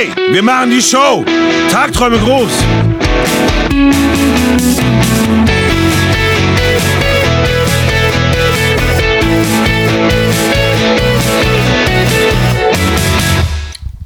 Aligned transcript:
Hey, 0.00 0.14
wir 0.32 0.42
machen 0.42 0.70
die 0.70 0.80
Show. 0.80 1.26
Tagträume 1.70 2.16
groß. 2.20 2.50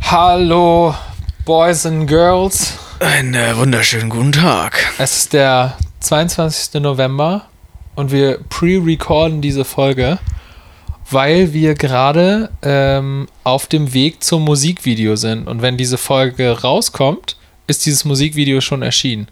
Hallo, 0.02 0.96
Boys 1.44 1.86
and 1.86 2.08
Girls. 2.08 2.72
Einen 2.98 3.34
äh, 3.34 3.56
wunderschönen 3.56 4.10
guten 4.10 4.32
Tag. 4.32 4.92
Es 4.98 5.18
ist 5.18 5.32
der 5.32 5.76
22. 6.00 6.82
November 6.82 7.42
und 7.94 8.10
wir 8.10 8.40
pre-recorden 8.48 9.40
diese 9.40 9.64
Folge, 9.64 10.18
weil 11.10 11.52
wir 11.52 11.74
gerade 11.74 12.50
ähm, 12.62 13.28
auf 13.44 13.66
dem 13.66 13.92
Weg 13.94 14.22
zum 14.24 14.42
Musikvideo 14.44 15.16
sind. 15.16 15.46
Und 15.46 15.62
wenn 15.62 15.76
diese 15.76 15.98
Folge 15.98 16.62
rauskommt, 16.62 17.36
ist 17.66 17.86
dieses 17.86 18.04
Musikvideo 18.04 18.60
schon 18.60 18.82
erschienen. 18.82 19.28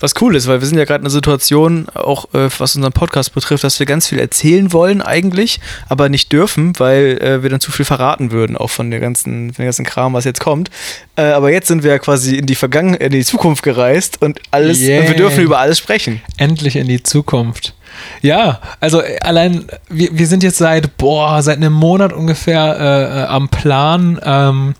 Was 0.00 0.14
cool 0.20 0.34
ist, 0.34 0.48
weil 0.48 0.60
wir 0.60 0.66
sind 0.66 0.78
ja 0.78 0.84
gerade 0.84 1.02
in 1.02 1.04
einer 1.06 1.10
Situation, 1.10 1.86
auch 1.94 2.24
äh, 2.34 2.48
was 2.58 2.74
unseren 2.74 2.92
Podcast 2.92 3.34
betrifft, 3.34 3.62
dass 3.62 3.78
wir 3.78 3.86
ganz 3.86 4.08
viel 4.08 4.18
erzählen 4.18 4.72
wollen 4.72 5.00
eigentlich, 5.00 5.60
aber 5.88 6.08
nicht 6.08 6.32
dürfen, 6.32 6.72
weil 6.78 7.18
äh, 7.22 7.42
wir 7.44 7.50
dann 7.50 7.60
zu 7.60 7.70
viel 7.70 7.84
verraten 7.84 8.32
würden, 8.32 8.56
auch 8.56 8.70
von 8.70 8.90
der 8.90 8.98
ganzen, 8.98 9.50
von 9.50 9.62
der 9.62 9.66
ganzen 9.66 9.84
Kram, 9.84 10.12
was 10.12 10.24
jetzt 10.24 10.40
kommt. 10.40 10.70
Äh, 11.14 11.22
aber 11.26 11.52
jetzt 11.52 11.68
sind 11.68 11.84
wir 11.84 11.92
ja 11.92 11.98
quasi 12.00 12.34
in 12.34 12.46
die 12.46 12.56
Vergangenheit, 12.56 13.00
in 13.00 13.12
die 13.12 13.24
Zukunft 13.24 13.62
gereist 13.62 14.20
und 14.20 14.40
alles, 14.50 14.80
Yeah. 14.80 15.02
und 15.02 15.08
wir 15.08 15.14
dürfen 15.16 15.44
über 15.44 15.60
alles 15.60 15.78
sprechen. 15.78 16.20
Endlich 16.36 16.74
in 16.74 16.88
die 16.88 17.04
Zukunft. 17.04 17.72
Ja, 18.20 18.60
also 18.80 19.00
äh, 19.02 19.18
allein, 19.20 19.66
wir, 19.88 20.10
wir 20.12 20.26
sind 20.26 20.42
jetzt 20.42 20.58
seit, 20.58 20.96
boah, 20.96 21.42
seit 21.42 21.56
einem 21.56 21.72
Monat 21.72 22.12
ungefähr 22.12 22.76
äh, 22.78 23.22
äh, 23.22 23.24
am 23.26 23.48
Plan, 23.48 24.20
ähm, 24.24 24.74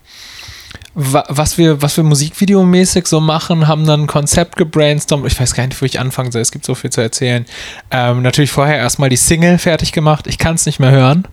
wa 0.95 1.23
was 1.27 1.57
wir, 1.57 1.81
was 1.81 1.97
wir 1.97 2.03
musikvideomäßig 2.03 3.07
so 3.07 3.19
machen, 3.19 3.67
haben 3.67 3.85
dann 3.85 4.01
ein 4.01 4.07
Konzept 4.07 4.55
gebrainstormt. 4.55 5.25
Ich 5.25 5.39
weiß 5.39 5.55
gar 5.55 5.65
nicht, 5.65 5.81
wo 5.81 5.85
ich 5.85 5.99
anfangen 5.99 6.31
soll. 6.31 6.41
Es 6.41 6.51
gibt 6.51 6.65
so 6.65 6.75
viel 6.75 6.91
zu 6.91 7.01
erzählen. 7.01 7.45
Ähm, 7.91 8.21
natürlich 8.21 8.51
vorher 8.51 8.77
erstmal 8.77 9.09
die 9.09 9.17
Single 9.17 9.57
fertig 9.57 9.91
gemacht. 9.91 10.27
Ich 10.27 10.37
kann 10.37 10.55
es 10.55 10.65
nicht 10.65 10.79
mehr 10.79 10.91
hören. 10.91 11.27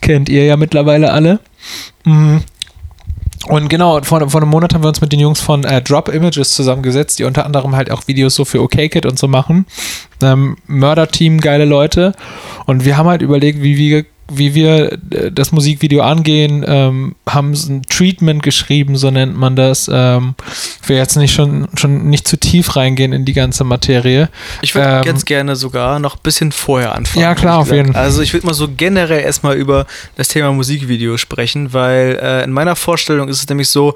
Kennt 0.00 0.28
ihr 0.28 0.44
ja 0.44 0.56
mittlerweile 0.56 1.12
alle. 1.12 1.38
Mhm. 2.04 2.42
Und 3.48 3.68
genau, 3.68 4.00
vor, 4.02 4.28
vor 4.30 4.40
einem 4.40 4.50
Monat 4.50 4.72
haben 4.72 4.82
wir 4.82 4.88
uns 4.88 5.00
mit 5.00 5.12
den 5.12 5.20
Jungs 5.20 5.40
von 5.40 5.64
äh, 5.64 5.82
Drop 5.82 6.08
Images 6.08 6.54
zusammengesetzt, 6.54 7.18
die 7.18 7.24
unter 7.24 7.44
anderem 7.44 7.76
halt 7.76 7.90
auch 7.90 8.06
Videos 8.08 8.34
so 8.34 8.44
für 8.44 8.62
OKKit 8.62 9.04
und 9.06 9.18
so 9.18 9.28
machen. 9.28 9.66
Ähm, 10.22 10.56
Mörder-Team, 10.66 11.40
geile 11.40 11.66
Leute. 11.66 12.14
Und 12.66 12.84
wir 12.84 12.96
haben 12.96 13.08
halt 13.08 13.22
überlegt, 13.22 13.62
wie 13.62 13.76
wir, 13.76 14.06
wie 14.30 14.54
wir 14.54 14.92
äh, 15.10 15.30
das 15.32 15.52
Musikvideo 15.52 16.02
angehen, 16.02 16.64
ähm, 16.66 17.14
haben 17.28 17.52
ein 17.52 17.82
Treatment 17.88 18.42
geschrieben, 18.42 18.96
so 18.96 19.10
nennt 19.10 19.36
man 19.36 19.56
das. 19.56 19.90
Ähm, 19.92 20.34
wir 20.86 20.96
jetzt 20.96 21.16
nicht 21.16 21.34
schon, 21.34 21.68
schon 21.74 22.08
nicht 22.08 22.26
zu 22.26 22.38
tief 22.38 22.76
reingehen 22.76 23.12
in 23.12 23.24
die 23.24 23.32
ganze 23.32 23.64
Materie. 23.64 24.28
Ich 24.62 24.74
würde 24.74 24.88
Ähm, 24.88 25.02
jetzt 25.04 25.26
gerne 25.26 25.56
sogar 25.56 25.98
noch 25.98 26.16
ein 26.16 26.22
bisschen 26.22 26.52
vorher 26.52 26.94
anfangen. 26.94 27.22
Ja, 27.22 27.34
klar, 27.34 27.58
auf 27.58 27.70
jeden. 27.70 27.92
Fall. 27.92 28.02
Also 28.02 28.22
ich 28.22 28.32
würde 28.32 28.46
mal 28.46 28.54
so 28.54 28.68
generell 28.74 29.20
erstmal 29.20 29.56
über 29.56 29.86
das 30.16 30.28
Thema 30.28 30.52
Musikvideo 30.52 31.16
sprechen, 31.16 31.72
weil 31.72 32.18
äh, 32.22 32.44
in 32.44 32.52
meiner 32.52 32.76
Vorstellung 32.76 33.28
ist 33.28 33.40
es 33.40 33.48
nämlich 33.48 33.68
so, 33.68 33.94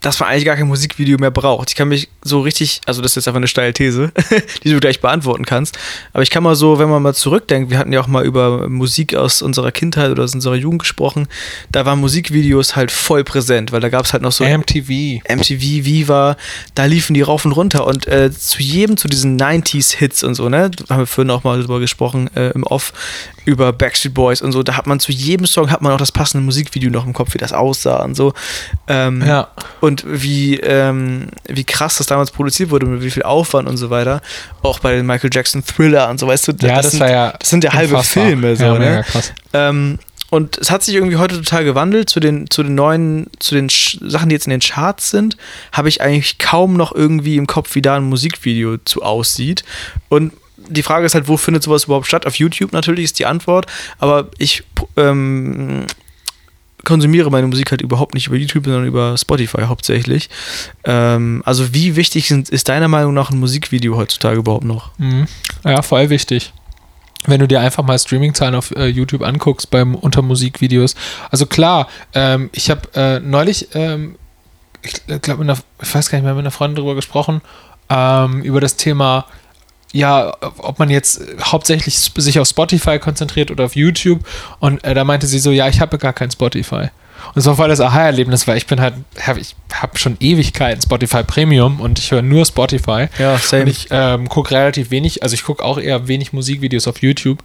dass 0.00 0.18
man 0.18 0.30
eigentlich 0.30 0.46
gar 0.46 0.56
kein 0.56 0.66
Musikvideo 0.66 1.18
mehr 1.18 1.30
braucht. 1.30 1.70
Ich 1.70 1.76
kann 1.76 1.88
mich 1.88 2.08
so 2.22 2.40
richtig, 2.40 2.80
also 2.86 3.02
das 3.02 3.12
ist 3.12 3.16
jetzt 3.16 3.28
einfach 3.28 3.36
eine 3.36 3.48
steile 3.48 3.72
These, 3.72 4.12
die 4.64 4.70
du 4.70 4.80
gleich 4.80 5.00
beantworten 5.00 5.44
kannst, 5.44 5.78
aber 6.12 6.22
ich 6.22 6.30
kann 6.30 6.42
mal 6.42 6.56
so, 6.56 6.78
wenn 6.78 6.88
man 6.88 7.02
mal 7.02 7.14
zurückdenkt, 7.14 7.70
wir 7.70 7.78
hatten 7.78 7.92
ja 7.92 8.00
auch 8.00 8.06
mal 8.06 8.24
über 8.24 8.68
Musik 8.68 9.14
aus 9.14 9.42
unserer 9.42 9.72
Kindheit 9.72 10.10
oder 10.10 10.24
aus 10.24 10.34
unserer 10.34 10.54
Jugend 10.54 10.80
gesprochen, 10.80 11.28
da 11.70 11.84
waren 11.84 12.00
Musikvideos 12.00 12.76
halt 12.76 12.90
voll 12.90 13.24
präsent, 13.24 13.72
weil 13.72 13.80
da 13.80 13.90
gab 13.90 14.06
es 14.06 14.12
halt 14.12 14.22
noch 14.22 14.32
so 14.32 14.44
MTV. 14.44 15.22
MTV, 15.28 15.60
Viva, 15.60 16.36
da 16.74 16.86
liefen 16.86 17.14
die 17.14 17.22
rauf 17.22 17.44
und 17.44 17.52
runter 17.52 17.86
und 17.86 18.06
äh, 18.06 18.30
zu 18.32 18.62
jedem, 18.62 18.96
zu 18.96 19.06
diesen 19.08 19.38
90s-Hits 19.38 20.22
und 20.22 20.34
so, 20.34 20.48
ne, 20.48 20.70
da 20.70 20.94
haben 20.94 21.02
wir 21.02 21.06
vorhin 21.06 21.30
auch 21.30 21.44
mal 21.44 21.60
drüber 21.60 21.78
gesprochen, 21.80 22.30
äh, 22.34 22.50
im 22.50 22.64
Off, 22.64 22.92
über 23.44 23.72
Backstreet 23.72 24.14
Boys 24.14 24.40
und 24.40 24.52
so, 24.52 24.62
da 24.62 24.76
hat 24.76 24.86
man 24.86 25.00
zu 25.00 25.12
jedem 25.12 25.46
Song 25.46 25.70
hat 25.70 25.82
man 25.82 25.92
auch 25.92 25.98
das 25.98 26.12
passende 26.12 26.44
Musikvideo 26.44 26.90
noch 26.90 27.06
im 27.06 27.12
Kopf, 27.12 27.34
wie 27.34 27.38
das 27.38 27.52
aussah 27.52 28.02
und 28.02 28.14
so. 28.14 28.32
Ähm, 28.88 29.22
Ja. 29.26 29.48
Und 29.80 30.04
wie, 30.06 30.56
ähm, 30.60 31.28
wie 31.48 31.64
krass 31.64 31.96
das 31.96 32.06
damals 32.06 32.30
produziert 32.30 32.70
wurde, 32.70 32.86
mit 32.86 33.02
wie 33.02 33.10
viel 33.10 33.22
Aufwand 33.22 33.68
und 33.68 33.76
so 33.76 33.90
weiter. 33.90 34.20
Auch 34.62 34.78
bei 34.78 34.92
den 34.92 35.06
Michael 35.06 35.30
Jackson 35.32 35.64
Thriller 35.64 36.08
und 36.10 36.20
so, 36.20 36.26
weißt 36.26 36.48
du, 36.48 36.52
Ja, 36.60 36.76
das 36.82 36.90
sind, 36.92 37.00
war 37.00 37.10
ja 37.10 37.34
das 37.38 37.50
sind 37.50 37.64
ja 37.64 37.72
halbe. 37.72 38.02
Filme, 38.02 38.56
so, 38.56 38.64
Ja, 38.64 38.78
ne? 38.78 39.04
krass. 39.08 39.32
Ähm, 39.52 39.98
und 40.30 40.58
es 40.58 40.70
hat 40.70 40.84
sich 40.84 40.94
irgendwie 40.94 41.16
heute 41.16 41.34
total 41.36 41.64
gewandelt 41.64 42.08
zu 42.08 42.20
den, 42.20 42.48
zu 42.50 42.62
den 42.62 42.76
neuen, 42.76 43.26
zu 43.40 43.56
den 43.56 43.68
Sch 43.68 43.98
Sachen, 44.00 44.28
die 44.28 44.34
jetzt 44.34 44.46
in 44.46 44.50
den 44.52 44.60
Charts 44.60 45.10
sind, 45.10 45.36
habe 45.72 45.88
ich 45.88 46.00
eigentlich 46.02 46.38
kaum 46.38 46.74
noch 46.74 46.94
irgendwie 46.94 47.36
im 47.36 47.48
Kopf, 47.48 47.74
wie 47.74 47.82
da 47.82 47.96
ein 47.96 48.04
Musikvideo 48.04 48.76
zu 48.84 49.02
aussieht. 49.02 49.64
Und 50.08 50.32
die 50.68 50.84
Frage 50.84 51.04
ist 51.04 51.14
halt, 51.14 51.26
wo 51.26 51.36
findet 51.36 51.64
sowas 51.64 51.84
überhaupt 51.84 52.06
statt? 52.06 52.26
Auf 52.26 52.36
YouTube 52.36 52.72
natürlich 52.72 53.06
ist 53.06 53.18
die 53.18 53.26
Antwort, 53.26 53.66
aber 53.98 54.28
ich 54.38 54.62
ähm, 54.96 55.86
konsumiere 56.84 57.30
meine 57.30 57.46
Musik 57.46 57.70
halt 57.70 57.82
überhaupt 57.82 58.14
nicht 58.14 58.26
über 58.28 58.36
YouTube, 58.36 58.64
sondern 58.64 58.86
über 58.86 59.16
Spotify 59.16 59.62
hauptsächlich. 59.62 60.30
Ähm, 60.84 61.42
also 61.44 61.74
wie 61.74 61.96
wichtig 61.96 62.28
sind, 62.28 62.48
ist 62.48 62.68
deiner 62.68 62.88
Meinung 62.88 63.14
nach 63.14 63.30
ein 63.30 63.38
Musikvideo 63.38 63.96
heutzutage 63.96 64.38
überhaupt 64.38 64.64
noch? 64.64 64.90
Mhm. 64.98 65.26
Ja, 65.64 65.82
voll 65.82 66.10
wichtig. 66.10 66.52
Wenn 67.26 67.40
du 67.40 67.46
dir 67.46 67.60
einfach 67.60 67.82
mal 67.82 67.98
Streamingzahlen 67.98 68.54
auf 68.54 68.70
äh, 68.70 68.86
YouTube 68.86 69.22
anguckst 69.22 69.70
beim 69.70 69.94
unter 69.94 70.22
Musikvideos. 70.22 70.94
Also 71.30 71.44
klar, 71.44 71.88
ähm, 72.14 72.48
ich 72.52 72.70
habe 72.70 72.88
äh, 72.94 73.20
neulich, 73.20 73.68
ähm, 73.74 74.16
ich 74.82 75.20
glaube, 75.20 75.44
ich 75.82 75.94
weiß 75.94 76.08
gar 76.08 76.18
nicht 76.18 76.24
mehr, 76.24 76.34
mit 76.34 76.42
einer 76.42 76.50
Freundin 76.50 76.76
drüber 76.76 76.94
gesprochen, 76.94 77.42
ähm, 77.90 78.40
über 78.42 78.60
das 78.60 78.76
Thema, 78.76 79.26
ja, 79.92 80.32
ob 80.58 80.78
man 80.78 80.90
jetzt 80.90 81.20
hauptsächlich 81.42 81.98
sich 81.98 82.38
auf 82.38 82.48
Spotify 82.48 82.98
konzentriert 82.98 83.50
oder 83.50 83.64
auf 83.64 83.76
YouTube. 83.76 84.20
Und 84.58 84.82
äh, 84.84 84.94
da 84.94 85.04
meinte 85.04 85.26
sie 85.26 85.38
so, 85.38 85.50
ja, 85.50 85.68
ich 85.68 85.80
habe 85.80 85.98
gar 85.98 86.12
kein 86.12 86.30
Spotify. 86.30 86.90
Und 87.26 87.36
das 87.36 87.46
war 87.46 87.56
voll 87.56 87.68
das 87.68 87.80
Aha-Erlebnis, 87.80 88.46
weil 88.48 88.56
ich 88.56 88.66
bin 88.66 88.80
halt, 88.80 88.94
hab, 89.26 89.36
ich 89.36 89.54
habe 89.72 89.98
schon 89.98 90.16
Ewigkeiten 90.20 90.82
Spotify 90.82 91.22
Premium 91.22 91.80
und 91.80 91.98
ich 91.98 92.10
höre 92.10 92.22
nur 92.22 92.46
Spotify. 92.46 93.08
Ja, 93.18 93.36
same. 93.38 93.62
Und 93.62 93.68
ich 93.68 93.88
ähm, 93.90 94.28
gucke 94.28 94.52
relativ 94.52 94.90
wenig, 94.90 95.22
also 95.22 95.34
ich 95.34 95.44
gucke 95.44 95.62
auch 95.62 95.78
eher 95.78 96.08
wenig 96.08 96.32
Musikvideos 96.32 96.88
auf 96.88 97.02
YouTube. 97.02 97.42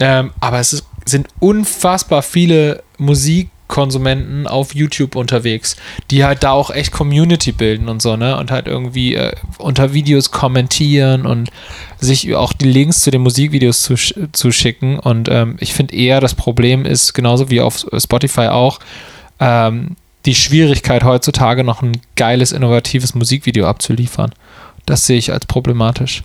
Ähm, 0.00 0.32
aber 0.40 0.58
es 0.58 0.72
ist, 0.72 0.86
sind 1.04 1.28
unfassbar 1.38 2.22
viele 2.22 2.82
Musikkonsumenten 3.74 4.46
auf 4.46 4.74
YouTube 4.74 5.16
unterwegs, 5.16 5.76
die 6.10 6.24
halt 6.24 6.42
da 6.42 6.52
auch 6.52 6.70
echt 6.70 6.92
Community 6.92 7.52
bilden 7.52 7.88
und 7.88 8.02
so, 8.02 8.16
ne? 8.16 8.36
Und 8.38 8.50
halt 8.50 8.66
irgendwie 8.66 9.14
äh, 9.14 9.34
unter 9.58 9.92
Videos 9.92 10.30
kommentieren 10.30 11.26
und 11.26 11.50
sich 11.98 12.34
auch 12.34 12.52
die 12.52 12.70
Links 12.70 13.00
zu 13.00 13.10
den 13.10 13.22
Musikvideos 13.22 13.82
zu, 13.82 13.94
zu 14.32 14.52
schicken. 14.52 14.98
Und 14.98 15.28
ähm, 15.30 15.56
ich 15.60 15.74
finde 15.74 15.94
eher, 15.94 16.20
das 16.20 16.34
Problem 16.34 16.84
ist, 16.84 17.14
genauso 17.14 17.50
wie 17.50 17.60
auf 17.60 17.84
Spotify 17.96 18.48
auch, 18.48 18.80
ähm, 19.40 19.96
die 20.26 20.34
Schwierigkeit 20.34 21.04
heutzutage 21.04 21.64
noch 21.64 21.82
ein 21.82 22.00
geiles, 22.16 22.52
innovatives 22.52 23.14
Musikvideo 23.14 23.66
abzuliefern. 23.66 24.32
Das 24.86 25.06
sehe 25.06 25.18
ich 25.18 25.32
als 25.32 25.46
problematisch. 25.46 26.22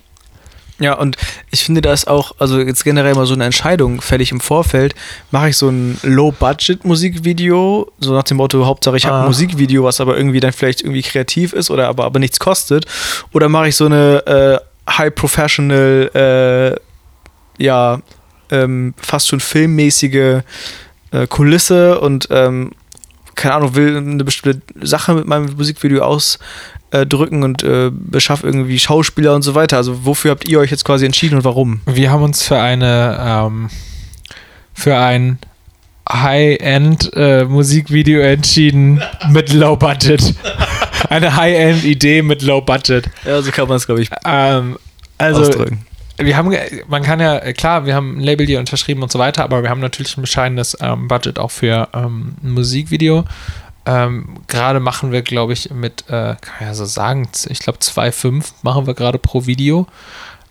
Ja, 0.79 0.93
und 0.93 1.17
ich 1.51 1.65
finde 1.65 1.81
das 1.81 2.07
auch, 2.07 2.31
also 2.39 2.59
jetzt 2.59 2.83
generell 2.85 3.13
mal 3.13 3.25
so 3.25 3.33
eine 3.33 3.43
Entscheidung 3.45 3.99
fällig 4.01 4.31
im 4.31 4.39
Vorfeld, 4.39 4.95
mache 5.31 5.49
ich 5.49 5.57
so 5.57 5.67
ein 5.69 5.99
Low-Budget-Musikvideo, 6.03 7.91
so 7.99 8.13
nach 8.13 8.23
dem 8.23 8.37
Motto, 8.37 8.65
Hauptsache 8.65 8.95
ich 8.97 9.05
habe 9.05 9.15
Ah. 9.17 9.19
ein 9.21 9.27
Musikvideo, 9.27 9.83
was 9.83 9.99
aber 9.99 10.15
irgendwie 10.17 10.39
dann 10.39 10.53
vielleicht 10.53 10.81
irgendwie 10.81 11.01
kreativ 11.01 11.53
ist 11.53 11.69
oder 11.69 11.87
aber, 11.89 12.05
aber 12.05 12.19
nichts 12.19 12.39
kostet, 12.39 12.85
oder 13.33 13.49
mache 13.49 13.67
ich 13.69 13.75
so 13.75 13.85
eine 13.85 14.25
äh, 14.25 14.91
High-Professional, 14.91 16.77
äh, 17.59 17.63
ja, 17.63 17.99
ähm, 18.51 18.93
fast 18.97 19.27
schon 19.27 19.39
filmmäßige 19.41 20.41
äh, 21.11 21.27
Kulisse 21.27 21.99
und 21.99 22.27
ähm, 22.31 22.71
keine 23.39 23.55
Ahnung, 23.55 23.75
will 23.75 23.97
eine 23.97 24.23
bestimmte 24.23 24.61
Sache 24.85 25.13
mit 25.13 25.25
meinem 25.25 25.55
Musikvideo 25.55 26.03
ausdrücken 26.03 27.43
und 27.43 27.63
äh, 27.63 27.89
beschaffe 27.89 28.45
irgendwie 28.45 28.77
Schauspieler 28.77 29.33
und 29.33 29.41
so 29.43 29.55
weiter. 29.55 29.77
Also 29.77 30.05
wofür 30.05 30.31
habt 30.31 30.45
ihr 30.47 30.59
euch 30.59 30.71
jetzt 30.71 30.83
quasi 30.83 31.05
entschieden 31.05 31.37
und 31.37 31.45
warum? 31.45 31.79
Wir 31.85 32.11
haben 32.11 32.21
uns 32.21 32.43
für 32.43 32.59
eine 32.59 33.17
ähm, 33.21 33.69
für 34.73 34.97
ein 34.97 35.39
High-End-Musikvideo 36.11 38.19
entschieden 38.19 39.01
mit 39.29 39.53
Low 39.53 39.77
Budget. 39.77 40.35
Eine 41.09 41.35
High-End-Idee 41.35 42.23
mit 42.23 42.41
Low 42.41 42.61
Budget. 42.61 43.07
Ja, 43.25 43.41
so 43.41 43.51
kann 43.51 43.67
man 43.67 43.75
es, 43.77 43.85
glaube 43.85 44.01
ich, 44.01 44.09
Ähm, 44.25 44.79
also, 45.17 45.41
ausdrücken. 45.41 45.85
Wir 46.19 46.37
haben, 46.37 46.53
man 46.87 47.03
kann 47.03 47.19
ja, 47.19 47.39
klar, 47.53 47.85
wir 47.85 47.95
haben 47.95 48.17
ein 48.17 48.21
Label 48.21 48.45
hier 48.45 48.59
unterschrieben 48.59 49.01
und 49.03 49.11
so 49.11 49.19
weiter, 49.19 49.43
aber 49.43 49.63
wir 49.63 49.69
haben 49.69 49.79
natürlich 49.81 50.17
ein 50.17 50.21
bescheidenes 50.21 50.77
ähm, 50.81 51.07
Budget 51.07 51.39
auch 51.39 51.51
für 51.51 51.87
ähm, 51.93 52.35
ein 52.43 52.51
Musikvideo. 52.51 53.25
Ähm, 53.85 54.37
gerade 54.47 54.79
machen 54.79 55.11
wir, 55.11 55.21
glaube 55.21 55.53
ich, 55.53 55.71
mit, 55.71 56.03
äh, 56.07 56.35
kann 56.41 56.53
man 56.59 56.69
ja 56.69 56.73
so 56.73 56.85
sagen, 56.85 57.27
ich 57.47 57.59
glaube 57.59 57.79
2,5 57.79 58.45
machen 58.61 58.85
wir 58.87 58.93
gerade 58.93 59.17
pro 59.17 59.45
Video. 59.45 59.87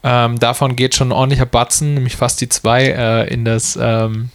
Ähm, 0.03 0.39
davon 0.39 0.77
geht 0.77 0.95
schon 0.95 1.09
ein 1.09 1.13
ordentlicher 1.13 1.47
Batzen, 1.47 1.95
nämlich 1.95 2.17
fast 2.17 2.41
die 2.41 2.49
zwei 2.49 2.85
äh, 2.87 3.33
in 3.33 3.45
das, 3.45 3.79
ähm, 3.81 4.31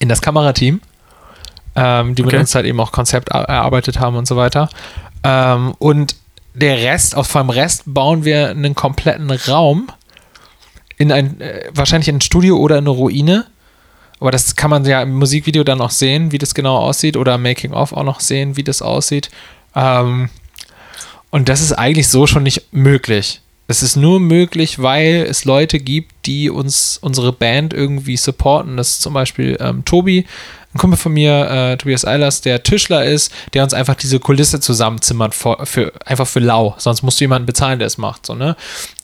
in 0.00 0.08
das 0.08 0.20
Kamerateam. 0.22 0.80
ähm, 1.76 2.14
die 2.14 2.22
mit 2.22 2.32
Okay. 2.32 2.40
uns 2.40 2.54
halt 2.54 2.66
eben 2.66 2.78
auch 2.80 2.92
Konzept 2.92 3.30
er- 3.30 3.44
erarbeitet 3.48 3.98
haben 4.00 4.16
und 4.16 4.26
so 4.28 4.36
weiter. 4.36 4.68
Und 5.78 6.16
der 6.54 6.76
Rest, 6.78 7.16
auch 7.16 7.26
vom 7.26 7.48
Rest 7.50 7.82
bauen 7.86 8.24
wir 8.24 8.50
einen 8.50 8.74
kompletten 8.74 9.30
Raum 9.30 9.88
in 10.96 11.12
ein, 11.12 11.40
äh, 11.40 11.70
wahrscheinlich 11.72 12.08
in 12.08 12.16
ein 12.16 12.20
Studio 12.20 12.56
oder 12.56 12.78
in 12.78 12.84
eine 12.84 12.90
Ruine. 12.90 13.46
Aber 14.20 14.30
das 14.30 14.56
kann 14.56 14.70
man 14.70 14.84
ja 14.84 15.02
im 15.02 15.14
Musikvideo 15.14 15.64
dann 15.64 15.80
auch 15.80 15.90
sehen, 15.90 16.32
wie 16.32 16.38
das 16.38 16.54
genau 16.54 16.76
aussieht, 16.76 17.16
oder 17.16 17.34
im 17.34 17.42
Making-of 17.42 17.92
auch 17.92 18.04
noch 18.04 18.20
sehen, 18.20 18.56
wie 18.56 18.64
das 18.64 18.80
aussieht. 18.80 19.30
Ähm, 19.74 20.30
und 21.30 21.48
das 21.48 21.60
ist 21.60 21.72
eigentlich 21.72 22.08
so 22.08 22.26
schon 22.26 22.44
nicht 22.44 22.72
möglich. 22.72 23.40
Es 23.66 23.82
ist 23.82 23.96
nur 23.96 24.20
möglich, 24.20 24.80
weil 24.80 25.26
es 25.28 25.44
Leute 25.44 25.80
gibt, 25.80 26.26
die 26.26 26.50
uns 26.50 26.98
unsere 27.00 27.32
Band 27.32 27.72
irgendwie 27.72 28.16
supporten. 28.16 28.76
Das 28.76 28.90
ist 28.90 29.02
zum 29.02 29.14
Beispiel 29.14 29.56
ähm, 29.58 29.84
Tobi, 29.84 30.26
ein 30.74 30.78
Kumpel 30.78 30.98
von 30.98 31.12
mir, 31.12 31.48
äh, 31.50 31.76
Tobias 31.76 32.04
Eilers, 32.04 32.40
der 32.40 32.62
Tischler 32.62 33.04
ist, 33.04 33.32
der 33.52 33.62
uns 33.62 33.72
einfach 33.74 33.94
diese 33.94 34.18
Kulisse 34.18 34.58
zusammenzimmert, 34.60 35.34
für, 35.34 35.58
für, 35.64 35.92
einfach 36.04 36.26
für 36.26 36.40
lau. 36.40 36.74
Sonst 36.78 37.02
musst 37.02 37.20
du 37.20 37.24
jemanden 37.24 37.46
bezahlen, 37.46 37.78
der 37.78 37.86
es 37.86 37.96
macht. 37.98 38.26
So, 38.26 38.34
ne? 38.34 38.56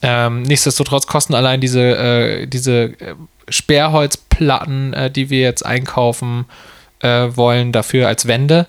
ähm, 0.03 0.43
nichtsdestotrotz 0.43 1.07
kosten 1.07 1.35
allein 1.35 1.61
diese, 1.61 1.81
äh, 1.81 2.47
diese 2.47 2.83
äh, 3.01 3.15
Sperrholzplatten, 3.49 4.93
äh, 4.95 5.11
die 5.11 5.31
wir 5.31 5.41
jetzt 5.41 5.65
einkaufen 5.65 6.47
äh, 7.01 7.29
wollen, 7.35 7.73
dafür 7.73 8.09
als 8.09 8.27
Wände, 8.27 8.67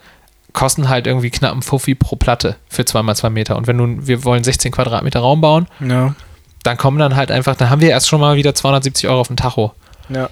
kosten 0.53 0.89
halt 0.89 1.07
irgendwie 1.07 1.29
knapp 1.29 1.53
einen 1.53 1.61
Fuffi 1.61 1.95
pro 1.95 2.15
Platte 2.15 2.57
für 2.69 2.83
2x2 2.83 3.29
Meter. 3.29 3.55
Und 3.55 3.67
wenn 3.67 3.77
nun, 3.77 4.07
wir 4.07 4.23
wollen 4.25 4.43
16 4.43 4.71
Quadratmeter 4.71 5.21
Raum 5.21 5.41
bauen, 5.41 5.67
Ja. 5.79 6.13
dann 6.63 6.77
kommen 6.77 6.99
dann 6.99 7.15
halt 7.15 7.31
einfach, 7.31 7.55
dann 7.55 7.69
haben 7.69 7.81
wir 7.81 7.89
erst 7.89 8.09
schon 8.09 8.19
mal 8.19 8.35
wieder 8.35 8.53
270 8.53 9.09
Euro 9.09 9.21
auf 9.21 9.27
dem 9.27 9.37
Tacho. 9.37 9.73
Ja. 10.09 10.29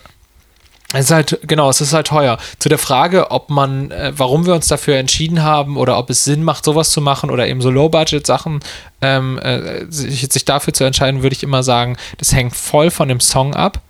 Es 0.93 1.05
ist 1.05 1.11
halt, 1.11 1.39
genau, 1.43 1.69
es 1.69 1.81
ist 1.81 1.93
halt 1.93 2.07
teuer. 2.07 2.39
Zu 2.57 2.67
der 2.67 2.79
Frage, 2.79 3.29
ob 3.29 3.51
man, 3.51 3.91
äh, 3.91 4.11
warum 4.15 4.47
wir 4.47 4.55
uns 4.55 4.67
dafür 4.67 4.95
entschieden 4.95 5.43
haben 5.43 5.77
oder 5.77 5.99
ob 5.99 6.09
es 6.09 6.23
Sinn 6.23 6.43
macht, 6.43 6.65
sowas 6.65 6.89
zu 6.89 6.99
machen 6.99 7.29
oder 7.29 7.47
eben 7.47 7.61
so 7.61 7.69
Low-Budget-Sachen, 7.69 8.61
ähm, 9.01 9.37
äh, 9.37 9.85
sich, 9.89 10.27
sich 10.29 10.45
dafür 10.45 10.73
zu 10.73 10.83
entscheiden, 10.85 11.21
würde 11.21 11.35
ich 11.35 11.43
immer 11.43 11.61
sagen, 11.61 11.95
das 12.17 12.33
hängt 12.33 12.55
voll 12.55 12.89
von 12.89 13.07
dem 13.07 13.19
Song 13.19 13.53
ab. 13.53 13.81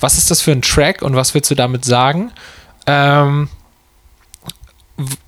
Was 0.00 0.18
ist 0.18 0.32
das 0.32 0.40
für 0.40 0.50
ein 0.50 0.62
Track 0.62 1.02
und 1.02 1.14
was 1.14 1.32
willst 1.32 1.48
du 1.48 1.54
damit 1.54 1.84
sagen? 1.84 2.32
Ähm, 2.88 3.48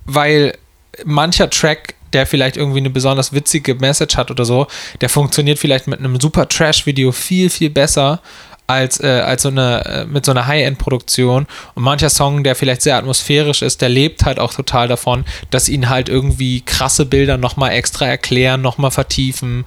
weil 0.05 0.59
mancher 1.05 1.49
Track, 1.49 1.95
der 2.13 2.27
vielleicht 2.27 2.57
irgendwie 2.57 2.81
eine 2.81 2.91
besonders 2.91 3.33
witzige 3.33 3.77
Message 3.77 4.17
hat 4.17 4.33
oder 4.33 4.45
so, 4.45 4.67
der 5.01 5.09
funktioniert 5.09 5.61
vielleicht 5.61 5.87
mit 5.87 6.01
einem 6.01 6.19
super 6.19 6.49
Trash-Video 6.49 7.13
viel, 7.13 7.51
viel 7.51 7.71
besser 7.71 8.21
als, 8.67 9.01
äh, 9.01 9.23
als 9.25 9.43
so 9.43 9.49
eine, 9.49 9.85
äh, 9.85 10.05
mit 10.07 10.25
so 10.25 10.31
einer 10.31 10.47
High-End-Produktion. 10.47 11.47
Und 11.75 11.83
mancher 11.83 12.11
Song, 12.11 12.45
der 12.45 12.55
vielleicht 12.55 12.83
sehr 12.83 12.97
atmosphärisch 12.97 13.63
ist, 13.63 13.83
der 13.83 13.89
lebt 13.89 14.25
halt 14.25 14.39
auch 14.39 14.55
total 14.55 14.89
davon, 14.89 15.25
dass 15.51 15.69
ihn 15.69 15.89
halt 15.89 16.09
irgendwie 16.09 16.63
krasse 16.63 17.05
Bilder 17.05 17.37
nochmal 17.37 17.73
extra 17.73 18.07
erklären, 18.07 18.63
nochmal 18.63 18.91
vertiefen. 18.91 19.65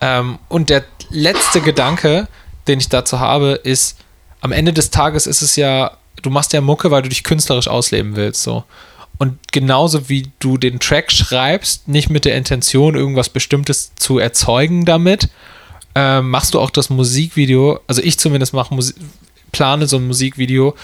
Ähm, 0.00 0.38
und 0.48 0.70
der 0.70 0.84
letzte 1.10 1.60
Gedanke, 1.60 2.28
den 2.68 2.80
ich 2.80 2.88
dazu 2.88 3.20
habe, 3.20 3.60
ist, 3.62 3.98
am 4.40 4.52
Ende 4.52 4.72
des 4.72 4.90
Tages 4.90 5.26
ist 5.26 5.40
es 5.40 5.56
ja, 5.56 5.92
du 6.20 6.28
machst 6.28 6.52
ja 6.52 6.60
Mucke, 6.60 6.90
weil 6.90 7.02
du 7.02 7.08
dich 7.08 7.24
künstlerisch 7.24 7.68
ausleben 7.68 8.16
willst, 8.16 8.42
so. 8.42 8.64
Und 9.16 9.38
genauso 9.52 10.08
wie 10.08 10.32
du 10.40 10.58
den 10.58 10.80
Track 10.80 11.12
schreibst, 11.12 11.86
nicht 11.86 12.10
mit 12.10 12.24
der 12.24 12.34
Intention, 12.34 12.96
irgendwas 12.96 13.28
Bestimmtes 13.28 13.94
zu 13.94 14.18
erzeugen 14.18 14.84
damit, 14.84 15.28
ähm, 15.94 16.30
machst 16.30 16.54
du 16.54 16.60
auch 16.60 16.70
das 16.70 16.90
Musikvideo, 16.90 17.80
also 17.86 18.02
ich 18.02 18.18
zumindest 18.18 18.52
mache 18.52 18.74
Musi 18.74 18.94
plane 19.52 19.86
so 19.86 19.98
ein 19.98 20.06
Musikvideo 20.06 20.74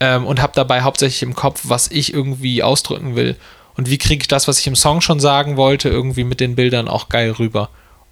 ähm, 0.00 0.24
und 0.24 0.40
habe 0.40 0.52
dabei 0.54 0.80
hauptsächlich 0.80 1.22
im 1.22 1.34
Kopf, 1.34 1.60
was 1.64 1.90
ich 1.90 2.14
irgendwie 2.14 2.62
ausdrücken 2.62 3.16
will. 3.16 3.36
Und 3.76 3.90
wie 3.90 3.98
kriege 3.98 4.22
ich 4.22 4.28
das, 4.28 4.48
was 4.48 4.58
ich 4.58 4.66
im 4.66 4.76
Song 4.76 5.00
schon 5.00 5.20
sagen 5.20 5.56
wollte, 5.56 5.88
irgendwie 5.88 6.24
mit 6.24 6.40
den 6.40 6.54
Bildern 6.54 6.88
auch 6.88 7.08
geil 7.08 7.32
rüber. 7.32 7.68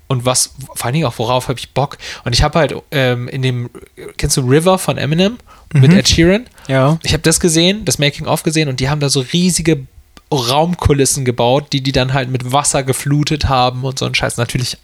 Und 0.09 0.27
was, 0.27 0.55
vor 0.75 0.85
allen 0.85 0.93
Dingen 0.93 1.07
auch, 1.07 1.19
worauf 1.19 1.49
habe 1.49 1.59
ich 1.59 1.73
Bock? 1.73 1.97
Und 2.25 2.35
ich 2.35 2.43
habe 2.43 2.59
halt 2.59 2.75
ähm, 2.91 3.29
in 3.29 3.41
dem, 3.41 3.71
kennst 4.19 4.37
du 4.37 4.43
River 4.43 4.77
von 4.77 4.99
Eminem 4.99 5.39
mit 5.73 5.95
Ed 5.95 6.07
Sheeran? 6.09 6.47
Ja. 6.69 6.99
Ich 7.03 7.15
habe 7.15 7.23
das 7.23 7.41
gesehen, 7.41 7.87
das 7.87 7.99
Making-of 7.99 8.43
gesehen 8.43 8.69
und 8.69 8.81
die 8.81 8.91
haben 8.91 9.01
da 9.01 9.09
so 9.09 9.25
riesige 9.33 9.87
Raumkulissen 10.33 11.25
gebaut, 11.25 11.67
die 11.73 11.83
die 11.83 11.93
dann 11.93 12.13
halt 12.13 12.31
mit 12.31 12.53
Wasser 12.53 12.83
geflutet 12.83 13.49
haben 13.49 13.85
und 13.85 13.99
so 13.99 14.07
ein 14.07 14.15
Scheiß. 14.15 14.37
Natürlich, 14.37 14.77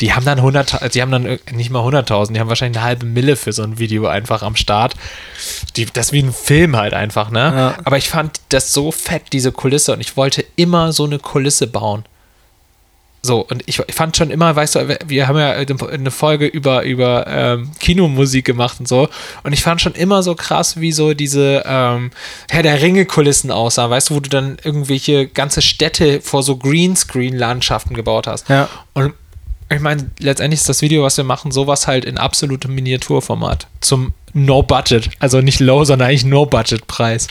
die 0.00 0.12
haben 0.12 0.24
dann 0.24 0.38
100, 0.38 0.94
die 0.94 1.02
haben 1.02 1.10
dann 1.12 1.26
ir- 1.26 1.38
nicht 1.52 1.70
mal 1.70 1.80
100.000, 1.84 2.32
die 2.34 2.40
haben 2.40 2.48
wahrscheinlich 2.48 2.78
eine 2.78 2.86
halbe 2.86 3.06
Mille 3.06 3.36
für 3.36 3.52
so 3.52 3.62
ein 3.62 3.78
Video 3.78 4.06
einfach 4.06 4.42
am 4.42 4.56
Start. 4.56 4.94
Die, 5.76 5.86
das 5.86 6.06
ist 6.06 6.12
wie 6.12 6.22
ein 6.22 6.32
Film 6.32 6.76
halt 6.76 6.94
einfach, 6.94 7.30
ne? 7.30 7.38
Ja. 7.40 7.74
Aber 7.84 7.98
ich 7.98 8.08
fand 8.08 8.40
das 8.50 8.72
so 8.72 8.90
fett, 8.92 9.24
diese 9.32 9.52
Kulisse 9.52 9.92
und 9.92 10.00
ich 10.00 10.16
wollte 10.16 10.44
immer 10.56 10.92
so 10.92 11.04
eine 11.04 11.18
Kulisse 11.18 11.66
bauen. 11.66 12.04
So, 13.22 13.40
und 13.40 13.62
ich, 13.66 13.78
ich 13.86 13.94
fand 13.94 14.16
schon 14.16 14.30
immer, 14.30 14.56
weißt 14.56 14.76
du, 14.76 14.98
wir 15.06 15.28
haben 15.28 15.38
ja 15.38 15.52
eine 15.52 16.10
Folge 16.10 16.46
über, 16.46 16.84
über 16.84 17.26
ähm, 17.26 17.70
Kinomusik 17.78 18.46
gemacht 18.46 18.80
und 18.80 18.88
so. 18.88 19.08
Und 19.42 19.52
ich 19.52 19.62
fand 19.62 19.82
schon 19.82 19.92
immer 19.92 20.22
so 20.22 20.34
krass, 20.34 20.80
wie 20.80 20.92
so 20.92 21.12
diese 21.12 21.62
ähm, 21.66 22.12
Herr 22.48 22.62
der 22.62 22.80
Ringe-Kulissen 22.80 23.50
aussahen, 23.50 23.90
weißt 23.90 24.10
du, 24.10 24.14
wo 24.14 24.20
du 24.20 24.30
dann 24.30 24.56
irgendwelche 24.64 25.26
ganze 25.26 25.60
Städte 25.60 26.22
vor 26.22 26.42
so 26.42 26.56
Greenscreen-Landschaften 26.56 27.94
gebaut 27.94 28.26
hast. 28.26 28.48
Ja. 28.48 28.70
Und 28.94 29.12
ich 29.68 29.80
meine, 29.80 30.10
letztendlich 30.18 30.60
ist 30.60 30.68
das 30.68 30.80
Video, 30.80 31.02
was 31.02 31.16
wir 31.16 31.24
machen, 31.24 31.52
sowas 31.52 31.86
halt 31.86 32.06
in 32.06 32.16
absolutem 32.16 32.74
Miniaturformat. 32.74 33.66
Zum 33.80 34.14
No-Budget. 34.32 35.10
Also 35.18 35.42
nicht 35.42 35.60
Low, 35.60 35.84
sondern 35.84 36.08
eigentlich 36.08 36.24
No-Budget-Preis. 36.24 37.28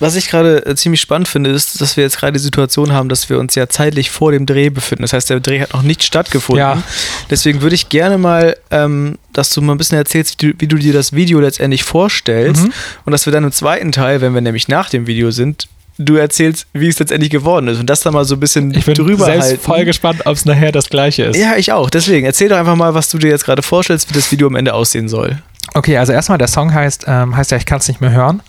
Was 0.00 0.16
ich 0.16 0.28
gerade 0.28 0.64
äh, 0.66 0.74
ziemlich 0.74 1.00
spannend 1.00 1.28
finde, 1.28 1.50
ist, 1.50 1.80
dass 1.80 1.96
wir 1.96 2.04
jetzt 2.04 2.18
gerade 2.18 2.32
die 2.32 2.38
Situation 2.38 2.92
haben, 2.92 3.08
dass 3.08 3.28
wir 3.28 3.38
uns 3.38 3.54
ja 3.54 3.68
zeitlich 3.68 4.10
vor 4.10 4.32
dem 4.32 4.46
Dreh 4.46 4.70
befinden. 4.70 5.02
Das 5.02 5.12
heißt, 5.12 5.30
der 5.30 5.40
Dreh 5.40 5.60
hat 5.60 5.74
noch 5.74 5.82
nicht 5.82 6.02
stattgefunden. 6.02 6.58
Ja. 6.58 6.82
Deswegen 7.28 7.60
würde 7.60 7.74
ich 7.74 7.90
gerne 7.90 8.16
mal, 8.18 8.56
ähm, 8.70 9.18
dass 9.32 9.50
du 9.50 9.60
mal 9.60 9.74
ein 9.74 9.78
bisschen 9.78 9.98
erzählst, 9.98 10.42
wie 10.42 10.52
du, 10.52 10.58
wie 10.58 10.66
du 10.66 10.76
dir 10.76 10.92
das 10.92 11.12
Video 11.12 11.38
letztendlich 11.38 11.84
vorstellst. 11.84 12.64
Mhm. 12.64 12.72
Und 13.04 13.12
dass 13.12 13.26
wir 13.26 13.32
dann 13.32 13.44
im 13.44 13.52
zweiten 13.52 13.92
Teil, 13.92 14.20
wenn 14.22 14.34
wir 14.34 14.40
nämlich 14.40 14.68
nach 14.68 14.88
dem 14.88 15.06
Video 15.06 15.30
sind, 15.30 15.68
du 15.98 16.16
erzählst, 16.16 16.66
wie 16.72 16.88
es 16.88 16.98
letztendlich 16.98 17.30
geworden 17.30 17.68
ist. 17.68 17.78
Und 17.78 17.90
das 17.90 18.00
dann 18.00 18.14
mal 18.14 18.24
so 18.24 18.36
ein 18.36 18.40
bisschen 18.40 18.72
Ich 18.72 18.86
bin 18.86 18.94
drüber 18.94 19.26
selbst 19.26 19.48
halten. 19.48 19.62
voll 19.62 19.84
gespannt, 19.84 20.22
ob 20.24 20.34
es 20.34 20.46
nachher 20.46 20.72
das 20.72 20.88
gleiche 20.88 21.24
ist. 21.24 21.36
Ja, 21.36 21.56
ich 21.56 21.72
auch. 21.72 21.90
Deswegen, 21.90 22.24
erzähl 22.24 22.48
doch 22.48 22.56
einfach 22.56 22.76
mal, 22.76 22.94
was 22.94 23.10
du 23.10 23.18
dir 23.18 23.28
jetzt 23.28 23.44
gerade 23.44 23.62
vorstellst, 23.62 24.08
wie 24.08 24.14
das 24.14 24.32
Video 24.32 24.46
am 24.46 24.56
Ende 24.56 24.72
aussehen 24.72 25.08
soll. 25.08 25.38
Okay, 25.74 25.98
also 25.98 26.12
erstmal, 26.12 26.38
der 26.38 26.48
Song 26.48 26.72
heißt, 26.72 27.04
ähm, 27.06 27.36
heißt 27.36 27.50
ja, 27.50 27.58
ich 27.58 27.66
kann 27.66 27.78
es 27.78 27.88
nicht 27.88 28.00
mehr 28.00 28.12
hören. 28.12 28.42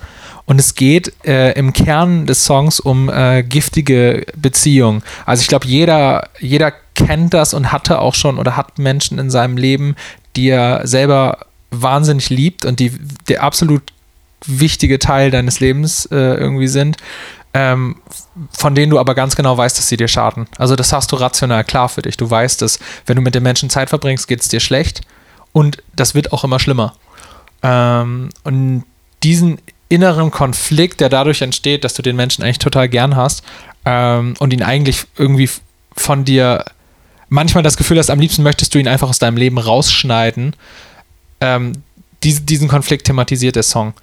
Und 0.51 0.59
es 0.59 0.75
geht 0.75 1.13
äh, 1.25 1.53
im 1.53 1.71
Kern 1.71 2.25
des 2.27 2.44
Songs 2.44 2.81
um 2.81 3.07
äh, 3.07 3.42
giftige 3.42 4.25
Beziehungen. 4.36 5.01
Also 5.25 5.44
ich 5.44 5.48
glaube, 5.48 5.65
jeder, 5.65 6.28
jeder 6.42 6.73
kennt 6.94 7.33
das 7.33 7.54
und 7.54 7.71
hatte 7.71 7.99
auch 7.99 8.16
schon 8.16 8.37
oder 8.37 8.57
hat 8.57 8.78
Menschen 8.78 9.18
in 9.18 9.31
seinem 9.31 9.56
Leben, 9.56 9.95
die 10.35 10.49
er 10.49 10.85
selber 10.85 11.45
wahnsinnig 11.69 12.30
liebt 12.30 12.66
und 12.66 12.81
die 12.81 12.92
der 13.30 13.44
absolut 13.44 13.94
wichtige 14.45 14.99
Teil 14.99 15.31
deines 15.31 15.61
Lebens 15.61 16.06
äh, 16.07 16.18
irgendwie 16.18 16.68
sind, 16.68 16.97
ähm, 17.54 17.95
von 18.52 18.76
denen 18.76 18.90
du 18.90 18.99
aber 18.99 19.16
ganz 19.16 19.37
genau 19.37 19.57
weißt, 19.57 19.78
dass 19.78 19.87
sie 19.87 19.95
dir 19.95 20.09
schaden. 20.09 20.47
Also 20.57 20.76
das 20.76 20.92
hast 20.92 21.14
du 21.14 21.16
rational 21.16 21.64
klar 21.64 21.87
für 21.87 22.02
dich. 22.02 22.18
Du 22.18 22.30
weißt, 22.30 22.61
dass 22.61 22.78
wenn 23.06 23.16
du 23.16 23.21
mit 23.21 23.35
den 23.35 23.44
Menschen 23.44 23.69
Zeit 23.69 23.87
verbringst, 23.87 24.28
geht 24.28 24.42
es 24.42 24.49
dir 24.49 24.59
schlecht 24.59 24.99
und 25.54 25.81
das 25.95 26.14
wird 26.14 26.33
auch 26.33 26.44
immer 26.44 26.59
schlimmer. 26.59 26.95
Ähm, 27.64 28.31
und 28.44 28.83
diesen 29.23 29.57
inneren 29.92 30.31
Konflikt, 30.31 31.02
der 31.02 31.10
dadurch 31.10 31.42
entsteht, 31.42 31.83
dass 31.83 31.94
du 31.94 32.02
den 32.02 32.16
Menschen 32.16 32.44
eigentlich 32.44 32.60
total 32.60 32.88
gern 32.90 33.16
hast 33.16 33.44
ähm, 33.86 34.36
und 34.40 34.54
ihn 34.54 34.64
eigentlich 34.64 35.06
irgendwie 35.18 35.50
von 35.95 36.24
dir 36.24 36.64
manchmal 37.30 37.64
das 37.64 37.78
Gefühl 37.78 37.98
hast, 37.98 38.10
am 38.10 38.19
liebsten 38.19 38.44
möchtest 38.44 38.74
du 38.74 38.80
ihn 38.80 38.88
einfach 38.88 39.10
aus 39.10 39.19
deinem 39.19 39.38
Leben 39.38 39.57
rausschneiden, 39.57 40.56
ähm, 41.40 41.74
dies, 42.24 42.45
diesen 42.45 42.68
Konflikt 42.68 43.06
thematisiert 43.06 43.56
der 43.56 43.64
Song. 43.64 43.94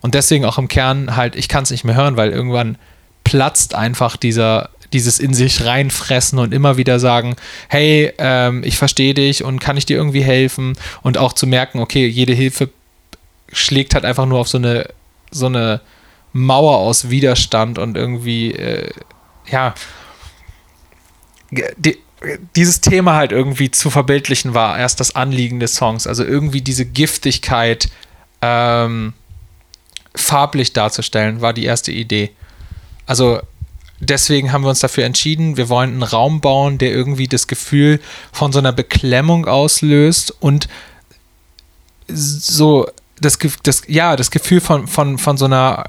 Und 0.00 0.14
deswegen 0.14 0.44
auch 0.44 0.58
im 0.58 0.68
Kern 0.68 1.16
halt, 1.16 1.36
ich 1.36 1.48
kann 1.48 1.64
es 1.64 1.70
nicht 1.70 1.84
mehr 1.84 1.96
hören, 1.96 2.16
weil 2.16 2.30
irgendwann 2.30 2.78
platzt 3.24 3.74
einfach 3.74 4.16
dieser, 4.16 4.70
dieses 4.92 5.18
in 5.18 5.34
sich 5.34 5.64
reinfressen 5.64 6.38
und 6.38 6.54
immer 6.54 6.76
wieder 6.76 7.00
sagen, 7.00 7.36
hey, 7.68 8.12
ähm, 8.18 8.62
ich 8.64 8.78
verstehe 8.78 9.14
dich 9.14 9.42
und 9.42 9.58
kann 9.58 9.76
ich 9.76 9.86
dir 9.86 9.96
irgendwie 9.96 10.22
helfen? 10.22 10.74
Und 11.02 11.18
auch 11.18 11.32
zu 11.32 11.46
merken, 11.46 11.80
okay, 11.80 12.06
jede 12.06 12.34
Hilfe 12.34 12.70
schlägt 13.52 13.94
halt 13.94 14.04
einfach 14.04 14.26
nur 14.26 14.38
auf 14.38 14.48
so 14.48 14.58
eine, 14.58 14.86
so 15.38 15.46
eine 15.46 15.80
Mauer 16.32 16.78
aus 16.78 17.10
Widerstand 17.10 17.78
und 17.78 17.96
irgendwie, 17.96 18.52
äh, 18.52 18.90
ja, 19.50 19.74
die, 21.50 21.98
dieses 22.54 22.80
Thema 22.80 23.14
halt 23.14 23.32
irgendwie 23.32 23.70
zu 23.70 23.90
verbildlichen 23.90 24.54
war 24.54 24.78
erst 24.78 25.00
das 25.00 25.14
Anliegen 25.14 25.60
des 25.60 25.74
Songs. 25.74 26.06
Also 26.06 26.24
irgendwie 26.24 26.60
diese 26.60 26.84
Giftigkeit 26.84 27.88
ähm, 28.42 29.12
farblich 30.14 30.72
darzustellen, 30.72 31.40
war 31.40 31.52
die 31.52 31.64
erste 31.64 31.92
Idee. 31.92 32.30
Also 33.06 33.40
deswegen 34.00 34.52
haben 34.52 34.62
wir 34.62 34.70
uns 34.70 34.80
dafür 34.80 35.04
entschieden, 35.04 35.56
wir 35.56 35.68
wollen 35.68 35.90
einen 35.90 36.02
Raum 36.02 36.40
bauen, 36.40 36.78
der 36.78 36.90
irgendwie 36.90 37.28
das 37.28 37.46
Gefühl 37.46 38.00
von 38.32 38.52
so 38.52 38.58
einer 38.58 38.72
Beklemmung 38.72 39.46
auslöst 39.46 40.34
und 40.40 40.68
so 42.08 42.88
das, 43.20 43.38
das 43.62 43.82
ja, 43.86 44.16
das 44.16 44.30
Gefühl 44.30 44.60
von, 44.60 44.86
von, 44.86 45.18
von 45.18 45.36
so 45.36 45.46
einer 45.46 45.84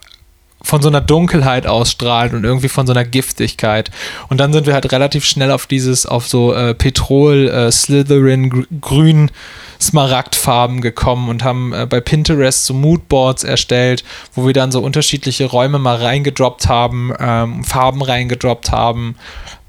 von 0.63 0.81
so 0.81 0.89
einer 0.89 1.01
Dunkelheit 1.01 1.67
ausstrahlt 1.67 2.33
und 2.33 2.43
irgendwie 2.43 2.67
von 2.67 2.87
so 2.87 2.91
einer 2.91 3.05
Giftigkeit. 3.05 3.91
Und 4.27 4.39
dann 4.39 4.51
sind 4.51 4.65
wir 4.65 4.73
halt 4.73 4.91
relativ 4.91 5.23
schnell 5.23 5.51
auf 5.51 5.67
dieses, 5.67 6.05
auf 6.05 6.27
so 6.27 6.51
äh, 6.51 6.73
Petrol, 6.73 7.47
äh, 7.47 7.71
Slytherin, 7.71 8.49
gr 8.49 8.63
grün, 8.81 9.31
Smaragdfarben 9.79 10.81
gekommen 10.81 11.29
und 11.29 11.43
haben 11.43 11.73
äh, 11.73 11.85
bei 11.85 12.01
Pinterest 12.01 12.65
so 12.65 12.73
Moodboards 12.73 13.43
erstellt, 13.43 14.03
wo 14.33 14.47
wir 14.47 14.53
dann 14.53 14.71
so 14.71 14.81
unterschiedliche 14.81 15.45
Räume 15.45 15.77
mal 15.77 15.97
reingedroppt 15.97 16.67
haben, 16.67 17.13
ähm, 17.19 17.63
Farben 17.63 18.01
reingedroppt 18.01 18.71
haben, 18.71 19.15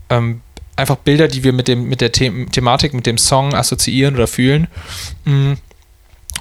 ähm, 0.08 0.40
einfach 0.76 0.96
Bilder, 0.96 1.28
die 1.28 1.44
wir 1.44 1.52
mit, 1.52 1.68
dem, 1.68 1.88
mit 1.88 2.00
der 2.00 2.10
The 2.14 2.46
Thematik, 2.50 2.94
mit 2.94 3.04
dem 3.04 3.18
Song 3.18 3.54
assoziieren 3.54 4.14
oder 4.14 4.26
fühlen. 4.26 4.68
Mm. 5.24 5.52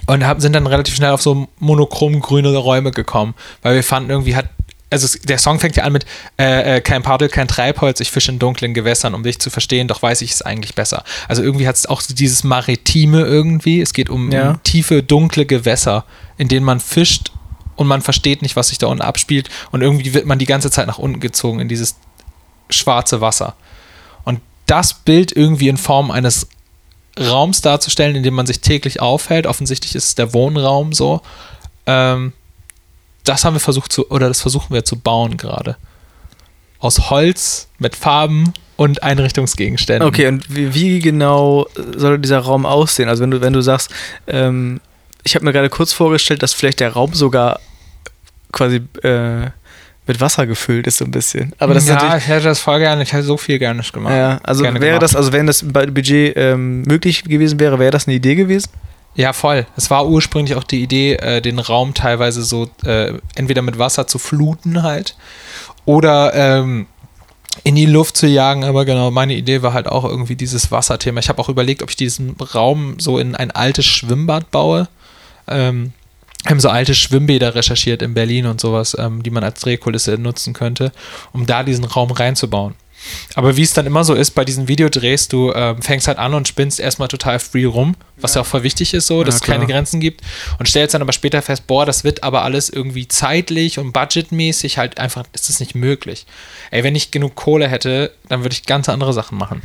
Und 0.08 0.26
hab, 0.26 0.42
sind 0.42 0.54
dann 0.54 0.68
relativ 0.68 0.96
schnell 0.96 1.12
auf 1.12 1.22
so 1.22 1.48
monochrom 1.60 2.20
grüne 2.22 2.56
Räume 2.56 2.92
gekommen, 2.92 3.36
weil 3.62 3.76
wir 3.76 3.84
fanden 3.84 4.10
irgendwie 4.10 4.36
hat 4.36 4.50
also 4.90 5.18
der 5.26 5.38
Song 5.38 5.60
fängt 5.60 5.76
ja 5.76 5.84
an 5.84 5.92
mit 5.92 6.06
äh, 6.40 6.78
äh, 6.78 6.82
kein 6.82 7.04
Paddel, 7.04 7.28
kein 7.30 7.48
Treibholz, 7.48 8.00
ich 8.00 8.10
fische 8.12 8.32
in 8.32 8.40
dunklen 8.40 8.74
Gewässern, 8.74 9.14
um 9.14 9.24
dich 9.24 9.40
zu 9.40 9.50
verstehen, 9.50 9.88
doch 9.88 10.02
weiß 10.02 10.22
ich 10.22 10.32
es 10.32 10.42
eigentlich 10.42 10.76
besser. 10.76 11.04
Also 11.28 11.44
irgendwie 11.44 11.68
hat 11.68 11.76
es 11.76 11.86
auch 11.88 12.02
so 12.02 12.14
dieses 12.14 12.44
Maritime 12.46 13.22
irgendwie. 13.22 13.82
Es 13.82 13.94
geht 13.94 14.10
um, 14.10 14.32
Ja. 14.32 14.52
um 14.52 14.64
tiefe, 14.64 15.04
dunkle 15.04 15.46
Gewässer, 15.46 16.06
in 16.38 16.48
denen 16.48 16.66
man 16.66 16.80
fischt 16.80 17.32
und 17.76 17.88
man 17.88 18.02
versteht 18.02 18.42
nicht, 18.42 18.56
was 18.56 18.70
sich 18.70 18.78
da 18.78 18.88
unten 18.88 19.04
abspielt. 19.04 19.50
Und 19.72 19.82
irgendwie 19.82 20.14
wird 20.14 20.26
man 20.26 20.40
die 20.40 20.46
ganze 20.46 20.72
Zeit 20.72 20.88
nach 20.88 21.00
unten 21.00 21.20
gezogen 21.20 21.60
in 21.60 21.68
dieses 21.68 21.96
schwarze 22.70 23.20
Wasser. 23.20 23.56
Und 24.24 24.40
das 24.68 24.94
Bild 24.94 25.36
irgendwie 25.36 25.68
in 25.68 25.78
Form 25.78 26.12
eines 26.12 26.48
Raums 27.20 27.62
darzustellen, 27.62 28.16
in 28.16 28.24
dem 28.24 28.34
man 28.34 28.46
sich 28.46 28.62
täglich 28.62 29.02
aufhält, 29.02 29.48
offensichtlich 29.48 29.96
ist 29.96 30.08
es 30.08 30.16
der 30.16 30.34
Wohnraum 30.34 30.94
so, 30.94 31.22
ähm, 31.86 32.34
das 33.24 33.44
haben 33.44 33.56
wir 33.56 33.60
versucht 33.60 33.92
zu, 33.92 34.10
oder 34.10 34.28
das 34.28 34.42
versuchen 34.42 34.74
wir 34.74 34.86
zu 34.86 34.98
bauen 34.98 35.38
gerade. 35.38 35.78
Aus 36.80 37.10
Holz, 37.10 37.68
mit 37.80 37.96
Farben 37.96 38.54
und 38.76 39.04
Einrichtungsgegenständen. 39.04 40.08
Okay, 40.08 40.28
und 40.28 40.54
wie, 40.54 40.74
wie 40.74 41.00
genau 41.00 41.68
soll 41.96 42.20
dieser 42.20 42.40
Raum 42.40 42.66
aussehen? 42.66 43.10
Also 43.10 43.24
wenn 43.24 43.32
du, 43.32 43.42
wenn 43.42 43.54
du 43.54 43.62
sagst, 43.62 43.92
ähm, 44.28 44.80
ich 45.24 45.36
habe 45.36 45.44
mir 45.44 45.52
gerade 45.52 45.70
kurz 45.70 45.94
vorgestellt, 45.94 46.44
dass 46.44 46.54
vielleicht 46.54 46.80
der 46.80 46.94
Raum 46.94 47.14
sogar 47.14 47.60
quasi 48.52 48.82
äh, 49.04 49.50
mit 50.08 50.22
Wasser 50.22 50.48
gefüllt 50.48 50.88
ist, 50.88 50.98
so 50.98 51.06
ein 51.06 51.12
bisschen. 51.12 51.54
Aber 51.60 51.74
das 51.74 51.84
ist 51.84 51.90
ja, 51.90 51.96
natürlich. 51.96 52.24
ich 52.24 52.28
hätte 52.30 52.46
das 52.46 52.60
voll 52.60 52.80
gerne, 52.80 53.04
ich 53.04 53.14
hätte 53.14 53.24
so 53.24 53.38
viel 53.38 53.60
gerne 53.60 53.82
gemacht. 53.82 54.14
Ja, 54.14 54.40
also 54.44 54.64
gerne 54.64 54.80
wäre 54.80 55.00
gemacht. 55.00 55.04
das, 55.04 55.16
also 55.16 55.34
wenn 55.34 55.48
das 55.48 55.64
bei 55.68 55.86
Budget 55.86 56.36
ähm, 56.38 56.84
möglich 56.84 57.24
gewesen 57.24 57.60
wäre, 57.60 57.80
wäre 57.80 57.92
das 57.92 58.08
eine 58.08 58.16
Idee 58.16 58.36
gewesen? 58.36 58.70
Ja, 59.16 59.34
voll. 59.34 59.66
Es 59.76 59.90
war 59.90 60.08
ursprünglich 60.08 60.56
auch 60.56 60.64
die 60.64 60.84
Idee, 60.84 61.14
äh, 61.16 61.42
den 61.42 61.58
Raum 61.58 61.94
teilweise 61.94 62.44
so 62.44 62.70
äh, 62.86 63.14
entweder 63.36 63.64
mit 63.64 63.80
Wasser 63.80 64.06
zu 64.06 64.20
fluten 64.20 64.84
halt 64.84 65.16
oder 65.86 66.34
ähm, 66.36 66.86
in 67.64 67.74
die 67.74 67.88
Luft 67.88 68.16
zu 68.16 68.28
jagen. 68.28 68.64
Aber 68.64 68.86
genau, 68.86 69.10
meine 69.10 69.34
Idee 69.34 69.64
war 69.64 69.74
halt 69.74 69.88
auch 69.88 70.04
irgendwie 70.04 70.36
dieses 70.36 70.72
Wasserthema. 70.72 71.20
Ich 71.20 71.30
habe 71.30 71.42
auch 71.42 71.50
überlegt, 71.50 71.82
ob 71.82 71.90
ich 71.90 71.96
diesen 71.96 72.36
Raum 72.54 73.00
so 73.00 73.18
in 73.18 73.36
ein 73.36 73.50
altes 73.50 73.86
Schwimmbad 73.86 74.52
baue. 74.52 74.88
Ähm, 75.48 75.94
haben 76.46 76.60
so 76.60 76.70
alte 76.70 76.96
Schwimmbäder 76.96 77.56
recherchiert 77.56 78.02
in 78.02 78.14
Berlin 78.14 78.46
und 78.46 78.62
sowas, 78.62 78.96
ähm, 79.00 79.24
die 79.24 79.32
man 79.32 79.44
als 79.44 79.60
Drehkulisse 79.62 80.18
nutzen 80.18 80.54
könnte, 80.54 80.92
um 81.34 81.46
da 81.46 81.64
diesen 81.64 81.86
Raum 81.86 82.12
reinzubauen. 82.12 82.76
Aber 83.36 83.56
wie 83.58 83.62
es 83.64 83.74
dann 83.74 83.86
immer 83.86 84.04
so 84.04 84.14
ist, 84.14 84.32
bei 84.32 84.46
diesen 84.46 84.68
Videodrehs, 84.68 85.28
du 85.28 85.52
ähm, 85.54 85.82
fängst 85.82 86.08
halt 86.08 86.18
an 86.18 86.34
und 86.34 86.48
spinnst 86.48 86.80
erstmal 86.80 87.08
total 87.08 87.40
free 87.40 87.66
rum, 87.66 87.96
was 88.20 88.34
ja, 88.36 88.42
auch 88.42 88.46
voll 88.46 88.64
wichtig 88.64 88.94
ist, 88.94 89.08
so, 89.08 89.24
dass 89.24 89.36
Ja, 89.36 89.42
es 89.42 89.42
keine. 89.44 89.68
Grenzen 89.68 90.00
gibt 90.00 90.22
und 90.60 90.68
stellst 90.68 90.94
dann 90.96 91.02
aber 91.02 91.14
später 91.14 91.42
fest, 91.42 91.68
boah, 91.68 91.86
das 91.86 92.04
wird 92.04 92.24
aber 92.24 92.42
alles 92.44 92.70
irgendwie 92.70 93.08
zeitlich 93.08 93.78
und 93.80 93.94
budgetmäßig 93.94 94.78
halt 94.78 95.00
einfach, 95.00 95.24
ist 95.34 95.50
das 95.50 95.60
nicht 95.60 95.76
möglich. 95.76 96.26
Ey, 96.72 96.84
wenn 96.84 96.96
ich 96.96 97.12
genug 97.12 97.36
Kohle 97.36 97.68
hätte, 97.68 98.12
dann 98.30 98.42
würde 98.42 98.54
ich 98.54 98.66
ganz 98.66 98.90
andere 98.90 99.14
Sachen 99.14 99.38
machen. 99.38 99.62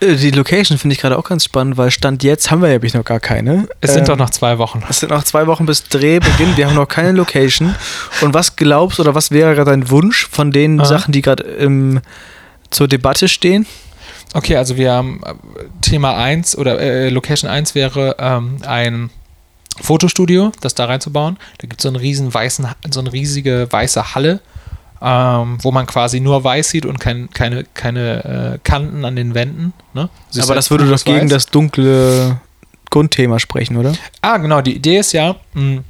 Äh, 0.00 0.14
Die 0.16 0.30
Location 0.30 0.76
finde 0.78 0.94
ich 0.94 1.00
gerade 1.00 1.16
auch 1.18 1.24
ganz 1.24 1.44
spannend, 1.44 1.76
weil 1.76 1.90
Stand 1.90 2.22
jetzt 2.22 2.50
haben 2.50 2.62
wir 2.62 2.70
ja 2.72 2.78
noch 2.94 3.04
gar 3.04 3.20
keine. 3.20 3.68
Es 3.80 3.90
sind 3.92 4.00
Ähm, 4.00 4.06
doch 4.06 4.16
noch 4.16 4.30
zwei 4.30 4.58
Wochen. 4.58 4.82
Es 4.88 5.00
sind 5.00 5.10
noch 5.10 5.24
zwei 5.24 5.46
Wochen 5.46 5.64
bis 5.66 5.84
Drehbeginn. 5.84 6.56
Wir 6.56 6.66
haben 6.66 6.74
noch 6.74 6.88
keine 6.88 7.12
Location. 7.12 7.74
Und 8.20 8.34
was 8.34 8.56
glaubst 8.56 9.00
oder 9.00 9.14
was 9.14 9.30
wäre 9.30 9.54
gerade 9.54 9.70
dein 9.70 9.88
Wunsch 9.90 10.28
von 10.30 10.50
den 10.50 10.80
Ah. 10.80 10.84
Sachen, 10.84 11.12
die 11.12 11.22
gerade 11.22 11.44
ähm, 11.44 12.00
zur 12.74 12.88
Debatte 12.88 13.28
stehen? 13.28 13.66
Okay, 14.34 14.56
also 14.56 14.76
wir 14.76 14.92
haben 14.92 15.20
äh, 15.24 15.34
Thema 15.80 16.16
1 16.16 16.58
oder 16.58 16.80
äh, 16.80 17.08
Location 17.08 17.48
1 17.50 17.74
wäre 17.74 18.16
ähm, 18.18 18.56
ein 18.66 19.10
Fotostudio, 19.80 20.52
das 20.60 20.74
da 20.74 20.86
reinzubauen. 20.86 21.36
Da 21.58 21.68
gibt 21.68 21.80
es 21.80 21.82
so 21.82 21.88
einen 21.88 21.96
riesen 21.96 22.32
weißen, 22.32 22.66
so 22.90 23.00
eine 23.00 23.12
riesige 23.12 23.68
weiße 23.70 24.14
Halle, 24.14 24.40
ähm, 25.00 25.58
wo 25.62 25.70
man 25.70 25.86
quasi 25.86 26.20
nur 26.20 26.42
weiß 26.42 26.70
sieht 26.70 26.84
und 26.86 26.98
kein, 26.98 27.30
keine, 27.30 27.64
keine 27.74 28.54
äh, 28.54 28.58
Kanten 28.68 29.04
an 29.04 29.16
den 29.16 29.34
Wänden. 29.34 29.72
Ne? 29.92 30.08
Es 30.30 30.36
ist 30.36 30.42
Aber 30.42 30.50
halt 30.50 30.58
das 30.58 30.70
würde 30.70 30.88
doch 30.88 31.04
gegen 31.04 31.22
Weiß. 31.22 31.30
das 31.30 31.46
dunkle 31.46 32.40
Grundthema 32.90 33.38
sprechen, 33.38 33.76
oder? 33.76 33.92
Ah, 34.20 34.38
genau, 34.38 34.60
die 34.60 34.74
Idee 34.74 34.98
ist 34.98 35.12
ja, 35.12 35.36
mh, 35.54 35.82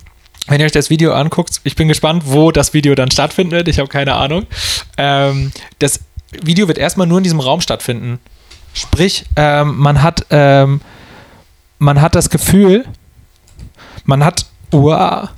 wenn 0.48 0.60
ihr 0.60 0.66
euch 0.66 0.72
das 0.72 0.90
Video 0.90 1.12
anguckt, 1.14 1.60
ich 1.64 1.76
bin 1.76 1.88
gespannt, 1.88 2.24
wo 2.26 2.50
das 2.50 2.74
Video 2.74 2.94
dann 2.94 3.10
stattfinden 3.10 3.52
wird, 3.52 3.68
ich 3.68 3.78
habe 3.78 3.88
keine 3.88 4.14
Ahnung. 4.14 4.46
Ähm, 4.98 5.52
das 5.78 6.00
Video 6.42 6.68
wird 6.68 6.78
erstmal 6.78 7.06
nur 7.06 7.18
in 7.18 7.24
diesem 7.24 7.40
Raum 7.40 7.60
stattfinden. 7.60 8.18
Sprich, 8.72 9.24
ähm, 9.36 9.76
man 9.78 10.02
hat 10.02 10.26
ähm, 10.30 10.80
man 11.78 12.00
hat 12.00 12.14
das 12.14 12.30
Gefühl, 12.30 12.84
man 14.04 14.24
hat 14.24 14.46
uah, 14.72 15.30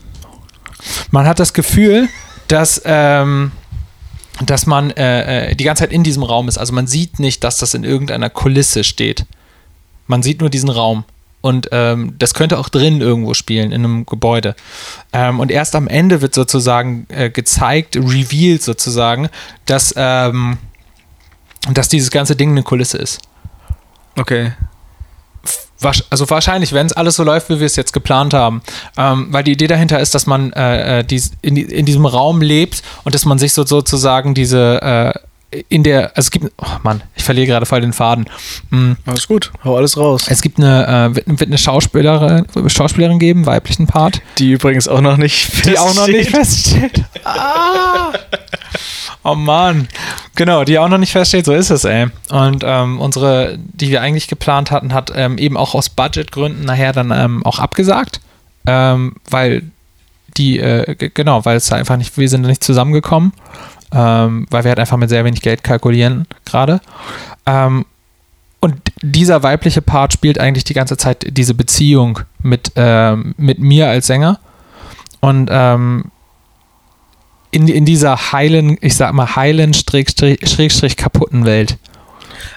man 1.11 1.27
hat 1.27 1.39
das 1.39 1.53
Gefühl, 1.53 2.09
dass 2.49 2.81
ähm, 2.85 3.53
dass 4.45 4.67
man 4.67 4.91
äh, 4.91 5.51
äh, 5.51 5.55
die 5.55 5.65
ganze 5.65 5.85
Zeit 5.85 5.93
in 5.93 6.03
diesem 6.03 6.23
Raum 6.23 6.49
ist. 6.49 6.59
Also 6.59 6.73
man 6.73 6.87
sieht 6.87 7.19
nicht, 7.19 7.43
dass 7.45 7.59
das 7.59 7.75
in 7.75 7.85
irgendeiner 7.85 8.31
Kulisse 8.31 8.85
steht. 8.85 9.25
Man 10.07 10.23
sieht 10.23 10.41
nur 10.41 10.51
diesen 10.51 10.69
Raum. 10.69 11.05
Und 11.41 11.69
ähm, 11.71 12.15
das 12.19 12.35
könnte 12.35 12.59
auch 12.59 12.69
drin 12.69 13.01
irgendwo 13.01 13.33
spielen, 13.33 13.71
in 13.71 13.85
einem 13.85 14.05
Gebäude. 14.05 14.57
Ähm, 15.13 15.39
und 15.39 15.51
erst 15.51 15.77
am 15.77 15.87
Ende 15.87 16.21
wird 16.21 16.35
sozusagen 16.35 17.07
äh, 17.09 17.31
gezeigt, 17.31 17.97
revealed 17.97 18.63
sozusagen, 18.63 19.29
dass, 19.65 19.95
ähm, 19.97 20.59
dass 21.75 21.89
dieses 21.89 22.11
ganze 22.11 22.37
Ding 22.37 22.51
eine 22.51 22.63
Kulisse 22.63 22.99
ist. 22.99 23.21
Okay. 24.17 24.53
Also 26.11 26.29
wahrscheinlich, 26.31 26.73
wenn 26.73 26.87
es 26.87 26.95
alles 26.95 27.17
so 27.17 27.23
läuft, 27.23 27.51
wie 27.51 27.61
wir 27.61 27.67
es 27.67 27.77
jetzt 27.77 27.93
geplant 27.93 28.33
haben. 28.35 28.63
Ähm, 28.97 29.29
weil 29.31 29.45
die 29.45 29.53
Idee 29.53 29.67
dahinter 29.67 30.01
ist, 30.01 30.15
dass 30.15 30.27
man 30.27 30.53
äh, 30.55 31.01
äh, 31.01 31.05
dies, 31.05 31.33
in, 31.43 31.57
in 31.57 31.85
diesem 31.85 32.07
Raum 32.07 32.41
lebt 32.41 32.83
und 33.05 33.15
dass 33.15 33.25
man 33.27 33.39
sich 33.39 33.53
so, 33.53 33.65
sozusagen 33.65 34.35
diese 34.35 34.81
äh, 34.83 35.19
in 35.69 35.85
der, 35.85 36.17
also 36.17 36.27
es 36.27 36.31
gibt, 36.31 36.53
oh 36.59 36.67
Mann, 36.83 37.03
ich 37.15 37.23
verliere 37.23 37.47
gerade 37.47 37.67
voll 37.67 37.81
den 37.81 37.93
Faden. 37.93 38.27
Mm, 38.71 38.93
Alles 39.07 39.29
gut. 39.29 39.53
Hau 39.65 39.77
alles 39.77 39.97
raus. 39.97 40.27
Es 40.29 40.43
gibt 40.43 40.59
eine, 40.59 41.13
äh, 41.15 41.27
wird, 41.27 41.43
eine 41.43 41.59
Schauspielerin, 41.59 42.47
Schauspielerin 42.67 43.19
geben, 43.19 43.47
weiblichen 43.47 43.87
Part, 43.87 44.21
Die 44.39 44.53
übrigens 44.53 44.89
auch 44.89 45.01
noch 45.01 45.17
nicht 45.17 45.65
die 45.65 45.79
auch 45.79 45.95
noch 45.95 46.09
nicht 46.09 46.31
feststeht. 46.31 47.05
Ah. 47.25 48.13
Oh 49.23 49.35
Mann. 49.35 49.89
Genau, 50.35 50.65
die 50.65 50.79
auch 50.79 50.89
noch 50.89 50.99
nicht 50.99 51.13
feststeht, 51.13 51.47
so 51.47 51.53
ist 51.53 51.71
es, 51.71 51.85
ey. 51.85 52.07
Und 52.31 52.63
ähm, 52.65 53.01
unsere, 53.01 53.59
die 53.59 53.91
wir 53.91 54.03
eigentlich 54.03 54.29
geplant 54.29 54.71
hatten, 54.71 54.93
hat 54.93 55.13
ähm, 55.15 55.39
eben 55.39 55.57
auch 55.57 55.75
aus 55.75 55.89
Budgetgründen 55.89 56.65
nachher 56.65 56.93
dann 56.93 57.11
ähm, 57.11 57.45
auch 57.45 57.59
abgesagt, 57.59 58.21
ähm, 58.67 59.17
weil 59.31 59.63
die, 60.37 60.59
äh, 60.59 60.95
genau, 60.97 61.45
weil 61.45 61.57
es 61.57 61.73
einfach 61.73 61.97
nicht, 61.97 62.17
wir 62.19 62.29
sind 62.29 62.43
nicht 62.43 62.63
zusammengekommen, 62.63 63.33
ähm, 63.93 64.47
weil 64.51 64.65
wir 64.65 64.71
halt 64.71 64.81
einfach 64.81 64.97
mit 64.97 65.09
sehr 65.09 65.25
wenig 65.25 65.43
Geld 65.43 65.65
kalkulieren 65.65 66.27
gerade. 66.45 66.81
Ähm, 67.47 67.87
und 68.61 68.77
dieser 69.03 69.43
weibliche 69.43 69.83
Part 69.83 70.13
spielt 70.13 70.41
eigentlich 70.41 70.65
die 70.65 70.75
ganze 70.75 70.97
Zeit 70.97 71.27
diese 71.29 71.55
Beziehung 71.55 72.21
mit, 72.43 72.73
ähm, 72.77 73.35
mit 73.37 73.59
mir 73.59 73.89
als 73.89 74.07
Sänger. 74.07 74.41
Und 75.21 75.49
ähm, 75.53 76.07
in, 77.51 77.69
in 77.69 77.85
dieser 77.85 78.33
heilen, 78.33 78.77
ich 78.81 78.97
sag 78.97 79.13
mal, 79.15 79.37
heilen, 79.37 79.75
Schrägstrich, 79.75 80.41
Schrägstrich 80.49 80.97
kaputten 80.97 81.45
Welt. 81.45 81.79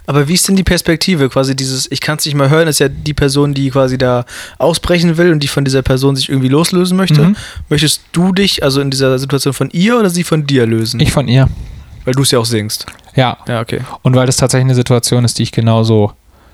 Aber 0.06 0.28
wie 0.28 0.34
ist 0.34 0.48
denn 0.48 0.56
die 0.56 0.64
Perspektive? 0.64 1.30
Quasi 1.30 1.56
dieses, 1.56 1.90
ich 1.92 2.02
kann 2.02 2.18
es 2.18 2.26
nicht 2.26 2.36
mehr 2.36 2.50
hören, 2.50 2.68
ist 2.68 2.80
ja 2.80 2.90
die 2.90 3.14
Person, 3.14 3.54
die 3.54 3.70
quasi 3.70 3.98
da 3.98 4.26
ausbrechen 4.58 5.18
will 5.18 5.32
und 5.32 5.42
die 5.42 5.48
von 5.48 5.64
dieser 5.66 5.82
Person 5.82 6.16
sich 6.16 6.30
irgendwie 6.30 6.48
loslösen 6.48 6.98
möchte. 6.98 7.22
Mhm. 7.22 7.36
Möchtest 7.70 8.02
du 8.12 8.32
dich 8.34 8.64
also 8.64 8.82
in 8.82 8.90
dieser 8.90 9.18
Situation 9.20 9.54
von 9.54 9.70
ihr 9.72 10.00
oder 10.00 10.10
sie 10.10 10.24
von 10.24 10.46
dir 10.48 10.66
lösen? 10.66 11.00
Ich 11.00 11.12
von 11.12 11.28
ihr. 11.28 11.48
Weil 12.06 12.14
du 12.14 12.24
es 12.24 12.32
ja 12.32 12.40
auch 12.40 12.46
singst. 12.46 12.88
Ja. 13.16 13.38
Ja, 13.48 13.62
okay. 13.62 13.82
Und 14.02 14.16
weil 14.16 14.26
das 14.26 14.38
tatsächlich 14.38 14.66
eine 14.66 14.76
Situation 14.76 15.26
ist, 15.26 15.38
die 15.38 15.44
ich 15.44 15.52
genauso 15.52 16.14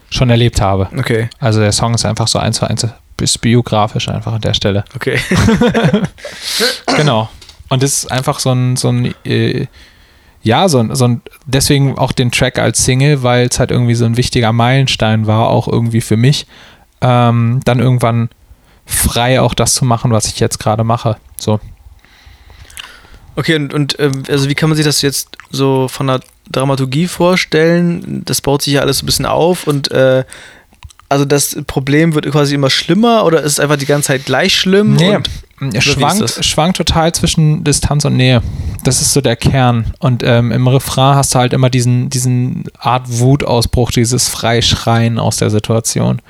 schon 0.10 0.30
erlebt 0.30 0.62
habe. 0.62 0.88
Okay, 0.98 1.30
Also 1.40 1.60
der 1.60 1.72
Song 1.72 1.94
ist 1.94 2.06
einfach 2.06 2.28
so 2.28 2.40
eins 2.40 2.58
zu 2.58 2.68
eins 2.68 2.86
bis 3.18 3.38
biografisch 3.38 4.10
einfach 4.10 4.34
an 4.34 4.42
der 4.42 4.54
Stelle. 4.54 4.84
okay. 4.96 5.20
Genau. 6.98 7.30
Und 7.70 7.84
das 7.84 7.94
ist 7.94 8.12
einfach 8.12 8.40
so 8.40 8.52
ein, 8.52 8.76
so 8.76 8.90
ein 8.90 9.14
äh, 9.26 9.68
ja, 10.46 10.70
so 10.70 10.78
ein, 10.78 10.96
so 10.96 11.08
ein, 11.08 11.22
deswegen 11.48 11.98
auch 11.98 12.12
den 12.12 12.32
Track 12.32 12.60
als 12.60 12.86
Single, 12.86 13.24
weil 13.24 13.48
es 13.48 13.60
halt 13.60 13.72
irgendwie 13.72 13.96
so 13.96 14.06
ein 14.06 14.16
wichtiger 14.16 14.54
Meilenstein 14.54 15.26
war, 15.26 15.50
auch 15.50 15.68
irgendwie 15.68 16.02
für 16.02 16.18
mich, 16.18 16.46
ähm, 17.02 17.62
dann 17.66 17.80
irgendwann 17.80 18.30
frei 18.86 19.42
auch 19.42 19.56
das 19.56 19.74
zu 19.74 19.86
machen, 19.86 20.12
was 20.12 20.28
ich 20.28 20.40
jetzt 20.40 20.60
gerade 20.60 20.84
mache. 20.84 21.18
So. 21.38 21.60
Okay, 23.36 23.56
und, 23.56 23.74
und 23.74 24.00
ähm, 24.00 24.22
also 24.30 24.48
wie 24.48 24.54
kann 24.54 24.70
man 24.70 24.76
sich 24.76 24.86
das 24.86 25.02
jetzt 25.02 25.36
so 25.50 25.88
von 25.88 26.08
der 26.08 26.20
Dramaturgie 26.52 27.08
vorstellen? 27.08 28.22
Das 28.24 28.40
baut 28.40 28.62
sich 28.62 28.74
ja 28.74 28.82
alles 28.82 29.00
so 29.00 29.04
ein 29.04 29.08
bisschen 29.08 29.26
auf 29.26 29.66
und 29.66 29.90
äh, 29.92 30.26
also 31.16 31.24
das 31.24 31.58
Problem 31.66 32.14
wird 32.14 32.30
quasi 32.30 32.56
immer 32.56 32.70
schlimmer 32.70 33.24
oder 33.24 33.42
ist 33.42 33.54
es 33.54 33.60
einfach 33.62 33.78
die 33.78 33.86
ganze 33.86 34.08
Zeit 34.08 34.26
gleich 34.26 34.54
schlimm? 34.54 34.96
Nee, 34.96 35.20
es 35.74 35.86
schwankt, 35.86 36.44
schwankt 36.44 36.76
total 36.76 37.14
zwischen 37.14 37.64
Distanz 37.64 38.04
und 38.04 38.18
Nähe. 38.18 38.42
Das 38.84 39.00
ist 39.00 39.14
so 39.14 39.22
der 39.22 39.38
Kern. 39.38 39.94
Und 40.00 40.24
ähm, 40.24 40.52
im 40.52 40.68
Refrain 40.68 41.16
hast 41.16 41.34
du 41.34 41.40
halt 41.40 41.54
immer 41.54 41.70
diesen, 41.70 42.10
diesen 42.10 42.66
Art 42.78 43.04
Wutausbruch, 43.08 43.92
dieses 43.92 44.28
Freischreien 44.28 45.18
aus 45.18 45.38
der 45.38 45.50
Situation. 45.50 46.22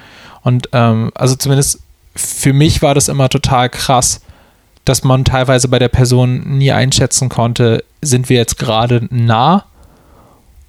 Und 0.43 0.69
ähm, 0.71 1.11
also 1.15 1.35
zumindest 1.35 1.79
für 2.15 2.53
mich 2.53 2.83
war 2.83 2.93
das 2.93 3.07
immer 3.07 3.27
total 3.27 3.69
krass, 3.69 4.21
dass 4.85 5.03
man 5.03 5.25
teilweise 5.25 5.67
bei 5.67 5.79
der 5.79 5.89
Person 5.89 6.57
nie 6.59 6.71
einschätzen 6.71 7.27
konnte, 7.27 7.83
sind 8.03 8.29
wir 8.29 8.37
jetzt 8.37 8.59
gerade 8.59 9.07
nah 9.09 9.65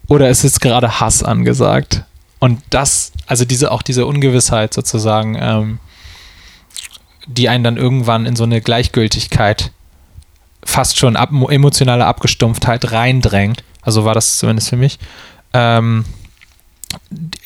oder 0.08 0.30
ist 0.30 0.42
jetzt 0.42 0.62
gerade 0.62 1.00
Hass 1.00 1.23
angesagt? 1.23 2.04
Und 2.38 2.61
das, 2.71 3.12
also 3.26 3.45
diese, 3.45 3.71
auch 3.71 3.83
diese 3.83 4.07
Ungewissheit 4.07 4.75
sozusagen, 4.75 5.37
ähm, 5.40 5.78
die 7.26 7.49
einen 7.49 7.64
dann 7.64 7.76
irgendwann 7.76 8.26
in 8.26 8.37
so 8.37 8.45
eine 8.45 8.61
Gleichgültigkeit, 8.61 9.73
fast 10.64 10.99
schon 10.99 11.16
ab, 11.16 11.31
emotionale 11.49 12.07
Abgestumpftheit 12.07 12.93
reindrängt. 12.93 13.64
Also 13.83 14.05
war 14.05 14.14
das 14.14 14.38
zumindest 14.38 14.69
für 14.69 14.76
mich. 14.76 14.99
Ähm, 15.52 16.05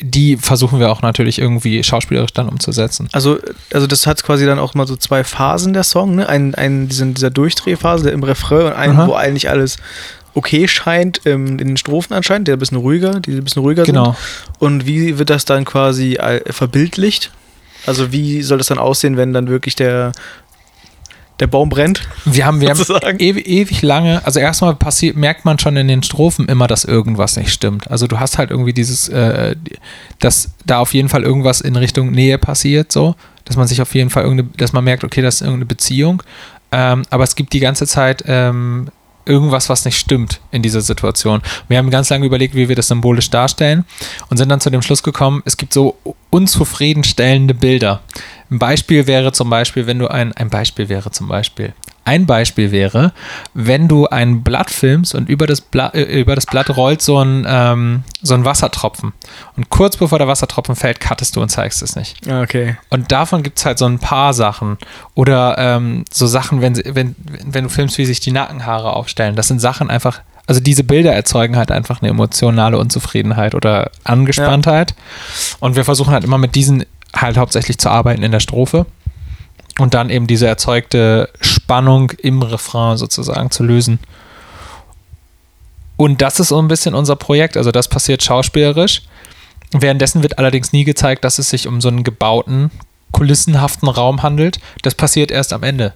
die 0.01 0.37
versuchen 0.37 0.81
wir 0.81 0.91
auch 0.91 1.03
natürlich 1.03 1.39
irgendwie 1.39 1.83
schauspielerisch 1.83 2.33
dann 2.33 2.49
umzusetzen. 2.49 3.09
Also, 3.13 3.39
also 3.73 3.87
das 3.87 4.07
hat 4.07 4.23
quasi 4.23 4.47
dann 4.47 4.59
auch 4.59 4.75
mal 4.75 4.87
so 4.87 4.97
zwei 4.97 5.25
Phasen 5.25 5.73
der 5.73 5.85
Song, 5.85 6.15
ne? 6.15 6.29
Ein, 6.29 6.55
ein, 6.55 6.89
diesen, 6.89 7.15
dieser 7.15 7.31
Durchdrehphase 7.31 8.05
der 8.05 8.13
im 8.13 8.23
Refrain 8.23 8.67
und 8.67 8.73
einen, 8.73 8.99
Aha. 8.99 9.09
wo 9.09 9.15
eigentlich 9.15 9.49
alles 9.49 9.79
okay 10.35 10.69
scheint, 10.69 11.21
ähm, 11.27 11.59
in 11.59 11.69
den 11.69 11.77
Strophen 11.77 12.15
anscheinend, 12.15 12.49
der 12.49 12.57
ein 12.57 12.59
bisschen 12.59 12.79
ruhiger, 12.79 13.21
die 13.21 13.33
ein 13.33 13.45
bisschen 13.45 13.63
ruhiger 13.63 13.83
Genau. 13.85 14.05
sind. 14.07 14.17
Und 14.59 14.87
wie 14.87 15.19
wird 15.19 15.31
das 15.31 15.45
dann 15.45 15.65
quasi 15.65 16.15
äh, 16.15 16.53
verbildlicht? 16.53 17.31
Also 17.87 18.13
wie 18.13 18.43
soll 18.43 18.59
das 18.59 18.69
dann 18.69 18.79
aussehen, 18.79 19.17
wenn 19.17 19.33
dann 19.33 19.49
wirklich 19.49 19.75
der, 19.75 20.13
der 21.41 21.47
Baum 21.47 21.71
brennt? 21.71 22.07
Wir 22.27 22.45
haben, 22.45 22.61
wir 22.61 22.69
haben 22.71 23.19
ewig, 23.19 23.47
ewig 23.49 23.81
lange, 23.83 24.25
also 24.27 24.39
erstmal 24.39 24.75
passiert, 24.75 25.17
merkt 25.17 25.45
man 25.47 25.59
schon 25.59 25.77
in 25.77 25.89
den 25.89 26.03
Strophen 26.03 26.47
immer, 26.47 26.67
dass 26.67 26.85
irgendwas 26.85 27.37
nicht 27.37 27.53
stimmt. 27.53 27.91
Also 27.91 28.07
du 28.07 28.21
hast 28.21 28.37
halt 28.39 28.51
irgendwie 28.51 28.75
dieses, 28.75 29.09
äh, 29.09 29.57
dass 30.19 30.51
da 30.67 30.79
auf 30.79 30.93
jeden 30.93 31.09
Fall 31.09 31.23
irgendwas 31.23 31.61
in 31.63 31.75
Richtung 31.77 32.11
Nähe 32.11 32.37
passiert, 32.37 32.93
so, 32.93 33.15
dass 33.47 33.57
man 33.57 33.67
sich 33.67 33.81
auf 33.81 33.95
jeden 33.95 34.11
Fall 34.11 34.25
irgendeine, 34.25 34.51
dass 34.59 34.73
man 34.75 34.85
merkt, 34.85 35.03
okay, 35.03 35.23
das 35.23 35.37
ist 35.37 35.41
irgendeine 35.41 35.67
Beziehung. 35.67 36.23
Ähm, 36.73 37.03
aber 37.11 37.25
es 37.25 37.35
gibt 37.35 37.53
die 37.55 37.61
ganze 37.61 37.87
Zeit 37.87 38.23
ähm, 38.27 38.89
irgendwas, 39.25 39.69
was 39.69 39.85
nicht 39.85 39.99
stimmt 39.99 40.41
in 40.51 40.63
dieser 40.63 40.81
Situation. 40.81 41.43
Wir 41.69 41.79
haben 41.79 41.91
ganz 41.91 42.11
lange 42.11 42.27
überlegt, 42.27 42.55
wie 42.55 42.69
wir 42.69 42.77
das 42.77 42.89
symbolisch 42.89 43.31
darstellen 43.31 43.85
und 44.29 44.37
sind 44.37 44.49
dann 44.49 44.61
zu 44.61 44.71
dem 44.71 44.83
Schluss 44.83 45.03
gekommen, 45.03 45.43
es 45.45 45.57
gibt 45.57 45.73
so 45.73 45.97
unzufriedenstellende 46.31 47.55
Bilder. 47.55 48.01
Ein 48.51 48.59
Beispiel 48.59 49.07
wäre 49.07 49.33
zum 49.33 49.51
Beispiel, 49.51 49.87
wenn 49.87 49.99
du 49.99 50.09
ein, 50.09 50.33
ein 50.33 50.51
Beispiel 50.51 50.89
wäre 50.89 51.11
zum 51.11 51.29
Beispiel, 51.29 51.75
ein 52.05 52.27
Beispiel 52.27 52.73
wäre, 52.73 53.13
wenn 53.55 53.89
du 53.89 54.07
ein 54.07 54.43
Blatt 54.43 54.71
filmst 54.71 55.15
und 55.15 55.29
über 55.29 55.47
das 55.47 55.61
Blatt, 55.61 55.95
äh, 55.95 56.21
über 56.21 56.35
das 56.35 56.47
Blatt 56.47 56.77
rollt 56.77 57.03
so 57.03 57.19
ein, 57.19 57.47
ähm, 57.49 58.05
so 58.23 58.35
ein 58.35 58.45
Wassertropfen. 58.45 59.13
Und 59.57 59.71
kurz 59.71 59.97
bevor 59.97 60.19
der 60.19 60.29
Wassertropfen 60.29 60.77
fällt, 60.77 61.01
cuttest 61.01 61.37
du 61.37 61.43
und 61.43 61.51
zeigst 61.51 61.83
es 61.83 61.97
nicht. 61.97 62.27
Okay. 62.27 62.77
Und 62.89 63.13
davon 63.13 63.43
gibt 63.43 63.59
es 63.59 63.67
halt 63.67 63.79
so 63.79 63.87
ein 63.87 63.99
paar 63.99 64.35
Sachen. 64.35 64.79
Oder 65.15 65.57
ähm, 65.59 66.05
so 66.11 66.27
Sachen, 66.27 66.61
wenn, 66.61 66.77
wenn, 66.85 67.15
wenn 67.45 67.65
du 67.65 67.71
filmst, 67.71 67.99
wie 67.99 68.07
sich 68.07 68.21
die 68.21 68.33
Nackenhaare 68.33 68.95
aufstellen. 68.95 69.37
Das 69.37 69.49
sind 69.49 69.61
Sachen 69.61 69.91
einfach, 69.91 70.21
also 70.47 70.61
diese 70.61 70.85
Bilder 70.85 71.13
erzeugen 71.13 71.57
halt 71.57 71.71
einfach 71.71 72.01
eine 72.03 72.11
emotionale 72.11 72.79
Unzufriedenheit 72.79 73.55
oder 73.55 73.91
Angespanntheit. 74.05 74.95
Und 75.61 75.77
wir 75.77 75.85
versuchen 75.85 76.13
halt 76.13 76.25
immer 76.25 76.39
mit 76.39 76.55
diesen 76.55 76.85
halt 77.15 77.37
hauptsächlich 77.37 77.79
zu 77.79 77.91
arbeiten 77.91 78.23
in 78.23 78.33
der 78.33 78.41
Strophe. 78.41 78.87
Und 79.81 79.95
dann 79.95 80.11
eben 80.11 80.27
diese 80.27 80.47
erzeugte 80.47 81.31
Spannung 81.41 82.11
im 82.19 82.43
Refrain 82.43 82.99
sozusagen 82.99 83.51
zu 83.51 83.63
lösen. 83.63 83.99
Und 85.97 86.21
das 86.21 86.39
ist 86.39 86.49
so 86.49 86.61
ein 86.61 86.69
bisschen 86.69 86.95
unser 86.95 87.17
Projekt. 87.17 87.57
Also 87.57 87.73
das 87.73 87.89
passiert 87.89 88.23
schauspielerisch. 88.23 89.05
Währenddessen 89.73 90.23
wird 90.23 90.39
allerdings 90.39 90.75
nie 90.75 90.85
gezeigt, 90.85 91.25
dass 91.25 91.39
es 91.39 91.49
sich 91.49 91.67
um 91.67 91.81
so 91.81 91.89
einen 91.89 92.05
gebauten, 92.05 92.71
kulissenhaften 93.13 93.89
Raum 93.89 94.23
handelt. 94.23 94.61
Das 94.83 94.95
passiert 94.95 95.31
erst 95.31 95.55
am 95.55 95.63
Ende. 95.63 95.95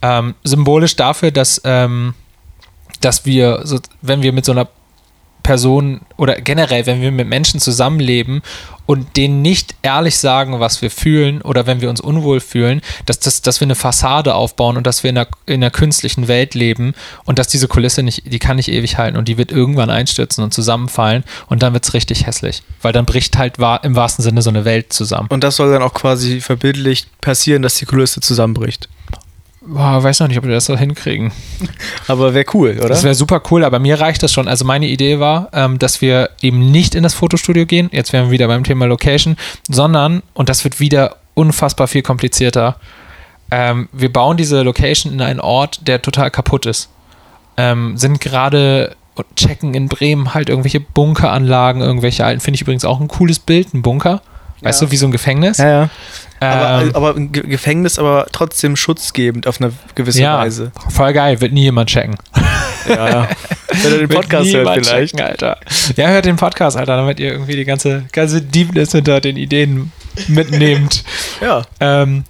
Ähm, 0.00 0.36
symbolisch 0.44 0.94
dafür, 0.94 1.32
dass, 1.32 1.60
ähm, 1.64 2.14
dass 3.00 3.26
wir, 3.26 3.62
so, 3.64 3.80
wenn 4.00 4.22
wir 4.22 4.32
mit 4.32 4.44
so 4.44 4.52
einer 4.52 4.68
Person 5.48 6.02
oder 6.18 6.34
generell, 6.42 6.84
wenn 6.84 7.00
wir 7.00 7.10
mit 7.10 7.26
Menschen 7.26 7.58
zusammenleben 7.58 8.42
und 8.84 9.16
denen 9.16 9.40
nicht 9.40 9.76
ehrlich 9.80 10.18
sagen, 10.18 10.60
was 10.60 10.82
wir 10.82 10.90
fühlen 10.90 11.40
oder 11.40 11.66
wenn 11.66 11.80
wir 11.80 11.88
uns 11.88 12.02
unwohl 12.02 12.40
fühlen, 12.40 12.82
dass, 13.06 13.18
das, 13.18 13.40
dass 13.40 13.58
wir 13.58 13.64
eine 13.64 13.74
Fassade 13.74 14.34
aufbauen 14.34 14.76
und 14.76 14.86
dass 14.86 15.04
wir 15.04 15.08
in 15.08 15.16
einer, 15.16 15.28
in 15.46 15.62
einer 15.62 15.70
künstlichen 15.70 16.28
Welt 16.28 16.54
leben 16.54 16.92
und 17.24 17.38
dass 17.38 17.48
diese 17.48 17.66
Kulisse 17.66 18.02
nicht, 18.02 18.30
die 18.30 18.38
kann 18.38 18.56
nicht 18.56 18.68
ewig 18.68 18.98
halten 18.98 19.16
und 19.16 19.26
die 19.26 19.38
wird 19.38 19.50
irgendwann 19.50 19.88
einstürzen 19.88 20.44
und 20.44 20.52
zusammenfallen 20.52 21.24
und 21.46 21.62
dann 21.62 21.72
wird 21.72 21.86
es 21.86 21.94
richtig 21.94 22.26
hässlich, 22.26 22.62
weil 22.82 22.92
dann 22.92 23.06
bricht 23.06 23.38
halt 23.38 23.58
wahr, 23.58 23.82
im 23.84 23.96
wahrsten 23.96 24.22
Sinne 24.22 24.42
so 24.42 24.50
eine 24.50 24.66
Welt 24.66 24.92
zusammen. 24.92 25.28
Und 25.30 25.44
das 25.44 25.56
soll 25.56 25.72
dann 25.72 25.80
auch 25.80 25.94
quasi 25.94 26.42
verbildlicht 26.42 27.08
passieren, 27.22 27.62
dass 27.62 27.76
die 27.76 27.86
Kulisse 27.86 28.20
zusammenbricht. 28.20 28.90
Boah, 29.70 30.02
weiß 30.02 30.20
noch 30.20 30.28
nicht, 30.28 30.38
ob 30.38 30.44
wir 30.44 30.54
das 30.54 30.64
so 30.64 30.78
hinkriegen. 30.78 31.30
Aber 32.08 32.32
wäre 32.32 32.46
cool, 32.54 32.76
oder? 32.78 32.88
Das 32.88 33.04
wäre 33.04 33.14
super 33.14 33.42
cool, 33.50 33.64
aber 33.64 33.78
mir 33.78 34.00
reicht 34.00 34.22
das 34.22 34.32
schon. 34.32 34.48
Also 34.48 34.64
meine 34.64 34.86
Idee 34.86 35.20
war, 35.20 35.50
ähm, 35.52 35.78
dass 35.78 36.00
wir 36.00 36.30
eben 36.40 36.70
nicht 36.70 36.94
in 36.94 37.02
das 37.02 37.12
Fotostudio 37.12 37.66
gehen, 37.66 37.90
jetzt 37.92 38.14
wären 38.14 38.26
wir 38.26 38.30
wieder 38.30 38.46
beim 38.46 38.64
Thema 38.64 38.86
Location, 38.86 39.36
sondern, 39.68 40.22
und 40.32 40.48
das 40.48 40.64
wird 40.64 40.80
wieder 40.80 41.16
unfassbar 41.34 41.86
viel 41.86 42.00
komplizierter, 42.00 42.76
ähm, 43.50 43.90
wir 43.92 44.10
bauen 44.10 44.38
diese 44.38 44.62
Location 44.62 45.12
in 45.12 45.20
einen 45.20 45.40
Ort, 45.40 45.86
der 45.86 46.00
total 46.00 46.30
kaputt 46.30 46.64
ist. 46.64 46.88
Ähm, 47.58 47.96
sind 47.98 48.20
gerade 48.20 48.96
und 49.16 49.26
checken 49.36 49.74
in 49.74 49.88
Bremen 49.88 50.32
halt 50.32 50.48
irgendwelche 50.48 50.80
Bunkeranlagen, 50.80 51.82
irgendwelche 51.82 52.24
alten, 52.24 52.40
finde 52.40 52.56
ich 52.56 52.62
übrigens 52.62 52.84
auch 52.84 53.00
ein 53.00 53.08
cooles 53.08 53.38
Bild, 53.38 53.74
ein 53.74 53.82
Bunker. 53.82 54.22
Weißt 54.60 54.80
Ja. 54.80 54.86
du, 54.86 54.92
wie 54.92 54.96
so 54.96 55.06
ein 55.06 55.12
Gefängnis? 55.12 55.58
ja, 55.58 55.68
ja. 55.68 55.90
Aber, 56.40 56.82
Ähm, 56.84 56.90
aber 56.94 57.14
ein 57.16 57.32
Ge- 57.32 57.46
Gefängnis, 57.48 57.98
aber 57.98 58.26
trotzdem 58.30 58.76
schutzgebend 58.76 59.48
auf 59.48 59.60
eine 59.60 59.72
gewisse 59.96 60.22
ja, 60.22 60.38
Weise. 60.38 60.70
voll 60.88 61.12
geil, 61.12 61.40
wird 61.40 61.52
nie 61.52 61.62
jemand 61.64 61.90
checken. 61.90 62.16
Ja, 62.88 63.08
ja. 63.08 63.28
Wenn 63.82 63.92
er 63.92 63.98
den 63.98 64.08
Podcast 64.08 64.52
hört 64.54 64.68
vielleicht. 64.86 64.88
checken, 65.16 65.20
Alter. 65.20 65.58
Ja, 65.96 66.08
hört 66.08 66.26
den 66.26 66.36
Podcast, 66.36 66.76
Alter, 66.76 66.96
damit 66.96 67.18
ihr 67.18 67.32
irgendwie 67.32 67.56
die 67.56 67.64
ganze, 67.64 68.04
ganze 68.12 68.40
Deepness 68.40 68.92
hinter 68.92 69.20
den 69.20 69.36
Ideen 69.36 69.90
mitnehmt. 70.28 71.02
Ja. 71.40 71.62
ähm, 71.80 72.24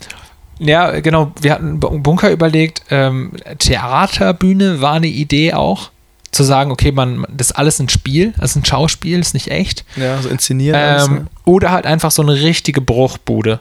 ja, 0.58 0.98
genau, 1.00 1.32
wir 1.40 1.52
hatten 1.52 1.78
Bu- 1.78 1.98
Bunker 2.00 2.30
überlegt, 2.30 2.82
ähm, 2.90 3.32
Theaterbühne 3.58 4.80
war 4.80 4.94
eine 4.94 5.06
Idee 5.06 5.52
auch, 5.52 5.90
zu 6.30 6.44
sagen, 6.44 6.70
okay, 6.70 6.92
man, 6.92 7.26
das 7.30 7.50
ist 7.50 7.56
alles 7.56 7.78
ein 7.78 7.88
Spiel, 7.88 8.34
das 8.38 8.50
ist 8.50 8.56
ein 8.56 8.64
Schauspiel, 8.64 9.18
ist 9.18 9.34
nicht 9.34 9.50
echt. 9.50 9.84
Ja, 9.96 10.20
so 10.20 10.28
inszenieren. 10.28 10.76
alles, 10.78 11.06
Ähm, 11.06 11.14
ne? 11.14 11.26
oder 11.44 11.70
halt 11.70 11.86
einfach 11.86 12.10
so 12.10 12.22
eine 12.22 12.34
richtige 12.34 12.80
Bruchbude. 12.80 13.60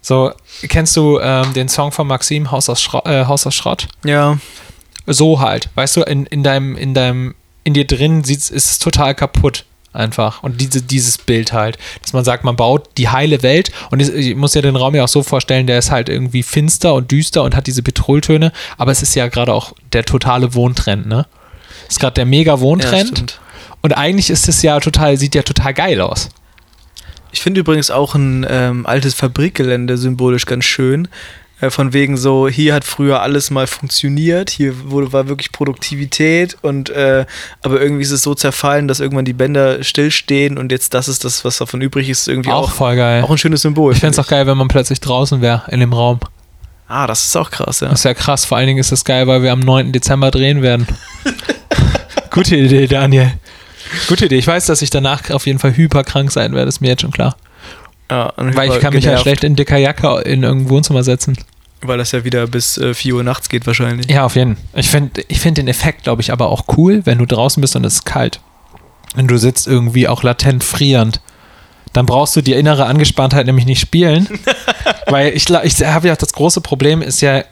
So, 0.00 0.32
kennst 0.68 0.94
du 0.96 1.18
ähm, 1.18 1.54
den 1.54 1.68
Song 1.68 1.90
von 1.90 2.06
Maxim, 2.06 2.50
Haus 2.50 2.68
aus, 2.68 2.82
Schro 2.82 3.00
äh, 3.06 3.24
Haus 3.24 3.46
aus 3.46 3.54
Schrott? 3.54 3.88
Ja. 4.04 4.38
so 5.06 5.40
halt, 5.40 5.70
weißt 5.74 5.96
du, 5.96 6.02
in, 6.02 6.26
in 6.26 6.42
deinem, 6.42 6.76
in 6.76 6.92
deinem, 6.92 7.34
in 7.64 7.72
dir 7.72 7.86
drin 7.86 8.22
sieht's, 8.22 8.50
ist 8.50 8.70
es 8.70 8.78
total 8.78 9.14
kaputt 9.14 9.64
einfach. 9.94 10.42
Und 10.42 10.60
diese, 10.60 10.82
dieses 10.82 11.16
Bild 11.16 11.52
halt, 11.52 11.78
dass 12.02 12.12
man 12.12 12.24
sagt, 12.24 12.44
man 12.44 12.56
baut 12.56 12.90
die 12.98 13.08
heile 13.08 13.42
Welt 13.42 13.70
und 13.90 14.00
ich 14.00 14.34
muss 14.34 14.54
ja 14.54 14.60
den 14.60 14.76
Raum 14.76 14.94
ja 14.94 15.04
auch 15.04 15.08
so 15.08 15.22
vorstellen, 15.22 15.66
der 15.66 15.78
ist 15.78 15.90
halt 15.90 16.08
irgendwie 16.08 16.42
finster 16.42 16.94
und 16.94 17.10
düster 17.10 17.42
und 17.42 17.56
hat 17.56 17.66
diese 17.66 17.82
Petroltöne, 17.82 18.52
aber 18.76 18.92
es 18.92 19.02
ist 19.02 19.14
ja 19.14 19.28
gerade 19.28 19.54
auch 19.54 19.72
der 19.92 20.04
totale 20.04 20.54
Wohntrend, 20.54 21.06
ne? 21.06 21.26
Ist 21.88 22.00
gerade 22.00 22.14
der 22.14 22.26
mega 22.26 22.54
ja 22.54 22.60
Wohntrend 22.60 23.08
stimmt. 23.08 23.40
und 23.82 23.92
eigentlich 23.96 24.30
ist 24.30 24.48
es 24.48 24.62
ja 24.62 24.78
total, 24.80 25.16
sieht 25.16 25.34
ja 25.34 25.42
total 25.42 25.74
geil 25.74 26.00
aus. 26.00 26.28
Ich 27.32 27.40
finde 27.40 27.60
übrigens 27.60 27.90
auch 27.90 28.14
ein 28.14 28.46
ähm, 28.48 28.86
altes 28.86 29.14
Fabrikgelände 29.14 29.96
symbolisch 29.98 30.46
ganz 30.46 30.64
schön. 30.64 31.08
Äh, 31.60 31.70
von 31.70 31.92
wegen 31.92 32.16
so, 32.16 32.48
hier 32.48 32.74
hat 32.74 32.84
früher 32.84 33.22
alles 33.22 33.50
mal 33.50 33.66
funktioniert, 33.66 34.50
hier 34.50 34.90
wurde, 34.90 35.12
war 35.12 35.28
wirklich 35.28 35.52
Produktivität 35.52 36.56
und 36.62 36.90
äh, 36.90 37.26
aber 37.62 37.80
irgendwie 37.80 38.02
ist 38.02 38.10
es 38.10 38.22
so 38.22 38.34
zerfallen, 38.34 38.88
dass 38.88 39.00
irgendwann 39.00 39.24
die 39.24 39.32
Bänder 39.32 39.82
stillstehen 39.84 40.58
und 40.58 40.72
jetzt 40.72 40.94
das 40.94 41.08
ist 41.08 41.24
das, 41.24 41.44
was 41.44 41.58
davon 41.58 41.80
übrig 41.80 42.08
ist, 42.08 42.26
irgendwie 42.28 42.50
Auch 42.50 42.64
auch, 42.68 42.72
voll 42.72 42.96
geil. 42.96 43.22
auch 43.22 43.30
ein 43.30 43.38
schönes 43.38 43.62
Symbol. 43.62 43.92
ich 43.92 44.00
fände 44.00 44.18
es 44.18 44.24
auch 44.24 44.28
geil, 44.28 44.46
wenn 44.46 44.56
man 44.56 44.68
plötzlich 44.68 45.00
draußen 45.00 45.40
wäre, 45.40 45.62
in 45.70 45.80
dem 45.80 45.92
Raum. 45.92 46.20
Ah, 46.86 47.06
das 47.06 47.24
ist 47.24 47.36
auch 47.36 47.50
krass, 47.50 47.80
ja. 47.80 47.88
Das 47.88 48.00
ist 48.00 48.04
ja 48.04 48.14
krass. 48.14 48.44
Vor 48.44 48.58
allen 48.58 48.66
Dingen 48.66 48.78
ist 48.78 48.92
es 48.92 49.04
geil, 49.04 49.26
weil 49.26 49.42
wir 49.42 49.52
am 49.52 49.60
9. 49.60 49.90
Dezember 49.92 50.30
drehen 50.30 50.60
werden. 50.60 50.86
Gute 52.34 52.56
Idee, 52.56 52.88
Daniel. 52.88 53.32
Gute 54.08 54.24
Idee. 54.24 54.38
Ich 54.38 54.46
weiß, 54.48 54.66
dass 54.66 54.82
ich 54.82 54.90
danach 54.90 55.30
auf 55.30 55.46
jeden 55.46 55.60
Fall 55.60 55.76
hyperkrank 55.76 56.32
sein 56.32 56.52
werde, 56.52 56.68
ist 56.68 56.80
mir 56.80 56.88
jetzt 56.88 57.02
schon 57.02 57.12
klar. 57.12 57.36
ja 58.10 58.32
Weil 58.36 58.72
ich 58.72 58.80
kann 58.80 58.92
mich 58.92 59.04
ja 59.04 59.10
genervt. 59.10 59.22
schlecht 59.22 59.44
in 59.44 59.54
dicker 59.54 59.76
Jacke 59.76 60.20
in 60.22 60.42
irgendein 60.42 60.68
Wohnzimmer 60.68 61.04
setzen. 61.04 61.38
Weil 61.80 61.98
das 61.98 62.10
ja 62.10 62.24
wieder 62.24 62.48
bis 62.48 62.76
äh, 62.76 62.92
4 62.92 63.14
Uhr 63.14 63.22
nachts 63.22 63.48
geht 63.48 63.68
wahrscheinlich. 63.68 64.10
Ja, 64.10 64.24
auf 64.24 64.34
jeden 64.34 64.56
Fall. 64.56 64.64
Ich 64.80 64.88
finde 64.88 65.22
ich 65.28 65.38
find 65.38 65.58
den 65.58 65.68
Effekt, 65.68 66.02
glaube 66.02 66.22
ich, 66.22 66.32
aber 66.32 66.48
auch 66.48 66.64
cool, 66.76 67.02
wenn 67.04 67.18
du 67.18 67.24
draußen 67.26 67.60
bist 67.60 67.76
und 67.76 67.84
es 67.84 67.94
ist 67.94 68.04
kalt. 68.04 68.40
Und 69.14 69.30
du 69.30 69.38
sitzt 69.38 69.68
irgendwie 69.68 70.08
auch 70.08 70.24
latent 70.24 70.64
frierend. 70.64 71.20
Dann 71.92 72.04
brauchst 72.04 72.34
du 72.34 72.40
die 72.40 72.54
innere 72.54 72.86
Angespanntheit 72.86 73.46
nämlich 73.46 73.66
nicht 73.66 73.78
spielen. 73.78 74.26
weil 75.06 75.36
ich, 75.36 75.48
ich 75.48 75.84
habe 75.84 76.08
ja 76.08 76.16
das 76.16 76.32
große 76.32 76.62
Problem, 76.62 77.00
ist 77.00 77.20
ja 77.20 77.44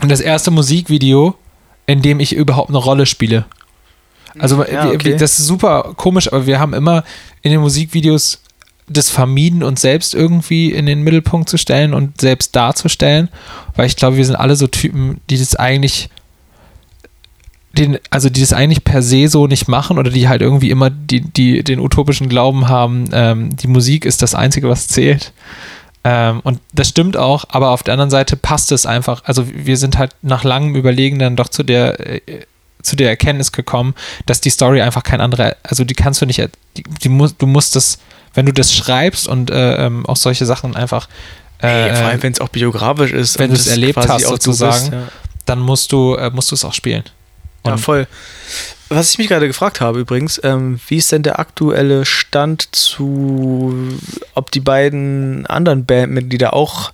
das 0.00 0.20
erste 0.20 0.50
Musikvideo, 0.50 1.34
in 1.86 2.00
dem 2.00 2.20
ich 2.20 2.32
überhaupt 2.32 2.70
eine 2.70 2.78
Rolle 2.78 3.04
spiele. 3.04 3.44
Also 4.38 4.62
Ja, 4.64 4.84
wir- 4.84 4.94
okay. 4.94 5.04
wir, 5.10 5.16
das 5.16 5.38
ist 5.38 5.46
super 5.46 5.92
komisch, 5.96 6.32
aber 6.32 6.46
wir 6.46 6.58
haben 6.60 6.74
immer 6.74 7.04
in 7.42 7.50
den 7.52 7.60
Musikvideos 7.60 8.40
das 8.90 9.10
vermieden, 9.10 9.62
uns 9.62 9.82
selbst 9.82 10.14
irgendwie 10.14 10.72
in 10.72 10.86
den 10.86 11.02
Mittelpunkt 11.02 11.48
zu 11.50 11.58
stellen 11.58 11.92
und 11.92 12.20
selbst 12.20 12.56
darzustellen, 12.56 13.28
weil 13.76 13.86
ich 13.86 13.96
glaube, 13.96 14.16
wir 14.16 14.24
sind 14.24 14.36
alle 14.36 14.56
so 14.56 14.66
Typen, 14.66 15.20
die 15.28 15.36
das 15.38 15.54
eigentlich, 15.56 16.08
den, 17.76 17.98
also 18.10 18.30
die 18.30 18.40
das 18.40 18.52
eigentlich 18.54 18.84
per 18.84 19.02
se 19.02 19.28
so 19.28 19.46
nicht 19.46 19.68
machen 19.68 19.98
oder 19.98 20.10
die 20.10 20.28
halt 20.28 20.40
irgendwie 20.40 20.70
immer 20.70 20.88
die, 20.90 21.20
die, 21.20 21.62
den 21.62 21.80
utopischen 21.80 22.28
Glauben 22.28 22.68
haben, 22.68 23.04
ähm, 23.12 23.54
die 23.56 23.68
Musik 23.68 24.04
ist 24.04 24.22
das 24.22 24.34
Einzige, 24.34 24.68
was 24.68 24.88
zählt. 24.88 25.32
Ähm, 26.04 26.40
und 26.42 26.60
das 26.72 26.88
stimmt 26.88 27.16
auch, 27.16 27.44
aber 27.50 27.70
auf 27.70 27.82
der 27.82 27.92
anderen 27.92 28.10
Seite 28.10 28.36
passt 28.36 28.72
es 28.72 28.86
einfach. 28.86 29.22
Also 29.24 29.44
wir 29.52 29.76
sind 29.76 29.98
halt 29.98 30.12
nach 30.22 30.44
langem 30.44 30.74
Überlegen 30.76 31.18
dann 31.18 31.36
doch 31.36 31.48
zu 31.48 31.62
der, 31.62 32.00
äh, 32.00 32.20
zu 32.88 32.96
der 32.96 33.08
Erkenntnis 33.08 33.52
gekommen, 33.52 33.94
dass 34.26 34.40
die 34.40 34.50
Story 34.50 34.80
einfach 34.82 35.02
kein 35.02 35.20
anderer, 35.20 35.56
also 35.62 35.84
die 35.84 35.94
kannst 35.94 36.20
du 36.20 36.26
nicht, 36.26 36.40
die, 36.76 36.82
die 36.82 37.08
muss, 37.08 37.36
du 37.36 37.46
musst 37.46 37.76
das, 37.76 37.98
wenn 38.34 38.46
du 38.46 38.52
das 38.52 38.74
schreibst 38.74 39.28
und 39.28 39.50
äh, 39.50 39.86
ähm, 39.86 40.06
auch 40.06 40.16
solche 40.16 40.46
Sachen 40.46 40.74
einfach, 40.74 41.08
äh, 41.62 41.88
Ey, 41.88 41.96
vor 41.96 42.06
allem, 42.06 42.22
wenn 42.22 42.32
es 42.32 42.40
auch 42.40 42.48
biografisch 42.48 43.12
ist. 43.12 43.38
wenn 43.38 43.50
du 43.50 43.56
es 43.56 43.66
erlebt 43.66 43.98
hast, 44.08 44.26
sozusagen, 44.26 44.90
bist, 44.90 44.92
ja. 44.92 45.08
dann 45.46 45.60
musst 45.60 45.92
du, 45.92 46.14
äh, 46.14 46.30
musst 46.30 46.50
du 46.50 46.54
es 46.54 46.64
auch 46.64 46.74
spielen. 46.74 47.04
Ja, 47.64 47.72
Und- 47.72 47.78
voll. 47.78 48.06
Was 48.90 49.10
ich 49.10 49.18
mich 49.18 49.28
gerade 49.28 49.46
gefragt 49.46 49.82
habe 49.82 50.00
übrigens, 50.00 50.40
ähm, 50.42 50.80
wie 50.88 50.96
ist 50.96 51.12
denn 51.12 51.22
der 51.22 51.38
aktuelle 51.38 52.06
Stand 52.06 52.74
zu, 52.74 53.74
ob 54.32 54.50
die 54.50 54.60
beiden 54.60 55.44
anderen 55.44 55.84
Bandmitglieder 55.84 56.54
auch 56.54 56.92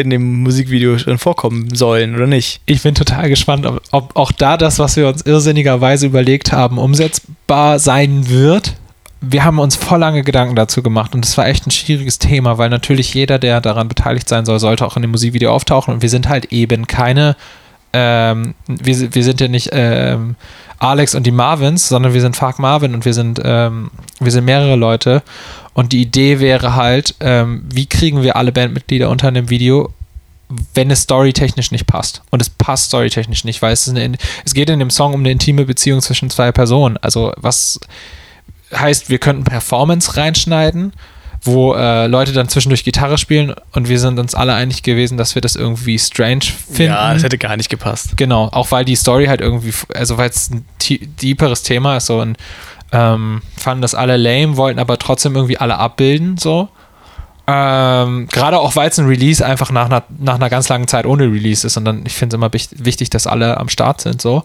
in 0.00 0.10
dem 0.10 0.42
Musikvideo 0.42 0.98
schon 0.98 1.18
vorkommen 1.18 1.74
sollen 1.74 2.14
oder 2.14 2.26
nicht? 2.26 2.60
Ich 2.66 2.82
bin 2.82 2.94
total 2.94 3.28
gespannt, 3.28 3.66
ob, 3.66 3.82
ob 3.90 4.16
auch 4.16 4.32
da 4.32 4.56
das, 4.56 4.78
was 4.78 4.96
wir 4.96 5.08
uns 5.08 5.22
irrsinnigerweise 5.22 6.06
überlegt 6.06 6.52
haben, 6.52 6.78
umsetzbar 6.78 7.78
sein 7.78 8.28
wird. 8.28 8.74
Wir 9.20 9.44
haben 9.44 9.58
uns 9.58 9.76
voll 9.76 9.98
lange 9.98 10.22
Gedanken 10.22 10.56
dazu 10.56 10.82
gemacht 10.82 11.14
und 11.14 11.24
es 11.24 11.36
war 11.36 11.46
echt 11.46 11.66
ein 11.66 11.70
schwieriges 11.70 12.18
Thema, 12.18 12.56
weil 12.58 12.70
natürlich 12.70 13.12
jeder, 13.12 13.38
der 13.38 13.60
daran 13.60 13.88
beteiligt 13.88 14.28
sein 14.28 14.46
soll, 14.46 14.58
sollte 14.58 14.86
auch 14.86 14.96
in 14.96 15.02
dem 15.02 15.10
Musikvideo 15.10 15.52
auftauchen 15.52 15.92
und 15.94 16.02
wir 16.02 16.08
sind 16.08 16.28
halt 16.28 16.46
eben 16.46 16.86
keine, 16.86 17.36
ähm, 17.92 18.54
wir, 18.66 19.14
wir 19.14 19.24
sind 19.24 19.40
ja 19.40 19.48
nicht 19.48 19.70
ähm, 19.72 20.36
Alex 20.78 21.14
und 21.14 21.26
die 21.26 21.30
Marvins, 21.30 21.88
sondern 21.88 22.14
wir 22.14 22.22
sind 22.22 22.36
Fark 22.36 22.58
Marvin 22.58 22.94
und 22.94 23.04
wir 23.04 23.12
sind, 23.12 23.38
ähm, 23.44 23.90
wir 24.18 24.32
sind 24.32 24.46
mehrere 24.46 24.76
Leute 24.76 25.22
und 25.80 25.92
die 25.92 26.02
Idee 26.02 26.40
wäre 26.40 26.74
halt, 26.76 27.14
ähm, 27.20 27.62
wie 27.72 27.86
kriegen 27.86 28.22
wir 28.22 28.36
alle 28.36 28.52
Bandmitglieder 28.52 29.08
unter 29.08 29.28
einem 29.28 29.48
Video, 29.48 29.92
wenn 30.74 30.90
es 30.90 31.02
storytechnisch 31.02 31.70
nicht 31.70 31.86
passt. 31.86 32.20
Und 32.30 32.42
es 32.42 32.50
passt 32.50 32.88
storytechnisch 32.88 33.44
nicht, 33.44 33.62
weil 33.62 33.72
es, 33.72 33.86
ist 33.86 33.96
eine, 33.96 34.18
es 34.44 34.52
geht 34.52 34.68
in 34.68 34.78
dem 34.78 34.90
Song 34.90 35.14
um 35.14 35.20
eine 35.20 35.30
intime 35.30 35.64
Beziehung 35.64 36.02
zwischen 36.02 36.28
zwei 36.28 36.52
Personen. 36.52 36.98
Also 36.98 37.32
was 37.36 37.80
heißt, 38.74 39.08
wir 39.08 39.18
könnten 39.18 39.44
Performance 39.44 40.18
reinschneiden, 40.18 40.92
wo 41.42 41.72
äh, 41.72 42.06
Leute 42.06 42.32
dann 42.32 42.50
zwischendurch 42.50 42.84
Gitarre 42.84 43.16
spielen 43.16 43.54
und 43.72 43.88
wir 43.88 43.98
sind 43.98 44.18
uns 44.18 44.34
alle 44.34 44.52
einig 44.52 44.82
gewesen, 44.82 45.16
dass 45.16 45.34
wir 45.34 45.40
das 45.40 45.56
irgendwie 45.56 45.98
strange 45.98 46.44
finden. 46.70 46.92
Ja, 46.92 47.14
das 47.14 47.22
hätte 47.22 47.38
gar 47.38 47.56
nicht 47.56 47.70
gepasst. 47.70 48.18
Genau, 48.18 48.48
auch 48.52 48.70
weil 48.70 48.84
die 48.84 48.96
Story 48.96 49.26
halt 49.26 49.40
irgendwie, 49.40 49.72
also 49.94 50.18
weil 50.18 50.28
es 50.28 50.50
ein 50.50 50.66
tie- 50.78 51.06
deeperes 51.22 51.62
Thema 51.62 51.96
ist, 51.96 52.06
so 52.06 52.20
und 52.20 52.36
ähm, 52.92 53.42
fanden 53.56 53.82
das 53.82 53.94
alle 53.94 54.16
lame, 54.16 54.56
wollten 54.56 54.78
aber 54.78 54.98
trotzdem 54.98 55.34
irgendwie 55.34 55.58
alle 55.58 55.78
abbilden, 55.78 56.36
so. 56.38 56.68
Ähm, 57.46 58.28
Gerade 58.30 58.60
auch, 58.60 58.76
weil 58.76 58.90
es 58.90 58.98
ein 58.98 59.06
Release 59.06 59.44
einfach 59.44 59.70
nach 59.72 59.86
einer, 59.86 60.04
nach 60.18 60.36
einer 60.36 60.50
ganz 60.50 60.68
langen 60.68 60.86
Zeit 60.86 61.06
ohne 61.06 61.24
Release 61.24 61.66
ist 61.66 61.76
und 61.76 61.84
dann, 61.84 62.04
ich 62.06 62.12
finde 62.12 62.34
es 62.34 62.38
immer 62.38 62.52
wich- 62.52 62.68
wichtig, 62.76 63.10
dass 63.10 63.26
alle 63.26 63.56
am 63.56 63.68
Start 63.68 64.00
sind, 64.00 64.22
so. 64.22 64.44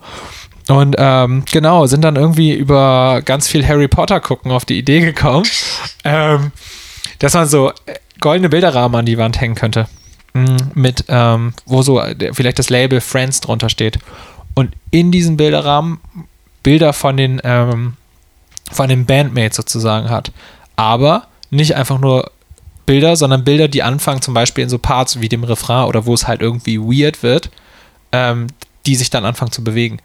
Und 0.68 0.96
ähm, 0.98 1.44
genau, 1.52 1.86
sind 1.86 2.02
dann 2.02 2.16
irgendwie 2.16 2.54
über 2.54 3.22
ganz 3.24 3.48
viel 3.48 3.68
Harry 3.68 3.88
Potter 3.88 4.20
gucken 4.20 4.52
auf 4.52 4.66
die 4.66 4.80
Idee 4.80 5.02
gekommen, 5.02 5.46
ähm, 6.04 6.52
dass 7.20 7.36
man 7.36 7.48
so 7.48 7.70
äh, 7.70 7.94
goldene 8.20 8.50
Bilderrahmen 8.50 8.98
an 9.00 9.06
die 9.06 9.20
Wand 9.20 9.40
hängen 9.40 9.54
könnte. 9.54 9.88
Mm, 10.34 10.56
Mit, 10.74 11.06
ähm, 11.08 11.54
wo 11.68 11.84
so 11.84 12.00
äh, 12.02 12.34
vielleicht 12.34 12.58
das 12.58 12.72
Label 12.72 13.00
Friends 13.02 13.42
drunter 13.42 13.70
steht. 13.70 14.00
Und 14.56 14.72
in 14.90 15.12
diesen 15.12 15.38
Bilderrahmen 15.38 16.00
Bilder 16.64 16.94
von 16.94 17.16
den, 17.16 17.40
ähm, 17.44 17.94
von 18.72 18.90
den 18.90 19.06
Bandmates 19.06 19.58
sozusagen 19.58 20.10
hat. 20.10 20.32
Aber 20.76 21.28
nicht 21.50 21.76
einfach 21.76 22.00
nur 22.00 22.32
Bilder, 22.86 23.16
sondern 23.16 23.44
Bilder, 23.44 23.68
die 23.68 23.84
anfangen, 23.84 24.22
zum 24.22 24.34
Beispiel 24.34 24.64
in 24.64 24.70
so 24.70 24.78
Parts 24.78 25.22
wie 25.22 25.30
dem 25.30 25.44
Refrain 25.44 25.86
oder 25.86 26.06
wo 26.06 26.14
es 26.14 26.28
halt 26.28 26.42
irgendwie 26.42 26.80
weird 26.80 27.24
wird, 27.24 27.50
ähm, 28.12 28.48
die 28.86 28.96
sich 28.96 29.10
dann 29.10 29.26
anfangen 29.26 29.52
zu 29.52 29.64
bewegen. 29.64 30.00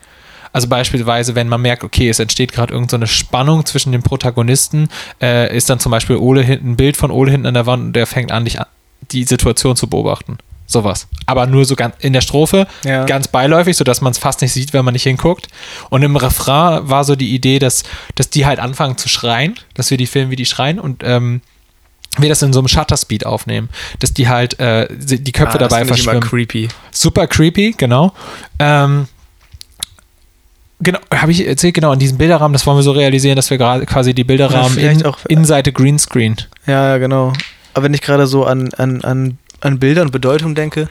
Also 0.52 0.66
beispielsweise, 0.68 1.34
wenn 1.34 1.48
man 1.48 1.60
merkt, 1.60 1.84
okay, 1.84 2.08
es 2.08 2.18
entsteht 2.18 2.52
gerade 2.52 2.72
irgendeine 2.72 3.06
so 3.06 3.12
Spannung 3.12 3.64
zwischen 3.66 3.92
den 3.92 4.02
Protagonisten, 4.02 4.88
äh, 5.20 5.54
ist 5.56 5.70
dann 5.70 5.78
zum 5.78 5.90
Beispiel 5.90 6.16
Ole 6.16 6.42
hinten, 6.42 6.72
ein 6.72 6.76
Bild 6.76 6.96
von 6.96 7.10
Ole 7.10 7.30
hinten 7.30 7.46
an 7.46 7.54
der 7.54 7.66
Wand 7.66 7.82
und 7.84 7.92
der 7.92 8.06
fängt 8.06 8.32
an, 8.32 8.44
dich 8.44 8.58
an, 8.58 8.66
die 9.12 9.24
Situation 9.24 9.76
zu 9.76 9.88
beobachten. 9.88 10.38
Sowas. 10.72 11.08
Aber 11.26 11.46
nur 11.46 11.64
so 11.64 11.74
ganz 11.74 11.96
in 11.98 12.12
der 12.12 12.20
Strophe, 12.20 12.68
Ja. 12.84 13.04
ganz 13.04 13.26
beiläufig, 13.26 13.76
sodass 13.76 14.00
man 14.00 14.12
es 14.12 14.18
fast 14.18 14.40
nicht 14.40 14.52
sieht, 14.52 14.72
wenn 14.72 14.84
man 14.84 14.92
nicht 14.92 15.02
hinguckt. 15.02 15.48
Und 15.88 16.02
im 16.04 16.14
Refrain 16.14 16.88
war 16.88 17.02
so 17.02 17.16
die 17.16 17.34
Idee, 17.34 17.58
dass, 17.58 17.82
dass 18.14 18.30
die 18.30 18.46
halt 18.46 18.60
anfangen 18.60 18.96
zu 18.96 19.08
schreien, 19.08 19.56
dass 19.74 19.90
wir 19.90 19.98
die 19.98 20.06
filmen, 20.06 20.30
wie 20.30 20.36
die 20.36 20.46
schreien 20.46 20.78
und 20.78 21.02
ähm, 21.04 21.40
wir 22.18 22.28
das 22.28 22.42
in 22.42 22.52
so 22.52 22.60
einem 22.60 22.68
Shutter-Speed 22.68 23.26
aufnehmen, 23.26 23.68
dass 23.98 24.12
die 24.14 24.28
halt 24.28 24.60
äh, 24.60 24.86
die 24.90 25.32
Köpfe 25.32 25.56
Ah, 25.56 25.58
das 25.58 25.68
dabei 25.70 25.84
finde 25.84 25.94
ich 26.00 26.04
immer 26.04 26.12
verschwimmen. 26.20 26.46
creepy. 26.48 26.68
Super 26.92 27.26
creepy, 27.26 27.74
genau. 27.76 28.12
Ähm, 28.60 29.06
genau, 30.80 30.98
habe 31.12 31.32
ich 31.32 31.46
erzählt, 31.46 31.74
genau, 31.74 31.92
in 31.92 31.98
diesem 31.98 32.18
Bilderrahmen, 32.18 32.52
das 32.52 32.66
wollen 32.66 32.78
wir 32.78 32.82
so 32.82 32.92
realisieren, 32.92 33.36
dass 33.36 33.50
wir 33.50 33.58
gerade 33.58 33.86
quasi 33.86 34.14
die 34.14 34.24
Bilderrahmen 34.24 34.78
in, 34.78 35.04
auch- 35.04 35.18
Innenseite 35.28 35.72
Greenscreen. 35.72 36.36
Ja, 36.66 36.88
ja, 36.90 36.98
genau. 36.98 37.32
Aber 37.74 37.84
wenn 37.84 37.94
ich 37.94 38.02
gerade 38.02 38.26
so 38.26 38.44
an, 38.44 38.68
an, 38.74 39.02
an, 39.02 39.38
an 39.60 39.78
Bilder 39.78 40.02
und 40.02 40.10
Bedeutung 40.10 40.54
denke, 40.54 40.88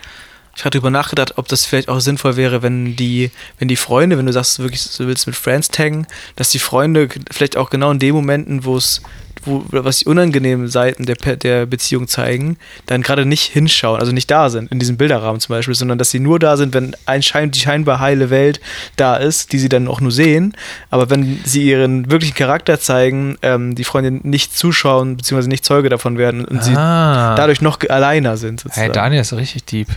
ich 0.60 0.66
hatte 0.66 0.78
darüber 0.78 0.90
nachgedacht, 0.90 1.38
ob 1.38 1.48
das 1.48 1.64
vielleicht 1.64 1.88
auch 1.88 2.02
sinnvoll 2.02 2.36
wäre, 2.36 2.62
wenn 2.62 2.98
die, 2.98 3.32
wenn 3.60 3.70
die 3.70 3.78
Freunde, 3.78 4.18
wenn 4.18 4.26
du 4.26 4.34
sagst, 4.34 4.60
du 4.60 4.64
wirklich, 4.64 4.84
du 4.98 5.08
willst 5.08 5.26
mit 5.26 5.38
Friends 5.38 5.70
taggen, 5.70 6.06
dass 6.36 6.50
die 6.50 6.60
Freunde 6.60 7.08
vielleicht 7.32 7.56
auch 7.56 7.70
genau 7.70 7.92
in 7.92 8.00
den 8.00 8.14
Momenten, 8.14 8.66
wo 8.66 8.76
es, 8.76 9.02
wo, 9.46 9.64
was 9.70 10.00
die 10.00 10.06
unangenehmen 10.08 10.68
Seiten 10.68 11.06
der, 11.06 11.16
der 11.16 11.66
Beziehung 11.66 12.10
zeigen, 12.10 12.58
dann 12.88 13.04
gerade 13.04 13.26
nicht 13.26 13.44
hinschauen, 13.44 14.02
also 14.02 14.12
nicht 14.12 14.30
da 14.30 14.50
sind, 14.50 14.70
in 14.70 14.80
diesem 14.80 14.98
Bilderrahmen 14.98 15.40
zum 15.40 15.56
Beispiel, 15.56 15.76
sondern 15.76 15.98
dass 15.98 16.12
sie 16.12 16.20
nur 16.20 16.40
da 16.40 16.58
sind, 16.58 16.74
wenn 16.74 16.94
ein 17.06 17.24
Schein, 17.24 17.52
die 17.52 17.60
scheinbar 17.62 18.02
heile 18.02 18.30
Welt 18.30 18.60
da 18.98 19.16
ist, 19.16 19.54
die 19.54 19.60
sie 19.60 19.70
dann 19.70 19.88
auch 19.88 20.02
nur 20.02 20.12
sehen. 20.12 20.58
Aber 20.90 21.10
wenn 21.10 21.40
sie 21.46 21.70
ihren 21.70 22.12
wirklichen 22.12 22.36
Charakter 22.36 22.82
zeigen, 22.82 23.38
ähm, 23.44 23.76
die 23.76 23.86
Freunde 23.86 24.12
nicht 24.12 24.58
zuschauen, 24.58 25.16
beziehungsweise 25.16 25.48
nicht 25.48 25.64
Zeuge 25.64 25.88
davon 25.88 26.18
werden 26.18 26.44
und 26.44 26.66
sie 26.66 26.76
ah. 26.76 27.36
dadurch 27.36 27.62
noch 27.62 27.80
alleiner 27.88 28.36
sind. 28.36 28.60
Hey, 28.60 28.68
Sozusagen. 28.68 28.92
Daniel 28.92 29.22
ist 29.22 29.32
richtig 29.32 29.64
deep. 29.64 29.88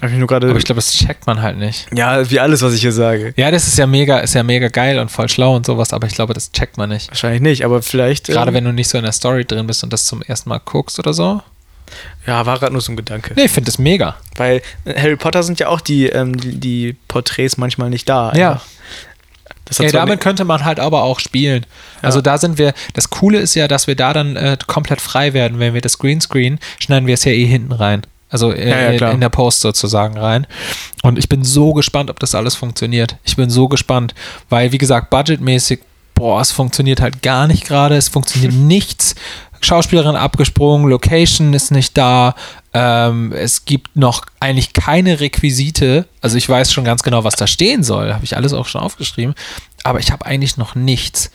Hab 0.00 0.10
ich 0.10 0.16
nur 0.16 0.28
gerade. 0.28 0.48
Aber 0.48 0.58
ich 0.58 0.64
glaube, 0.64 0.78
das 0.78 0.92
checkt 0.92 1.26
man 1.26 1.42
halt 1.42 1.56
nicht. 1.56 1.86
ja, 1.92 2.30
wie 2.30 2.38
alles, 2.38 2.62
was 2.62 2.72
ich 2.74 2.80
hier 2.80 2.92
sage. 2.92 3.34
Ja, 3.36 3.50
das 3.50 3.66
ist 3.66 3.78
ja 3.78 3.86
mega, 3.86 4.18
ist 4.18 4.34
ja 4.34 4.42
mega 4.42 4.68
geil 4.68 4.98
und 4.98 5.10
voll 5.10 5.28
schlau 5.28 5.56
und 5.56 5.66
sowas, 5.66 5.92
aber 5.92 6.06
ich 6.06 6.14
glaube, 6.14 6.34
das 6.34 6.52
checkt 6.52 6.76
man 6.76 6.88
nicht. 6.90 7.08
Wahrscheinlich 7.08 7.40
nicht, 7.40 7.64
aber 7.64 7.82
vielleicht. 7.82 8.26
Gerade 8.26 8.50
ähm, 8.50 8.54
wenn 8.54 8.64
du 8.64 8.72
nicht 8.72 8.88
so 8.88 8.98
in 8.98 9.04
der 9.04 9.12
Story 9.12 9.44
drin 9.44 9.66
bist 9.66 9.82
und 9.82 9.92
das 9.92 10.04
zum 10.04 10.22
ersten 10.22 10.48
Mal 10.50 10.60
guckst 10.64 10.98
oder 10.98 11.12
so. 11.12 11.42
Ja, 12.26 12.44
war 12.46 12.58
gerade 12.58 12.72
nur 12.72 12.82
so 12.82 12.92
ein 12.92 12.96
Gedanke. 12.96 13.32
Nee, 13.34 13.44
ich 13.46 13.50
finde 13.50 13.70
das 13.70 13.78
mega. 13.78 14.16
Weil 14.36 14.62
äh, 14.84 15.00
Harry 15.00 15.16
Potter 15.16 15.42
sind 15.42 15.58
ja 15.58 15.68
auch 15.68 15.80
die, 15.80 16.06
ähm, 16.06 16.36
die, 16.36 16.60
die 16.60 16.96
Porträts 17.08 17.56
manchmal 17.56 17.90
nicht 17.90 18.08
da. 18.08 18.32
Ja. 18.34 18.52
einfach. 18.52 18.66
Das 19.64 19.78
hat 19.78 19.84
Ja, 19.84 19.90
zwar 19.90 20.00
damit 20.06 20.20
könnte 20.20 20.44
man 20.44 20.64
halt 20.64 20.80
aber 20.80 21.02
auch 21.02 21.20
spielen. 21.20 21.66
Also 22.00 22.20
da 22.20 22.38
sind 22.38 22.56
wir, 22.58 22.72
das 22.94 23.10
Coole 23.10 23.38
ist 23.38 23.54
ja, 23.54 23.68
dass 23.68 23.86
wir 23.86 23.96
da 23.96 24.12
dann 24.12 24.36
äh, 24.36 24.56
komplett 24.66 25.00
frei 25.00 25.34
werden. 25.34 25.58
Wenn 25.58 25.74
wir 25.74 25.80
das 25.80 25.98
Greenscreen, 25.98 26.58
schneiden 26.78 27.06
wir 27.06 27.14
es 27.14 27.24
ja 27.24 27.32
eh 27.32 27.44
hinten 27.46 27.72
rein. 27.72 28.02
Also 28.28 28.52
äh, 28.52 28.68
Ja, 28.68 28.92
ja, 28.92 29.08
in, 29.08 29.14
in 29.14 29.20
der 29.20 29.28
Post 29.28 29.60
sozusagen 29.60 30.18
rein. 30.18 30.46
Und 31.02 31.18
ich 31.18 31.28
bin 31.28 31.44
so 31.44 31.72
gespannt, 31.72 32.10
ob 32.10 32.18
das 32.20 32.34
alles 32.34 32.54
funktioniert. 32.54 33.16
Ich 33.24 33.36
bin 33.36 33.50
so 33.50 33.68
gespannt, 33.68 34.14
weil 34.48 34.72
wie 34.72 34.78
gesagt, 34.78 35.10
budgetmäßig, 35.10 35.80
boah, 36.14 36.40
es 36.40 36.52
funktioniert 36.52 37.00
halt 37.00 37.22
gar 37.22 37.46
nicht 37.46 37.66
gerade. 37.66 37.96
Es 37.96 38.08
funktioniert 38.08 38.52
nichts. 38.54 39.14
Schauspielerin 39.60 40.14
abgesprungen, 40.14 40.88
Location 40.88 41.52
ist 41.52 41.72
nicht 41.72 41.96
da. 41.98 42.34
Ähm, 42.74 43.32
es 43.32 43.64
gibt 43.64 43.96
noch 43.96 44.24
eigentlich 44.38 44.72
keine 44.72 45.20
Requisite. 45.20 46.06
Also 46.20 46.36
ich 46.36 46.48
weiß 46.48 46.72
schon 46.72 46.84
ganz 46.84 47.02
genau, 47.02 47.24
was 47.24 47.34
da 47.34 47.46
stehen 47.46 47.82
soll. 47.82 48.12
Habe 48.14 48.24
ich 48.24 48.36
alles 48.36 48.52
auch 48.52 48.66
schon 48.66 48.80
aufgeschrieben. 48.80 49.34
Aber 49.82 49.98
ich 49.98 50.12
habe 50.12 50.26
eigentlich 50.26 50.56
noch 50.58 50.74
nichts. 50.74 51.30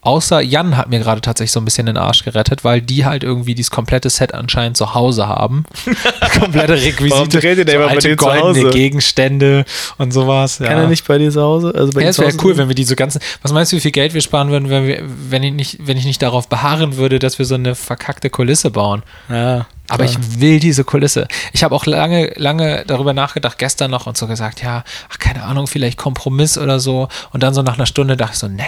Außer 0.00 0.40
Jan 0.40 0.76
hat 0.76 0.88
mir 0.88 1.00
gerade 1.00 1.20
tatsächlich 1.20 1.50
so 1.50 1.60
ein 1.60 1.64
bisschen 1.64 1.86
den 1.86 1.96
Arsch 1.96 2.24
gerettet, 2.24 2.62
weil 2.62 2.80
die 2.80 3.04
halt 3.04 3.24
irgendwie 3.24 3.54
dieses 3.54 3.70
komplette 3.70 4.08
Set 4.10 4.32
anscheinend 4.32 4.76
zu 4.76 4.94
Hause 4.94 5.26
haben. 5.26 5.64
komplette 6.40 6.74
Requisite, 6.74 7.10
Warum 7.10 7.28
dreht 7.28 7.58
ihr 7.58 7.64
denn 7.64 7.66
so 7.66 7.72
immer 7.80 7.86
bei 7.88 7.94
alte 7.94 8.16
goldene 8.16 8.66
Hause? 8.66 8.70
Gegenstände 8.70 9.64
und 9.98 10.12
sowas. 10.12 10.60
Ja. 10.60 10.68
Kann 10.68 10.78
er 10.78 10.86
nicht 10.86 11.06
bei 11.06 11.18
dir 11.18 11.32
zu 11.32 11.42
Hause? 11.42 11.72
Also 11.74 11.92
bei 11.92 12.00
Ja, 12.00 12.06
dir 12.06 12.10
es 12.10 12.18
wäre 12.18 12.32
cool, 12.44 12.56
wenn 12.56 12.68
wir 12.68 12.76
diese 12.76 12.94
ganzen. 12.94 13.20
Was 13.42 13.52
meinst 13.52 13.72
du, 13.72 13.76
wie 13.76 13.80
viel 13.80 13.90
Geld 13.90 14.14
wir 14.14 14.20
sparen 14.20 14.50
würden, 14.50 14.70
wenn, 14.70 14.86
wir, 14.86 15.02
wenn, 15.02 15.42
ich 15.42 15.52
nicht, 15.52 15.78
wenn 15.86 15.96
ich 15.96 16.04
nicht 16.04 16.22
darauf 16.22 16.48
beharren 16.48 16.96
würde, 16.96 17.18
dass 17.18 17.38
wir 17.40 17.44
so 17.44 17.56
eine 17.56 17.74
verkackte 17.74 18.30
Kulisse 18.30 18.70
bauen? 18.70 19.02
Ja, 19.28 19.66
Aber 19.88 20.04
ich 20.04 20.16
will 20.40 20.60
diese 20.60 20.84
Kulisse. 20.84 21.26
Ich 21.52 21.64
habe 21.64 21.74
auch 21.74 21.86
lange, 21.86 22.32
lange 22.36 22.84
darüber 22.86 23.14
nachgedacht, 23.14 23.58
gestern 23.58 23.90
noch 23.90 24.06
und 24.06 24.16
so 24.16 24.28
gesagt, 24.28 24.62
ja, 24.62 24.84
ach, 25.10 25.18
keine 25.18 25.42
Ahnung, 25.42 25.66
vielleicht 25.66 25.98
Kompromiss 25.98 26.56
oder 26.56 26.78
so. 26.78 27.08
Und 27.32 27.42
dann 27.42 27.52
so 27.52 27.62
nach 27.62 27.74
einer 27.74 27.86
Stunde 27.86 28.16
dachte 28.16 28.34
ich 28.34 28.38
so, 28.38 28.46
ne. 28.48 28.64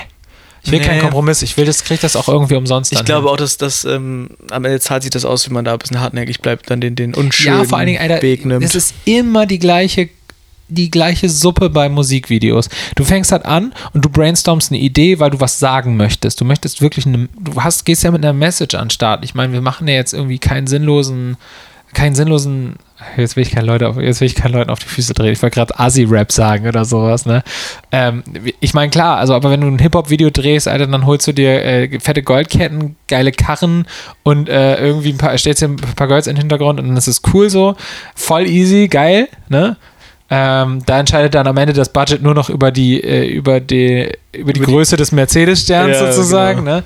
Ich 0.62 0.70
will 0.72 0.78
Nee. 0.80 0.84
keinen 0.86 1.00
Kompromiss, 1.00 1.42
ich 1.42 1.56
will 1.56 1.64
das, 1.64 1.84
krieg 1.84 2.00
das 2.00 2.16
auch 2.16 2.28
irgendwie 2.28 2.54
umsonst. 2.56 2.92
Ich 2.92 3.04
glaube 3.04 3.26
hin. 3.26 3.32
auch, 3.34 3.36
dass 3.36 3.56
das 3.56 3.84
ähm, 3.84 4.30
am 4.50 4.64
Ende 4.64 4.78
zahlt 4.80 5.02
sich 5.02 5.10
das 5.10 5.24
aus, 5.24 5.46
wenn 5.46 5.54
man 5.54 5.64
da 5.64 5.72
ein 5.72 5.78
bisschen 5.78 6.00
hartnäckig 6.00 6.40
bleibt, 6.40 6.70
dann 6.70 6.80
den, 6.80 6.94
den 6.96 7.14
unschönen 7.14 7.60
ja, 7.60 7.64
vor 7.64 7.78
allen 7.78 7.86
Dingen, 7.86 8.00
Alter, 8.00 8.20
Weg 8.22 8.44
nimmt. 8.44 8.64
es 8.64 8.74
ist 8.74 8.94
immer 9.06 9.46
die 9.46 9.58
gleiche, 9.58 10.10
die 10.68 10.90
gleiche 10.90 11.28
Suppe 11.28 11.70
bei 11.70 11.88
Musikvideos. 11.88 12.68
Du 12.94 13.04
fängst 13.04 13.32
halt 13.32 13.44
an 13.46 13.72
und 13.92 14.04
du 14.04 14.08
brainstormst 14.10 14.70
eine 14.70 14.80
Idee, 14.80 15.18
weil 15.18 15.30
du 15.30 15.40
was 15.40 15.58
sagen 15.58 15.96
möchtest. 15.96 16.40
Du 16.40 16.44
möchtest 16.44 16.80
wirklich 16.82 17.06
eine, 17.06 17.28
du 17.40 17.62
hast, 17.62 17.84
gehst 17.84 18.02
ja 18.04 18.10
mit 18.10 18.22
einer 18.24 18.34
Message 18.34 18.74
an 18.76 18.84
den 18.84 18.90
Start. 18.90 19.24
Ich 19.24 19.34
meine, 19.34 19.52
wir 19.52 19.62
machen 19.62 19.88
ja 19.88 19.94
jetzt 19.94 20.12
irgendwie 20.12 20.38
keinen 20.38 20.66
sinnlosen, 20.66 21.36
keinen 21.94 22.14
sinnlosen, 22.14 22.76
jetzt 23.16 23.36
will 23.36 23.42
ich 23.42 23.50
keine 23.50 23.66
Leute 23.66 23.88
auf, 23.88 23.96
jetzt 23.96 24.20
will 24.20 24.26
ich 24.26 24.34
keinen 24.34 24.52
Leuten 24.54 24.70
auf 24.70 24.78
die 24.78 24.86
Füße 24.88 25.14
drehen. 25.14 25.32
Ich 25.32 25.42
wollte 25.42 25.54
gerade 25.54 25.78
Assi-Rap 25.78 26.30
sagen 26.32 26.66
oder 26.68 26.84
sowas, 26.84 27.26
ne? 27.26 27.42
Ähm, 27.92 28.22
ich 28.60 28.74
meine, 28.74 28.90
klar, 28.90 29.18
also 29.18 29.34
aber 29.34 29.50
wenn 29.50 29.60
du 29.60 29.66
ein 29.68 29.78
Hip-Hop-Video 29.78 30.30
drehst, 30.30 30.68
Alter, 30.68 30.86
dann 30.86 31.06
holst 31.06 31.26
du 31.26 31.32
dir 31.32 31.64
äh, 31.64 32.00
fette 32.00 32.22
Goldketten, 32.22 32.96
geile 33.08 33.32
Karren 33.32 33.86
und 34.22 34.48
äh, 34.48 34.76
irgendwie 34.84 35.10
ein 35.12 35.18
paar, 35.18 35.36
stellst 35.38 35.62
dir 35.62 35.68
ein 35.68 35.76
paar 35.76 36.08
Girls 36.08 36.26
in 36.26 36.34
den 36.36 36.40
Hintergrund 36.42 36.80
und 36.80 36.88
dann 36.88 36.96
ist 36.96 37.08
es 37.08 37.22
cool 37.32 37.50
so. 37.50 37.76
Voll 38.14 38.46
easy, 38.46 38.88
geil, 38.88 39.28
ne? 39.48 39.76
Ähm, 40.32 40.80
da 40.86 41.00
entscheidet 41.00 41.34
dann 41.34 41.48
am 41.48 41.56
Ende 41.56 41.72
das 41.72 41.88
Budget 41.92 42.22
nur 42.22 42.34
noch 42.34 42.50
über 42.50 42.70
die, 42.70 43.02
äh, 43.02 43.26
über 43.26 43.58
die, 43.58 44.12
über 44.32 44.52
die 44.52 44.58
Über 44.60 44.66
die- 44.66 44.72
Größe 44.72 44.96
des 44.96 45.10
Mercedes-Sterns 45.10 45.96
Ja, 45.98 46.06
sozusagen, 46.12 46.60
genau. 46.64 46.76
ne? 46.76 46.84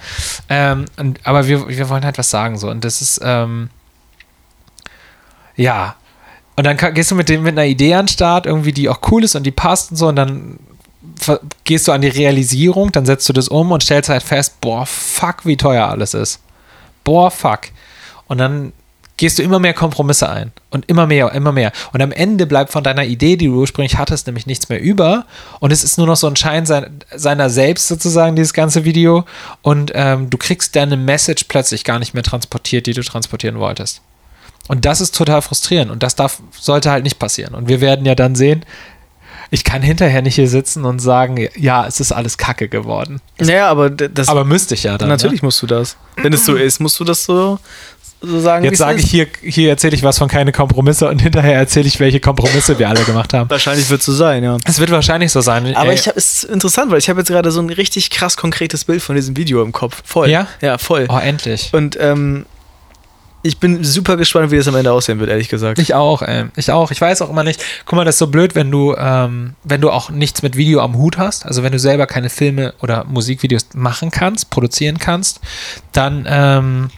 Ähm, 0.48 0.84
und, 0.96 1.20
aber 1.24 1.46
wir, 1.46 1.68
wir 1.68 1.88
wollen 1.90 2.06
halt 2.06 2.16
was 2.16 2.30
sagen 2.30 2.56
so 2.56 2.70
und 2.70 2.84
das 2.84 3.02
ist, 3.02 3.20
ähm, 3.22 3.68
ja. 5.56 5.94
Und 6.56 6.64
dann 6.64 6.76
gehst 6.94 7.10
du 7.10 7.14
mit, 7.14 7.28
dem, 7.28 7.42
mit 7.42 7.58
einer 7.58 7.66
Idee 7.66 7.94
an 7.94 8.06
den 8.06 8.08
Start, 8.08 8.46
irgendwie, 8.46 8.72
die 8.72 8.88
auch 8.88 9.00
cool 9.10 9.24
ist 9.24 9.34
und 9.34 9.44
die 9.44 9.50
passt 9.50 9.90
und 9.90 9.96
so, 9.96 10.08
und 10.08 10.16
dann 10.16 10.58
gehst 11.64 11.88
du 11.88 11.92
an 11.92 12.02
die 12.02 12.08
Realisierung, 12.08 12.92
dann 12.92 13.06
setzt 13.06 13.28
du 13.28 13.32
das 13.32 13.48
um 13.48 13.72
und 13.72 13.82
stellst 13.82 14.08
halt 14.08 14.22
fest, 14.22 14.60
boah, 14.60 14.86
fuck, 14.86 15.44
wie 15.44 15.56
teuer 15.56 15.88
alles 15.88 16.14
ist. 16.14 16.40
Boah, 17.02 17.30
fuck. 17.30 17.68
Und 18.26 18.38
dann 18.38 18.72
gehst 19.16 19.38
du 19.38 19.42
immer 19.42 19.58
mehr 19.58 19.74
Kompromisse 19.74 20.28
ein. 20.28 20.52
Und 20.70 20.88
immer 20.88 21.06
mehr, 21.06 21.32
immer 21.32 21.52
mehr. 21.52 21.72
Und 21.92 22.02
am 22.02 22.10
Ende 22.10 22.46
bleibt 22.46 22.72
von 22.72 22.82
deiner 22.82 23.04
Idee, 23.04 23.36
die 23.36 23.46
du 23.46 23.60
ursprünglich 23.60 23.96
hattest, 23.96 24.26
nämlich 24.26 24.46
nichts 24.46 24.68
mehr 24.68 24.80
über. 24.80 25.26
Und 25.60 25.72
es 25.72 25.84
ist 25.84 25.98
nur 25.98 26.06
noch 26.06 26.16
so 26.16 26.26
ein 26.26 26.36
Schein 26.36 26.66
sein, 26.66 27.00
seiner 27.14 27.48
selbst 27.48 27.88
sozusagen, 27.88 28.34
dieses 28.34 28.54
ganze 28.54 28.84
Video. 28.84 29.24
Und 29.62 29.92
ähm, 29.94 30.30
du 30.30 30.38
kriegst 30.38 30.74
deine 30.74 30.96
Message 30.96 31.44
plötzlich 31.44 31.84
gar 31.84 31.98
nicht 31.98 32.14
mehr 32.14 32.24
transportiert, 32.24 32.86
die 32.86 32.94
du 32.94 33.02
transportieren 33.02 33.58
wolltest. 33.58 34.00
Und 34.68 34.84
das 34.84 35.00
ist 35.00 35.14
total 35.14 35.42
frustrierend. 35.42 35.90
Und 35.90 36.02
das 36.02 36.14
darf, 36.14 36.40
sollte 36.58 36.90
halt 36.90 37.04
nicht 37.04 37.18
passieren. 37.18 37.54
Und 37.54 37.68
wir 37.68 37.80
werden 37.80 38.06
ja 38.06 38.14
dann 38.14 38.34
sehen, 38.34 38.64
ich 39.50 39.62
kann 39.62 39.82
hinterher 39.82 40.22
nicht 40.22 40.34
hier 40.34 40.48
sitzen 40.48 40.84
und 40.84 40.98
sagen, 40.98 41.48
ja, 41.56 41.86
es 41.86 42.00
ist 42.00 42.12
alles 42.12 42.38
Kacke 42.38 42.68
geworden. 42.68 43.20
naja, 43.38 43.68
aber 43.68 43.90
das 43.90 44.28
Aber 44.28 44.44
müsste 44.44 44.74
ich 44.74 44.84
ja 44.84 44.98
dann. 44.98 45.08
natürlich 45.08 45.42
musst 45.42 45.62
du 45.62 45.66
das. 45.66 45.96
Wenn 46.16 46.32
es 46.32 46.44
so 46.44 46.54
ist, 46.56 46.80
musst 46.80 46.98
du 46.98 47.04
das 47.04 47.24
so, 47.24 47.58
so 48.20 48.40
sagen. 48.40 48.62
Ne? 48.62 48.70
Jetzt 48.70 48.78
sage 48.78 48.98
ich 48.98 49.10
hier, 49.10 49.26
hier 49.42 49.70
erzähle 49.70 49.94
ich 49.94 50.02
was 50.02 50.18
von 50.18 50.28
keine 50.28 50.50
Kompromisse 50.50 51.08
und 51.08 51.20
hinterher 51.20 51.56
erzähle 51.56 51.86
ich, 51.86 52.00
welche 52.00 52.20
Kompromisse 52.20 52.78
wir 52.78 52.88
alle 52.88 53.04
gemacht 53.04 53.32
haben. 53.34 53.48
Wahrscheinlich 53.50 53.88
wird 53.90 54.00
es 54.00 54.06
so 54.06 54.12
sein, 54.12 54.42
ja. 54.42 54.56
Es 54.64 54.80
wird 54.80 54.90
wahrscheinlich 54.90 55.30
so 55.30 55.40
sein. 55.40 55.74
Aber 55.76 55.90
Ey, 55.90 55.94
ich 55.94 56.08
hab, 56.08 56.16
es 56.16 56.42
ist 56.42 56.50
interessant, 56.50 56.90
weil 56.90 56.98
ich 56.98 57.08
habe 57.08 57.20
jetzt 57.20 57.28
gerade 57.28 57.50
so 57.50 57.60
ein 57.60 57.70
richtig 57.70 58.10
krass 58.10 58.36
konkretes 58.36 58.84
Bild 58.84 59.02
von 59.02 59.14
diesem 59.14 59.36
Video 59.36 59.62
im 59.62 59.72
Kopf. 59.72 60.02
Voll. 60.04 60.30
Ja? 60.30 60.48
Ja, 60.62 60.78
voll. 60.78 61.06
oh, 61.08 61.18
endlich. 61.18 61.70
Und 61.72 61.96
ähm, 62.00 62.46
ich 63.46 63.58
bin 63.58 63.84
super 63.84 64.16
gespannt, 64.16 64.50
wie 64.50 64.56
das 64.56 64.66
am 64.68 64.74
Ende 64.74 64.90
aussehen 64.90 65.20
wird, 65.20 65.28
ehrlich 65.28 65.50
gesagt. 65.50 65.78
Ich 65.78 65.92
auch, 65.92 66.22
ey. 66.22 66.46
Ich 66.56 66.70
auch. 66.72 66.90
Ich 66.90 66.98
weiß 66.98 67.20
auch 67.20 67.28
immer 67.28 67.44
nicht. 67.44 67.62
Guck 67.84 67.96
mal, 67.96 68.06
das 68.06 68.14
ist 68.14 68.20
so 68.20 68.28
blöd, 68.28 68.54
wenn 68.54 68.70
du, 68.70 68.94
ähm, 68.96 69.54
wenn 69.62 69.82
du 69.82 69.90
auch 69.90 70.08
nichts 70.08 70.42
mit 70.42 70.56
Video 70.56 70.80
am 70.80 70.96
Hut 70.96 71.18
hast. 71.18 71.44
Also 71.44 71.62
wenn 71.62 71.70
du 71.70 71.78
selber 71.78 72.06
keine 72.06 72.30
Filme 72.30 72.72
oder 72.80 73.04
Musikvideos 73.04 73.66
machen 73.74 74.10
kannst, 74.10 74.48
produzieren 74.48 74.98
kannst, 74.98 75.40
dann, 75.92 76.24
ähm, 76.26 76.90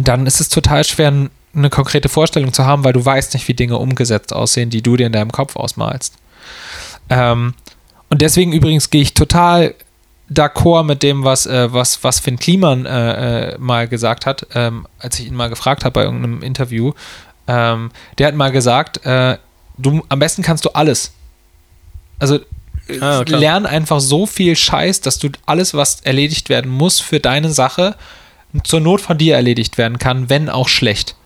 dann 0.00 0.28
ist 0.28 0.40
es 0.40 0.48
total 0.48 0.84
schwer, 0.84 1.12
eine 1.52 1.70
konkrete 1.70 2.08
Vorstellung 2.08 2.52
zu 2.52 2.64
haben, 2.64 2.84
weil 2.84 2.92
du 2.92 3.04
weißt 3.04 3.34
nicht, 3.34 3.48
wie 3.48 3.54
Dinge 3.54 3.78
umgesetzt 3.78 4.32
aussehen, 4.32 4.70
die 4.70 4.82
du 4.82 4.96
dir 4.96 5.08
in 5.08 5.12
deinem 5.12 5.32
Kopf 5.32 5.56
ausmalst. 5.56 6.14
Ähm, 7.10 7.54
und 8.10 8.22
deswegen 8.22 8.52
übrigens 8.52 8.90
gehe 8.90 9.02
ich 9.02 9.12
total 9.12 9.74
d'accord 10.30 10.84
mit 10.84 11.02
dem, 11.02 11.24
was, 11.24 11.46
äh, 11.46 11.72
was, 11.72 12.02
was 12.04 12.20
Finn 12.20 12.38
Kliman 12.38 12.86
äh, 12.86 13.52
äh, 13.52 13.58
mal 13.58 13.88
gesagt 13.88 14.26
hat, 14.26 14.46
ähm, 14.54 14.86
als 14.98 15.18
ich 15.18 15.26
ihn 15.26 15.34
mal 15.34 15.48
gefragt 15.48 15.84
habe 15.84 15.94
bei 15.94 16.04
irgendeinem 16.04 16.42
Interview. 16.42 16.92
Ähm, 17.46 17.90
der 18.18 18.28
hat 18.28 18.34
mal 18.34 18.52
gesagt, 18.52 19.04
äh, 19.06 19.38
du, 19.78 20.02
am 20.08 20.18
besten 20.18 20.42
kannst 20.42 20.64
du 20.64 20.70
alles. 20.70 21.12
Also 22.18 22.36
äh, 22.88 23.00
Ah, 23.00 23.22
lern 23.26 23.66
einfach 23.66 24.00
so 24.00 24.26
viel 24.26 24.56
Scheiß, 24.56 25.00
dass 25.00 25.18
du 25.18 25.28
alles, 25.46 25.74
was 25.74 26.00
erledigt 26.00 26.48
werden 26.48 26.70
muss 26.70 27.00
für 27.00 27.20
deine 27.20 27.50
Sache, 27.50 27.96
zur 28.64 28.80
Not 28.80 29.00
von 29.00 29.18
dir 29.18 29.34
erledigt 29.34 29.78
werden 29.78 29.98
kann, 29.98 30.30
wenn 30.30 30.48
auch 30.48 30.68
schlecht. 30.68 31.16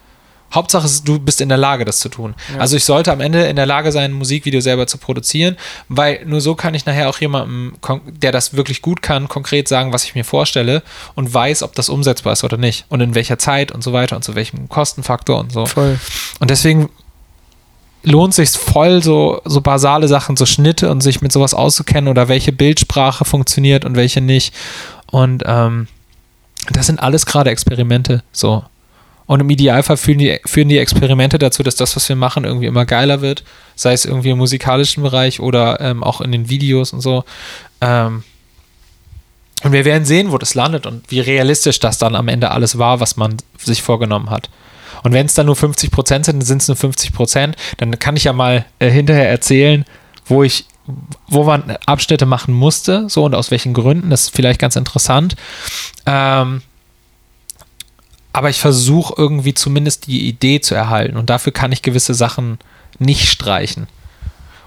Hauptsache, 0.52 0.86
ist, 0.86 1.06
du 1.06 1.18
bist 1.18 1.40
in 1.40 1.48
der 1.48 1.58
Lage, 1.58 1.84
das 1.84 1.98
zu 1.98 2.08
tun. 2.08 2.34
Also 2.58 2.76
ich 2.76 2.84
sollte 2.84 3.12
am 3.12 3.20
Ende 3.20 3.44
in 3.44 3.56
der 3.56 3.66
Lage 3.66 3.92
sein, 3.92 4.12
ein 4.12 4.12
Musikvideo 4.12 4.60
selber 4.60 4.86
zu 4.86 4.98
produzieren, 4.98 5.56
weil 5.88 6.24
nur 6.26 6.40
so 6.40 6.54
kann 6.54 6.74
ich 6.74 6.86
nachher 6.86 7.08
auch 7.08 7.18
jemandem, 7.18 7.74
der 8.06 8.32
das 8.32 8.54
wirklich 8.54 8.82
gut 8.82 9.02
kann, 9.02 9.28
konkret 9.28 9.68
sagen, 9.68 9.92
was 9.92 10.04
ich 10.04 10.14
mir 10.14 10.24
vorstelle 10.24 10.82
und 11.14 11.32
weiß, 11.32 11.62
ob 11.62 11.74
das 11.74 11.88
umsetzbar 11.88 12.32
ist 12.34 12.44
oder 12.44 12.56
nicht 12.56 12.84
und 12.88 13.00
in 13.00 13.14
welcher 13.14 13.38
Zeit 13.38 13.72
und 13.72 13.82
so 13.82 13.92
weiter 13.92 14.16
und 14.16 14.22
zu 14.22 14.34
welchem 14.34 14.68
Kostenfaktor 14.68 15.38
und 15.40 15.52
so. 15.52 15.66
Voll. 15.66 15.98
Und 16.40 16.50
deswegen 16.50 16.90
lohnt 18.02 18.34
sich 18.34 18.50
voll, 18.50 19.02
so, 19.02 19.40
so 19.44 19.60
basale 19.60 20.08
Sachen, 20.08 20.36
so 20.36 20.46
Schnitte 20.46 20.90
und 20.90 21.02
sich 21.02 21.20
mit 21.20 21.32
sowas 21.32 21.54
auszukennen 21.54 22.08
oder 22.08 22.28
welche 22.28 22.52
Bildsprache 22.52 23.24
funktioniert 23.24 23.84
und 23.84 23.96
welche 23.96 24.20
nicht. 24.20 24.54
Und 25.06 25.44
ähm, 25.46 25.86
das 26.70 26.86
sind 26.86 27.00
alles 27.00 27.26
gerade 27.26 27.50
Experimente. 27.50 28.22
So. 28.32 28.64
Und 29.26 29.40
im 29.40 29.50
Idealfall 29.50 29.96
führen 29.96 30.18
die, 30.18 30.40
führen 30.44 30.68
die 30.68 30.78
Experimente 30.78 31.38
dazu, 31.38 31.62
dass 31.62 31.76
das, 31.76 31.94
was 31.96 32.08
wir 32.08 32.16
machen, 32.16 32.44
irgendwie 32.44 32.66
immer 32.66 32.84
geiler 32.84 33.20
wird. 33.20 33.44
Sei 33.76 33.92
es 33.92 34.04
irgendwie 34.04 34.30
im 34.30 34.38
musikalischen 34.38 35.02
Bereich 35.02 35.40
oder 35.40 35.80
ähm, 35.80 36.02
auch 36.02 36.20
in 36.20 36.32
den 36.32 36.48
Videos 36.48 36.92
und 36.92 37.00
so. 37.00 37.24
Ähm, 37.80 38.24
und 39.62 39.72
wir 39.72 39.84
werden 39.84 40.04
sehen, 40.04 40.32
wo 40.32 40.38
das 40.38 40.54
landet 40.54 40.86
und 40.86 41.10
wie 41.10 41.20
realistisch 41.20 41.78
das 41.78 41.98
dann 41.98 42.16
am 42.16 42.28
Ende 42.28 42.50
alles 42.50 42.78
war, 42.78 43.00
was 43.00 43.16
man 43.16 43.36
sich 43.58 43.82
vorgenommen 43.82 44.30
hat. 44.30 44.50
Und 45.02 45.12
wenn 45.12 45.26
es 45.26 45.34
dann 45.34 45.46
nur 45.46 45.56
50 45.56 45.90
Prozent 45.90 46.24
sind, 46.26 46.36
dann 46.40 46.46
sind 46.46 46.62
es 46.62 46.68
nur 46.68 46.76
50 46.76 47.12
Prozent. 47.12 47.56
Dann 47.78 47.98
kann 47.98 48.16
ich 48.16 48.24
ja 48.24 48.32
mal 48.32 48.64
äh, 48.78 48.90
hinterher 48.90 49.28
erzählen, 49.28 49.84
wo 50.26 50.42
ich, 50.42 50.66
wo 51.28 51.44
man 51.44 51.76
Abschnitte 51.86 52.26
machen 52.26 52.54
musste, 52.54 53.08
so 53.08 53.24
und 53.24 53.34
aus 53.34 53.50
welchen 53.50 53.72
Gründen. 53.72 54.10
Das 54.10 54.22
ist 54.22 54.34
vielleicht 54.34 54.60
ganz 54.60 54.76
interessant. 54.76 55.36
Ähm, 56.06 56.62
aber 58.32 58.50
ich 58.50 58.60
versuche 58.60 59.14
irgendwie 59.16 59.54
zumindest 59.54 60.06
die 60.06 60.28
Idee 60.28 60.60
zu 60.60 60.74
erhalten 60.74 61.16
und 61.16 61.30
dafür 61.30 61.52
kann 61.52 61.72
ich 61.72 61.82
gewisse 61.82 62.14
Sachen 62.14 62.58
nicht 62.98 63.28
streichen. 63.28 63.86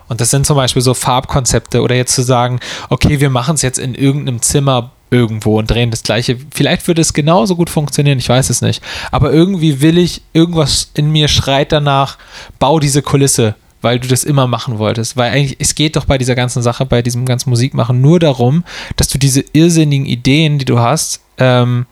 Und 0.07 0.21
das 0.21 0.29
sind 0.29 0.45
zum 0.45 0.55
Beispiel 0.55 0.81
so 0.81 0.93
Farbkonzepte 0.93 1.81
oder 1.81 1.95
jetzt 1.95 2.13
zu 2.13 2.21
sagen, 2.21 2.59
okay, 2.89 3.19
wir 3.19 3.29
machen 3.29 3.55
es 3.55 3.63
jetzt 3.63 3.79
in 3.79 3.95
irgendeinem 3.95 4.41
Zimmer 4.41 4.91
irgendwo 5.09 5.57
und 5.57 5.69
drehen 5.69 5.91
das 5.91 6.03
gleiche. 6.03 6.37
Vielleicht 6.53 6.87
würde 6.87 7.01
es 7.01 7.13
genauso 7.13 7.55
gut 7.55 7.69
funktionieren, 7.69 8.19
ich 8.19 8.29
weiß 8.29 8.49
es 8.49 8.61
nicht. 8.61 8.83
Aber 9.11 9.31
irgendwie 9.31 9.81
will 9.81 9.97
ich, 9.97 10.21
irgendwas 10.33 10.91
in 10.93 11.11
mir 11.11 11.27
schreit 11.27 11.71
danach, 11.71 12.17
bau 12.59 12.79
diese 12.79 13.01
Kulisse, 13.01 13.55
weil 13.81 13.99
du 13.99 14.07
das 14.07 14.23
immer 14.23 14.47
machen 14.47 14.77
wolltest. 14.77 15.17
Weil 15.17 15.31
eigentlich, 15.31 15.57
es 15.59 15.75
geht 15.75 15.95
doch 15.95 16.05
bei 16.05 16.17
dieser 16.17 16.35
ganzen 16.35 16.61
Sache, 16.61 16.85
bei 16.85 17.01
diesem 17.01 17.25
ganzen 17.25 17.49
Musikmachen 17.49 18.01
nur 18.01 18.19
darum, 18.19 18.63
dass 18.95 19.07
du 19.07 19.17
diese 19.17 19.43
irrsinnigen 19.53 20.05
Ideen, 20.05 20.59
die 20.59 20.65
du 20.65 20.79
hast, 20.79 21.21
ähm, 21.37 21.85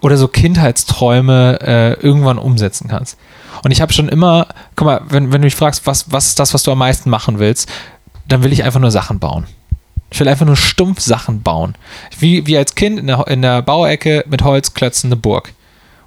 oder 0.00 0.16
so 0.16 0.28
Kindheitsträume 0.28 1.60
äh, 1.60 1.92
irgendwann 2.00 2.38
umsetzen 2.38 2.88
kannst. 2.88 3.18
Und 3.62 3.70
ich 3.70 3.80
habe 3.80 3.92
schon 3.92 4.08
immer, 4.08 4.46
guck 4.76 4.86
mal, 4.86 5.00
wenn, 5.08 5.32
wenn 5.32 5.40
du 5.40 5.46
mich 5.46 5.56
fragst, 5.56 5.86
was, 5.86 6.12
was 6.12 6.28
ist 6.28 6.38
das, 6.38 6.54
was 6.54 6.62
du 6.62 6.72
am 6.72 6.78
meisten 6.78 7.10
machen 7.10 7.38
willst, 7.38 7.68
dann 8.28 8.42
will 8.42 8.52
ich 8.52 8.62
einfach 8.62 8.80
nur 8.80 8.90
Sachen 8.90 9.18
bauen. 9.18 9.46
Ich 10.10 10.20
will 10.20 10.28
einfach 10.28 10.46
nur 10.46 10.56
stumpf 10.56 11.00
Sachen 11.00 11.42
bauen. 11.42 11.74
Wie, 12.18 12.46
wie 12.46 12.56
als 12.56 12.74
Kind 12.74 12.98
in 12.98 13.08
der, 13.08 13.26
in 13.28 13.42
der 13.42 13.62
Bauecke 13.62 14.24
mit 14.28 14.42
Holzklötzen 14.42 15.08
eine 15.08 15.16
Burg. 15.16 15.52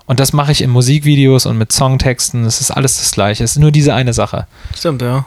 Und 0.05 0.19
das 0.19 0.33
mache 0.33 0.51
ich 0.51 0.61
in 0.61 0.69
Musikvideos 0.69 1.45
und 1.45 1.57
mit 1.57 1.71
Songtexten. 1.71 2.43
Es 2.45 2.61
ist 2.61 2.71
alles 2.71 2.97
das 2.97 3.11
Gleiche. 3.11 3.43
Es 3.43 3.51
ist 3.51 3.59
nur 3.59 3.71
diese 3.71 3.93
eine 3.93 4.13
Sache. 4.13 4.47
Stimmt, 4.75 5.01
ja. 5.01 5.25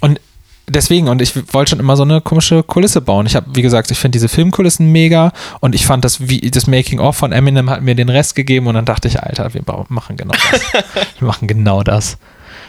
Und 0.00 0.20
deswegen, 0.68 1.08
und 1.08 1.22
ich 1.22 1.34
wollte 1.52 1.70
schon 1.70 1.80
immer 1.80 1.96
so 1.96 2.02
eine 2.02 2.20
komische 2.20 2.62
Kulisse 2.62 3.00
bauen. 3.00 3.26
Ich 3.26 3.36
habe, 3.36 3.46
wie 3.54 3.62
gesagt, 3.62 3.90
ich 3.90 3.98
finde 3.98 4.16
diese 4.16 4.28
Filmkulissen 4.28 4.90
mega 4.90 5.32
und 5.60 5.74
ich 5.74 5.86
fand 5.86 6.04
das, 6.04 6.28
wie, 6.28 6.40
das 6.50 6.66
Making-of 6.66 7.16
von 7.16 7.32
Eminem 7.32 7.70
hat 7.70 7.82
mir 7.82 7.94
den 7.94 8.08
Rest 8.08 8.34
gegeben 8.34 8.66
und 8.66 8.74
dann 8.74 8.84
dachte 8.84 9.08
ich, 9.08 9.20
Alter, 9.20 9.52
wir 9.54 9.62
machen 9.88 10.16
genau 10.16 10.34
das. 10.50 10.62
wir 11.18 11.26
machen 11.26 11.48
genau 11.48 11.82
das. 11.82 12.18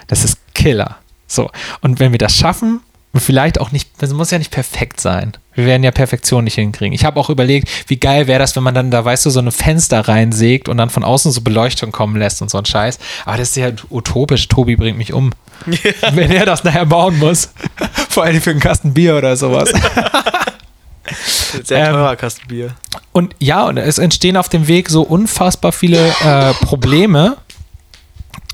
Das 0.08 0.24
ist 0.24 0.38
Killer. 0.54 0.98
So. 1.28 1.50
Und 1.82 2.00
wenn 2.00 2.12
wir 2.12 2.20
das 2.20 2.36
schaffen, 2.36 2.82
und 3.12 3.22
vielleicht 3.22 3.60
auch 3.60 3.72
nicht, 3.72 3.90
das 3.98 4.14
muss 4.14 4.30
ja 4.30 4.38
nicht 4.38 4.52
perfekt 4.52 5.02
sein. 5.02 5.34
Wir 5.56 5.66
werden 5.66 5.84
ja 5.84 5.92
Perfektion 5.92 6.44
nicht 6.44 6.56
hinkriegen. 6.56 6.94
Ich 6.94 7.06
habe 7.06 7.20
auch 7.20 7.30
überlegt, 7.30 7.68
wie 7.88 7.98
geil 7.98 8.28
wäre 8.28 8.40
das, 8.40 8.56
wenn 8.56 8.64
man 8.64 8.76
dann 8.76 8.92
da, 8.92 9.04
weißt 9.04 9.26
du, 9.26 9.30
so 9.32 9.40
eine 9.40 9.52
Fenster 9.52 10.08
reinsägt 10.08 10.70
und 10.70 10.78
dann 10.78 10.92
von 10.92 11.04
außen 11.04 11.32
so 11.32 11.42
Beleuchtung 11.42 11.92
kommen 11.92 12.18
lässt 12.18 12.42
und 12.42 12.52
so 12.52 12.60
ein 12.60 12.66
Scheiß. 12.66 13.00
Aber 13.26 13.38
das 13.38 13.50
ist 13.50 13.58
ja 13.58 13.72
utopisch. 13.90 14.48
Tobi 14.48 14.76
bringt 14.76 14.98
mich 14.98 15.14
um. 15.14 15.32
Ja. 15.68 15.92
Wenn 16.14 16.32
er 16.32 16.46
das 16.46 16.64
nachher 16.64 16.86
bauen 16.86 17.18
muss. 17.20 17.50
Vor 18.10 18.24
allem 18.24 18.42
für 18.42 18.52
einen 18.52 18.60
Kasten 18.60 18.94
Bier 18.94 19.16
oder 19.18 19.36
sowas. 19.36 19.72
Sehr 21.64 21.92
teurer 21.92 22.12
ähm, 22.12 22.18
Kasten 22.18 22.48
Bier. 22.48 22.76
Und 23.12 23.36
ja, 23.40 23.66
und 23.66 23.78
es 23.78 23.98
entstehen 23.98 24.38
auf 24.38 24.50
dem 24.50 24.68
Weg 24.68 24.90
so 24.90 25.02
unfassbar 25.02 25.72
viele 25.72 26.14
äh, 26.24 26.54
Probleme. 26.66 27.38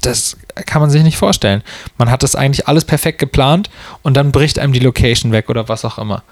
Das 0.01 0.37
kann 0.65 0.81
man 0.81 0.89
sich 0.89 1.03
nicht 1.03 1.17
vorstellen. 1.17 1.63
Man 1.97 2.09
hat 2.09 2.23
das 2.23 2.35
eigentlich 2.35 2.67
alles 2.67 2.85
perfekt 2.85 3.19
geplant 3.19 3.69
und 4.03 4.15
dann 4.15 4.31
bricht 4.31 4.59
einem 4.59 4.73
die 4.73 4.79
Location 4.79 5.31
weg 5.31 5.49
oder 5.49 5.67
was 5.67 5.83
auch 5.83 5.97
immer. 5.97 6.23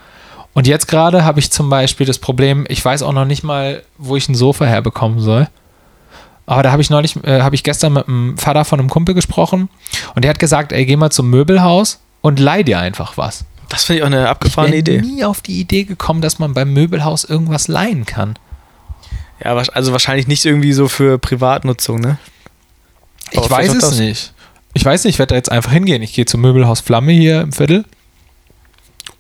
Und 0.54 0.68
jetzt 0.68 0.88
gerade 0.88 1.24
habe 1.26 1.40
ich 1.40 1.52
zum 1.52 1.70
Beispiel 1.70 2.06
das 2.06 2.20
Problem, 2.20 2.66
ich 2.70 2.84
weiß 2.84 3.02
auch 3.02 3.12
noch 3.12 3.26
nicht 3.26 3.44
mal, 3.44 3.84
wo 3.98 4.16
ich 4.16 4.30
ein 4.30 4.36
Sofa 4.36 4.66
herbekommen 4.66 5.20
soll. 5.20 5.48
Aber 6.46 6.64
da 6.64 6.72
habe 6.72 6.82
ich 6.82 6.90
neulich, 6.90 7.16
äh, 7.24 7.42
habe 7.42 7.56
ich 7.56 7.64
gestern 7.64 7.94
mit 7.94 8.08
dem 8.08 8.38
Vater 8.38 8.66
von 8.66 8.80
einem 8.80 8.90
Kumpel 8.90 9.16
gesprochen 9.16 9.70
und 10.16 10.24
der 10.24 10.30
hat 10.30 10.40
gesagt, 10.40 10.72
ey, 10.72 10.86
geh 10.86 10.96
mal 10.96 11.10
zum 11.10 11.30
Möbelhaus 11.30 12.02
und 12.22 12.40
leih 12.40 12.64
dir 12.64 12.80
einfach 12.80 13.18
was. 13.18 13.46
Das 13.70 13.86
finde 13.86 14.00
ich 14.00 14.04
auch 14.04 14.08
eine 14.08 14.30
abgefahrene 14.30 14.76
ich 14.76 14.84
bin 14.84 15.00
Idee. 15.00 15.08
nie 15.08 15.24
auf 15.24 15.42
die 15.42 15.60
Idee 15.60 15.84
gekommen, 15.84 16.22
dass 16.22 16.40
man 16.40 16.54
beim 16.54 16.74
Möbelhaus 16.74 17.24
irgendwas 17.24 17.68
leihen 17.68 18.06
kann. 18.06 18.38
Ja, 19.44 19.56
also 19.56 19.92
wahrscheinlich 19.92 20.28
nicht 20.28 20.46
irgendwie 20.46 20.74
so 20.74 20.88
für 20.88 21.18
Privatnutzung, 21.18 22.00
ne? 22.00 22.18
ich 23.32 23.50
weiß 23.50 23.74
es 23.74 24.00
nicht. 24.00 24.34
Ich 24.74 24.86
weiß 24.86 25.04
nicht, 25.04 25.16
ich 25.16 25.20
werde 25.20 25.32
da 25.32 25.36
jetzt 25.36 25.52
einfach 25.52 25.72
hingehen. 25.72 26.02
Ich 26.02 26.14
gehe 26.14 26.26
zum 26.26 26.42
Möbelhaus 26.42 26.82
Flamme 26.82 27.12
hier 27.12 27.42
im 27.42 27.52
Viertel 27.52 27.86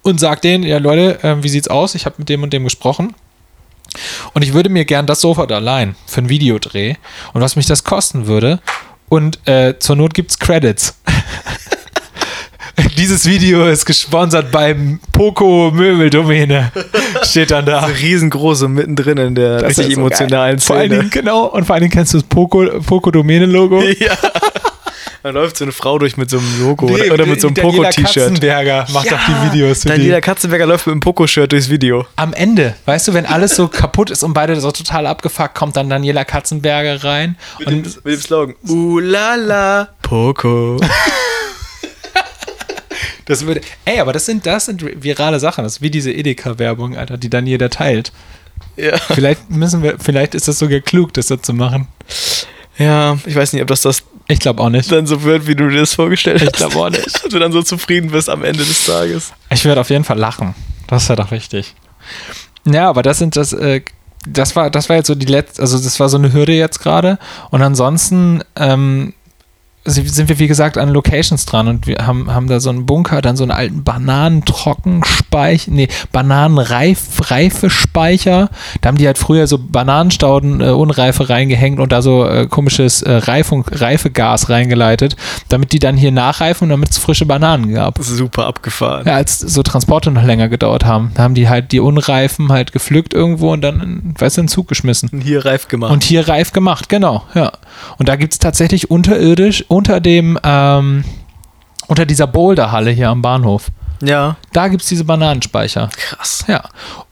und 0.01 0.19
sage 0.19 0.41
denen, 0.41 0.63
ja 0.63 0.77
Leute, 0.77 1.23
äh, 1.23 1.43
wie 1.43 1.49
sieht's 1.49 1.67
aus? 1.67 1.95
Ich 1.95 2.05
habe 2.05 2.15
mit 2.17 2.29
dem 2.29 2.43
und 2.43 2.53
dem 2.53 2.63
gesprochen. 2.63 3.13
Und 4.34 4.41
ich 4.41 4.53
würde 4.53 4.69
mir 4.69 4.86
gern 4.86 5.06
das 5.06 5.21
Sofa 5.21 5.45
da 5.45 5.60
leihen 5.60 5.95
für 6.06 6.21
ein 6.21 6.29
Videodreh. 6.29 6.95
Und 7.34 7.41
was 7.41 7.56
mich 7.56 7.65
das 7.65 7.84
kosten 7.84 8.27
würde. 8.27 8.60
Und 9.10 9.47
äh, 9.47 9.77
zur 9.79 9.95
Not 9.95 10.13
gibt's 10.13 10.39
Credits. 10.39 10.97
Dieses 12.97 13.25
Video 13.25 13.67
ist 13.67 13.86
gesponsert 13.86 14.51
beim 14.51 14.99
Poco 15.12 15.71
Möbeldomäne. 15.71 16.71
Steht 17.23 17.51
dann 17.51 17.65
da. 17.65 17.86
Riesengroße 17.86 18.67
mittendrin 18.67 19.17
in 19.17 19.36
der 19.36 19.60
das 19.60 19.77
richtig 19.77 19.95
so 19.95 20.01
emotionalen 20.01 20.58
geil. 20.58 20.60
Szene. 20.60 20.65
Vor 20.65 20.75
allen 20.77 20.89
Dingen, 20.89 21.10
genau, 21.12 21.45
und 21.45 21.65
vor 21.65 21.75
allen 21.75 21.84
Dingen 21.84 21.93
kennst 21.93 22.13
du 22.13 22.17
das 22.17 22.27
Poco, 22.27 22.65
Poco 22.86 23.12
Domäne 23.12 23.45
Logo? 23.45 23.82
Ja. 23.99 24.17
Da 25.23 25.29
läuft 25.29 25.55
so 25.55 25.63
eine 25.63 25.71
Frau 25.71 25.97
durch 25.99 26.17
mit 26.17 26.29
so 26.29 26.38
einem 26.38 26.62
Logo 26.62 26.86
nee, 26.86 27.09
oder 27.09 27.25
mit 27.25 27.39
so 27.39 27.47
einem 27.47 27.55
Poco-T-Shirt. 27.55 28.25
Katzenberger 28.25 28.86
macht 28.91 29.05
ja, 29.05 29.15
auch 29.15 29.21
die 29.25 29.51
Videos. 29.51 29.83
Für 29.83 29.88
Daniela 29.88 30.19
Katzenberger 30.19 30.65
läuft 30.65 30.86
mit 30.86 30.91
einem 30.91 30.99
Poco-Shirt 30.99 31.49
durchs 31.49 31.69
Video. 31.69 32.05
Am 32.17 32.33
Ende, 32.33 32.75
weißt 32.83 33.07
du, 33.07 33.13
wenn 33.13 33.25
alles 33.25 33.55
so 33.55 33.69
kaputt 33.69 34.12
ist 34.12 34.21
und 34.23 34.33
beide 34.33 34.59
so 34.59 34.69
total 34.71 35.07
abgefuckt, 35.07 35.55
kommt 35.55 35.77
dann 35.77 35.89
Daniela 35.89 36.25
Katzenberger 36.25 37.05
rein. 37.05 37.38
Mit, 37.57 37.67
und 37.69 37.73
dem, 37.86 37.93
mit 38.03 38.13
dem 38.15 38.19
Slogan: 38.19 38.55
Ulala, 38.67 39.89
Poco. 40.01 40.77
Das 43.25 43.45
würde, 43.45 43.62
ey, 43.86 44.01
aber 44.01 44.12
das 44.12 44.25
sind, 44.25 44.45
das 44.45 44.65
sind 44.65 44.83
virale 45.01 45.39
Sachen. 45.39 45.63
Das 45.63 45.77
ist 45.77 45.81
wie 45.81 45.89
diese 45.89 46.12
Edeka-Werbung, 46.12 46.97
Alter, 46.97 47.17
die 47.17 47.29
dann 47.29 47.47
jeder 47.47 47.69
teilt. 47.69 48.12
Ja. 48.75 48.97
Vielleicht 48.97 49.49
müssen 49.49 49.81
wir, 49.81 49.97
vielleicht 49.97 50.36
ist 50.36 50.49
das 50.49 50.59
sogar 50.59 50.81
klug, 50.81 51.13
das 51.13 51.29
so 51.29 51.38
zu 51.38 51.53
machen. 51.53 51.88
Ja, 52.77 53.17
ich 53.25 53.33
weiß 53.33 53.53
nicht, 53.53 53.62
ob 53.62 53.69
das 53.69 53.81
das 53.81 54.03
ich 54.27 54.39
glaube 54.39 54.62
auch 54.62 54.69
nicht. 54.69 54.91
Dann 54.91 55.05
so 55.05 55.23
wird, 55.23 55.47
wie 55.47 55.55
du 55.55 55.69
dir 55.69 55.81
das 55.81 55.93
vorgestellt 55.93 56.41
hast. 56.41 56.47
Ich 56.47 56.53
glaube 56.53 56.75
auch 56.75 56.89
nicht. 56.89 57.23
du 57.31 57.39
dann 57.39 57.51
so 57.51 57.62
zufrieden 57.62 58.12
bist 58.12 58.29
am 58.29 58.43
Ende 58.43 58.63
des 58.63 58.86
Tages. 58.86 59.33
Ich 59.49 59.65
werde 59.65 59.81
auf 59.81 59.89
jeden 59.89 60.03
Fall 60.03 60.17
lachen. 60.17 60.55
Das 60.88 61.09
wäre 61.09 61.21
doch 61.21 61.31
wichtig. 61.31 61.75
Ja, 62.65 62.89
aber 62.89 63.01
das 63.01 63.19
sind 63.19 63.36
das, 63.36 63.53
äh, 63.53 63.81
das 64.25 64.55
war, 64.55 64.69
das 64.69 64.89
war 64.89 64.95
jetzt 64.95 65.07
so 65.07 65.15
die 65.15 65.25
letzte, 65.25 65.62
also 65.62 65.77
das 65.77 65.99
war 65.99 66.07
so 66.07 66.17
eine 66.17 66.31
Hürde 66.31 66.53
jetzt 66.53 66.79
gerade. 66.79 67.19
Und 67.49 67.62
ansonsten, 67.62 68.43
ähm, 68.55 69.13
sind 69.86 70.30
wir, 70.30 70.39
wie 70.39 70.48
gesagt, 70.48 70.78
an 70.78 70.88
Locations 70.89 71.46
dran 71.46 71.67
und 71.67 71.86
wir 71.88 72.08
haben, 72.08 72.34
haben 72.34 72.48
da 72.48 72.62
so 72.62 72.69
einen 72.69 72.86
Bunker, 72.86 73.22
dann 73.22 73.36
so 73.36 73.43
einen 73.43 73.52
alten 73.52 73.84
Bananentrockenspeicher, 73.84 75.72
nee, 75.72 75.89
Bananenreifespeicher. 76.12 78.50
Da 78.80 78.88
haben 78.88 78.98
die 78.98 79.06
halt 79.06 79.17
früher 79.17 79.46
so 79.48 79.58
Bananenstauden 79.58 80.62
äh, 80.62 80.69
Unreife 80.69 81.28
reingehängt 81.30 81.82
und 81.82 81.91
da 81.91 82.02
so 82.02 82.26
äh, 82.26 82.48
komisches 82.48 83.02
äh, 83.02 83.12
Reifung, 83.12 83.65
Reifegas 83.69 84.50
reingeleitet, 84.50 85.17
damit 85.50 85.74
die 85.74 85.80
dann 85.80 85.98
hier 85.98 86.13
nachreifen 86.13 86.63
und 86.65 86.69
damit 86.69 86.91
es 86.91 86.98
frische 86.98 87.26
Bananen 87.26 87.74
gab. 87.74 88.00
Super 88.02 88.48
abgefahren. 88.48 89.06
Ja, 89.06 89.15
als 89.15 89.39
so 89.39 89.63
Transporte 89.63 90.12
noch 90.12 90.24
länger 90.24 90.48
gedauert 90.48 90.86
haben. 90.86 91.12
Da 91.15 91.24
haben 91.24 91.36
die 91.36 91.50
halt 91.50 91.74
die 91.74 91.82
Unreifen 91.82 92.54
halt 92.54 92.72
gepflückt 92.72 93.13
irgendwo 93.13 93.52
und 93.52 93.60
dann, 93.62 93.82
in, 93.82 94.13
weißt 94.17 94.38
du, 94.38 94.41
in 94.41 94.46
den 94.46 94.50
Zug 94.50 94.69
geschmissen. 94.69 95.10
Und 95.10 95.22
hier 95.22 95.46
reif 95.46 95.67
gemacht. 95.67 95.91
Und 95.91 96.04
hier 96.04 96.30
reif 96.30 96.54
gemacht, 96.54 96.88
genau, 96.88 97.24
ja. 97.34 97.52
Und 97.98 98.08
da 98.08 98.15
gibt 98.15 98.32
es 98.34 98.39
tatsächlich 98.39 98.89
unterirdisch 98.89 99.65
unter 99.73 99.99
dem, 99.99 100.39
ähm, 100.43 101.03
unter 101.88 102.05
dieser 102.05 102.27
Boulderhalle 102.27 102.91
hier 102.91 103.09
am 103.09 103.21
Bahnhof. 103.21 103.67
Ja. 104.01 104.38
Da 104.51 104.67
gibt 104.67 104.83
es 104.83 104.89
diese 104.89 105.03
Bananenspeicher. 105.03 105.89
Krass. 105.97 106.45
Ja. 106.47 106.63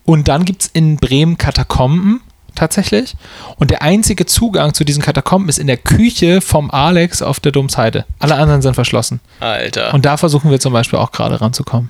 Und 0.06 0.28
dann 0.28 0.46
gibt 0.46 0.64
es 0.64 0.68
in 0.68 0.98
Bremen 0.98 1.38
Katakomben 1.38 2.22
tatsächlich. 2.54 3.16
Und 3.58 3.72
der 3.72 3.82
einzige 3.82 4.26
Zugang 4.26 4.74
zu 4.74 4.84
diesen 4.84 5.02
Katakomben 5.02 5.50
ist 5.50 5.58
in 5.58 5.68
der 5.68 5.78
Küche 5.78 6.42
vom 6.42 6.70
Alex 6.70 7.22
auf 7.22 7.40
der 7.40 7.52
Domsheide. 7.52 8.06
Alle 8.20 8.36
anderen 8.36 8.62
sind 8.62 8.76
verschlossen. 8.76 9.22
Alter. 9.40 9.94
Und 9.94 10.06
da 10.06 10.18
versuchen 10.18 10.52
wir 10.52 10.60
zum 10.60 10.74
Beispiel 10.74 11.00
auch 11.00 11.12
gerade 11.12 11.42
ranzukommen. 11.42 11.90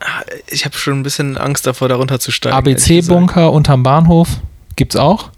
Ah, 0.00 0.22
ich 0.46 0.64
habe 0.64 0.76
schon 0.76 1.00
ein 1.00 1.02
bisschen 1.02 1.36
Angst 1.36 1.66
davor, 1.66 1.88
darunter 1.88 2.20
zu 2.20 2.30
steigen. 2.30 2.56
ABC-Bunker 2.56 3.52
unterm 3.52 3.82
Bahnhof 3.82 4.28
gibt 4.76 4.94
es 4.94 5.00
auch. 5.00 5.30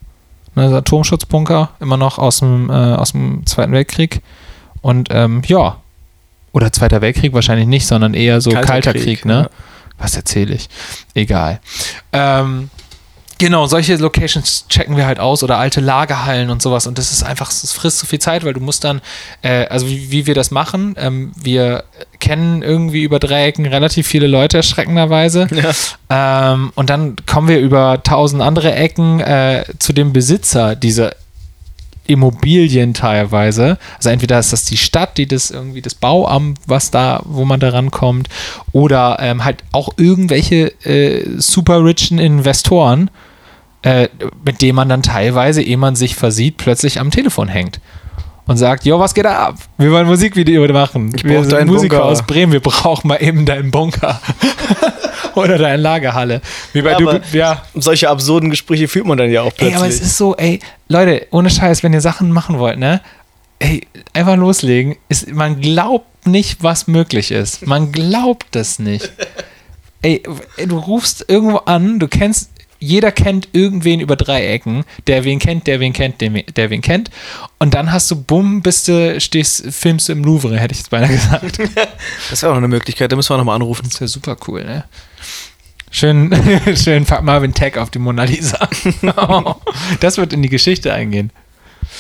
Ne, 0.55 0.75
Atomschutzbunker, 0.77 1.71
immer 1.81 1.97
noch 1.97 2.19
aus 2.19 2.41
dem, 2.41 2.69
äh, 2.69 2.73
aus 2.73 3.13
dem 3.13 3.47
Zweiten 3.47 3.73
Weltkrieg. 3.73 4.23
Und 4.81 5.09
ähm, 5.11 5.43
ja, 5.47 5.81
oder 6.53 6.73
Zweiter 6.73 7.01
Weltkrieg 7.01 7.33
wahrscheinlich 7.33 7.67
nicht, 7.67 7.87
sondern 7.87 8.15
eher 8.15 8.41
so 8.41 8.51
Kalter, 8.51 8.67
Kalter 8.67 8.93
Krieg, 8.93 9.05
Krieg, 9.05 9.25
ne? 9.25 9.49
Ja. 9.51 9.51
Was 9.99 10.17
erzähle 10.17 10.55
ich? 10.55 10.69
Egal. 11.15 11.61
Ähm, 12.13 12.71
Genau, 13.39 13.67
solche 13.67 13.95
Locations 13.97 14.67
checken 14.69 14.97
wir 14.97 15.07
halt 15.07 15.21
aus 15.21 15.45
oder 15.45 15.59
alte 15.59 15.81
Lagerhallen 15.81 16.51
und 16.51 16.61
sowas. 16.61 16.89
Und 16.89 16.99
das 16.99 17.13
ist 17.13 17.23
einfach, 17.23 17.51
es 17.51 17.73
frisst 17.73 18.01
so 18.01 18.07
viel 18.07 18.19
Zeit, 18.19 18.45
weil 18.45 18.53
du 18.53 18.61
musst 18.61 18.83
dann, 18.83 19.01
äh, 19.43 19.67
also 19.67 19.87
wie, 19.87 20.11
wie, 20.11 20.27
wir 20.27 20.35
das 20.35 20.51
machen, 20.51 20.97
ähm, 20.99 21.31
wir 21.37 21.85
kennen 22.19 22.63
irgendwie 22.63 23.05
über 23.05 23.21
Dreiecken 23.21 23.65
relativ 23.67 24.09
viele 24.09 24.27
Leute 24.27 24.57
erschreckenderweise. 24.57 25.47
Ja. 25.53 26.53
Ähm, 26.53 26.73
und 26.75 26.91
dann 26.91 27.15
kommen 27.27 27.49
wir 27.49 27.61
über 27.61 28.03
tausend 28.03 28.43
andere 28.43 28.75
Ecken 28.75 29.21
äh, 29.21 29.65
zu 29.79 29.93
dem 29.93 30.13
Besitzer 30.13 30.75
dieser 30.75 31.13
Immobilien 32.09 32.95
teilweise. 32.95 33.79
Also 33.97 34.09
entweder 34.09 34.39
ist 34.39 34.53
das 34.53 34.65
die 34.65 34.77
Stadt, 34.77 35.17
die 35.19 35.27
das 35.27 35.51
irgendwie 35.51 35.83
das 35.83 35.95
Bauamt, 35.95 36.59
was 36.67 36.91
da, 36.91 37.23
wo 37.25 37.45
man 37.45 37.61
da 37.61 37.69
rankommt, 37.69 38.29
oder 38.73 39.19
ähm, 39.21 39.45
halt 39.45 39.63
auch 39.73 39.91
irgendwelche 39.97 40.73
äh, 40.85 41.39
super 41.39 41.85
richen 41.85 42.19
Investoren, 42.19 43.11
äh, 43.83 44.09
mit 44.45 44.63
dem 44.63 44.75
man 44.75 44.89
dann 44.89 45.03
teilweise, 45.03 45.63
ehe 45.63 45.77
man 45.77 45.95
sich 45.95 46.17
versieht, 46.17 46.57
plötzlich 46.57 46.99
am 46.99 47.11
Telefon 47.11 47.49
hängt 47.49 47.81
und 48.49 48.57
sagt, 48.57 48.87
jo, 48.87 48.99
was 48.99 49.15
geht 49.15 49.27
da 49.27 49.49
ab? 49.49 49.57
Wir 49.77 49.91
wollen 49.93 50.07
ein 50.07 50.09
Musikvideo 50.09 50.67
machen. 50.73 51.13
Ich 51.15 51.23
wir 51.23 51.45
sind 51.45 51.67
Musiker 51.67 51.99
Bunker. 51.99 52.11
aus 52.11 52.27
Bremen, 52.27 52.53
wir 52.53 52.61
brauchen 52.61 53.07
mal 53.07 53.23
eben 53.23 53.45
deinen 53.45 53.71
Bunker. 53.71 54.21
Oder 55.35 55.59
deine 55.59 55.81
Lagerhalle. 55.81 56.41
Wie 56.73 56.83
bei 56.83 56.93
ja, 56.93 56.99
du, 56.99 57.21
ja. 57.33 57.63
Solche 57.75 58.09
absurden 58.09 58.51
Gespräche 58.51 58.89
führt 58.89 59.07
man 59.07 59.19
dann 59.19 59.31
ja 59.31 59.43
auch 59.43 59.53
plötzlich. 59.55 59.71
Ey, 59.71 59.77
aber 59.77 59.87
es 59.87 60.01
ist 60.01 60.17
so, 60.17 60.35
ey, 60.35 60.61
Leute, 60.89 61.27
ohne 61.31 61.51
Scheiß, 61.51 61.83
wenn 61.83 61.93
ihr 61.93 62.01
Sachen 62.01 62.33
machen 62.33 62.59
wollt, 62.59 62.79
ne? 62.79 63.03
Ey, 63.59 63.87
einfach 64.15 64.37
loslegen. 64.37 64.97
Ist, 65.09 65.31
man 65.31 65.61
glaubt 65.61 66.27
nicht, 66.27 66.63
was 66.63 66.89
möglich 66.89 67.31
ist. 67.31 67.67
Man 67.67 67.93
glaubt 67.93 68.57
es 68.57 68.79
nicht. 68.79 69.13
Ey, 70.03 70.23
du 70.65 70.79
rufst 70.79 71.25
irgendwo 71.29 71.59
an, 71.59 71.99
du 71.99 72.09
kennst 72.09 72.51
jeder 72.79 73.13
kennt 73.13 73.49
irgendwen 73.53 74.01
über 74.01 74.17
drei 74.17 74.47
Ecken, 74.47 74.85
der 75.07 75.25
wen 75.25 75.39
kennt, 75.39 75.67
der 75.67 75.81
wen 75.81 75.93
kennt, 75.93 76.21
der, 76.21 76.31
der 76.31 76.71
wen 76.71 76.81
kennt. 76.81 77.11
Und 77.59 77.75
dann 77.75 77.93
hast 77.93 78.11
du, 78.11 78.23
bumm, 78.23 78.63
bist 78.63 78.89
du, 78.89 79.21
stehst, 79.21 79.73
filmst 79.75 80.09
du 80.09 80.13
im 80.13 80.25
Louvre, 80.25 80.59
hätte 80.59 80.73
ich 80.73 80.79
jetzt 80.79 80.91
beinahe 80.91 81.09
gesagt. 81.13 81.59
das 82.31 82.43
wäre 82.43 82.53
auch 82.53 82.55
noch 82.55 82.63
eine 82.63 82.69
Möglichkeit, 82.69 83.11
da 83.11 83.17
müssen 83.17 83.31
wir 83.31 83.39
nochmal 83.39 83.57
anrufen. 83.57 83.87
Das 83.89 84.01
wäre 84.01 84.09
super 84.09 84.37
cool, 84.47 84.65
ne? 84.65 84.85
Schön, 85.91 86.31
schön 86.77 87.07
Marvin 87.23 87.55
Tag 87.55 87.79
auf 87.79 87.91
die 87.91 87.99
Mona 87.99 88.25
Lisa. 88.25 88.69
das 90.01 90.19
wird 90.19 90.33
in 90.33 90.43
die 90.43 90.49
Geschichte 90.49 90.93
eingehen. 90.93 91.31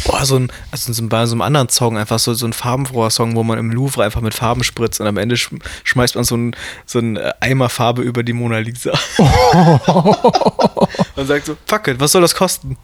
Boah, 0.04 0.24
so 0.24 0.36
ein, 0.36 0.52
also 0.70 0.92
so 0.92 1.02
ein, 1.02 1.08
bei 1.08 1.26
so 1.26 1.34
einem 1.34 1.42
anderen 1.42 1.68
Song, 1.68 1.98
einfach 1.98 2.18
so, 2.18 2.34
so 2.34 2.46
ein 2.46 2.52
farbenfroher 2.52 3.10
Song, 3.10 3.34
wo 3.36 3.42
man 3.42 3.58
im 3.58 3.70
Louvre 3.70 4.04
einfach 4.04 4.20
mit 4.20 4.34
Farben 4.34 4.62
spritzt 4.64 5.00
und 5.00 5.06
am 5.06 5.16
Ende 5.16 5.36
sch 5.36 5.50
schmeißt 5.84 6.14
man 6.14 6.24
so 6.24 6.36
ein, 6.36 6.54
so 6.86 6.98
ein 6.98 7.16
äh, 7.16 7.32
Eimer 7.40 7.68
Farbe 7.68 8.02
über 8.02 8.22
die 8.22 8.32
Mona 8.32 8.58
Lisa. 8.58 8.92
und 11.16 11.26
sagt 11.26 11.46
so, 11.46 11.56
fuck 11.66 11.88
it, 11.88 12.00
was 12.00 12.12
soll 12.12 12.22
das 12.22 12.34
kosten? 12.34 12.76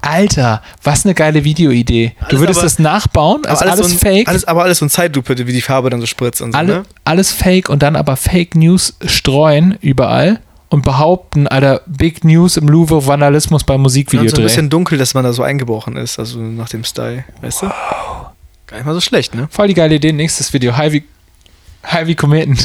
Alter, 0.00 0.62
was 0.84 1.04
eine 1.04 1.14
geile 1.14 1.42
Videoidee. 1.42 2.14
Du 2.20 2.24
Alles 2.26 2.40
würdest 2.40 2.58
aber- 2.60 2.64
das 2.66 2.78
nachbauen, 2.78 3.44
also 3.44 3.64
alles, 3.64 3.88
so 3.88 3.92
ein, 3.92 3.98
fake. 3.98 4.28
Alles, 4.28 4.44
aber 4.44 4.62
alles 4.62 4.78
so 4.78 4.86
ein 4.86 4.90
Zeitlupe, 4.90 5.36
wie 5.36 5.52
die 5.52 5.62
Farbe 5.62 5.90
dann 5.90 6.00
so 6.00 6.06
spritzt 6.06 6.40
und 6.42 6.52
so, 6.52 6.58
alle, 6.58 6.74
ne? 6.74 6.82
alles 7.04 7.32
fake 7.32 7.68
und 7.68 7.82
dann 7.82 7.96
aber 7.96 8.16
Fake 8.16 8.54
News 8.54 8.96
streuen 9.04 9.76
überall 9.80 10.40
und 10.68 10.82
behaupten, 10.82 11.46
Alter, 11.46 11.82
Big 11.86 12.24
News 12.24 12.56
im 12.56 12.68
Louvre, 12.68 13.06
Vandalismus 13.06 13.64
beim 13.64 13.76
Und 13.76 13.82
Musikvideo 13.82 14.28
so 14.28 14.36
ein 14.36 14.42
bisschen 14.42 14.70
dunkel, 14.70 14.98
dass 14.98 15.14
man 15.14 15.24
da 15.24 15.32
so 15.32 15.42
eingebrochen 15.42 15.96
ist, 15.96 16.18
also 16.18 16.40
nach 16.40 16.68
dem 16.68 16.84
Style, 16.84 17.24
weißt 17.40 17.62
du? 17.62 17.66
Gar 18.66 18.78
nicht 18.78 18.86
mal 18.86 18.94
so 18.94 19.00
schlecht, 19.00 19.34
ne? 19.34 19.46
Voll 19.50 19.68
die 19.68 19.74
geile 19.74 19.94
Idee, 19.94 20.12
nächstes 20.12 20.52
Video. 20.52 20.76
High 20.76 20.92
wie, 20.92 21.04
high 21.84 22.06
wie 22.06 22.16
Kometen. 22.16 22.58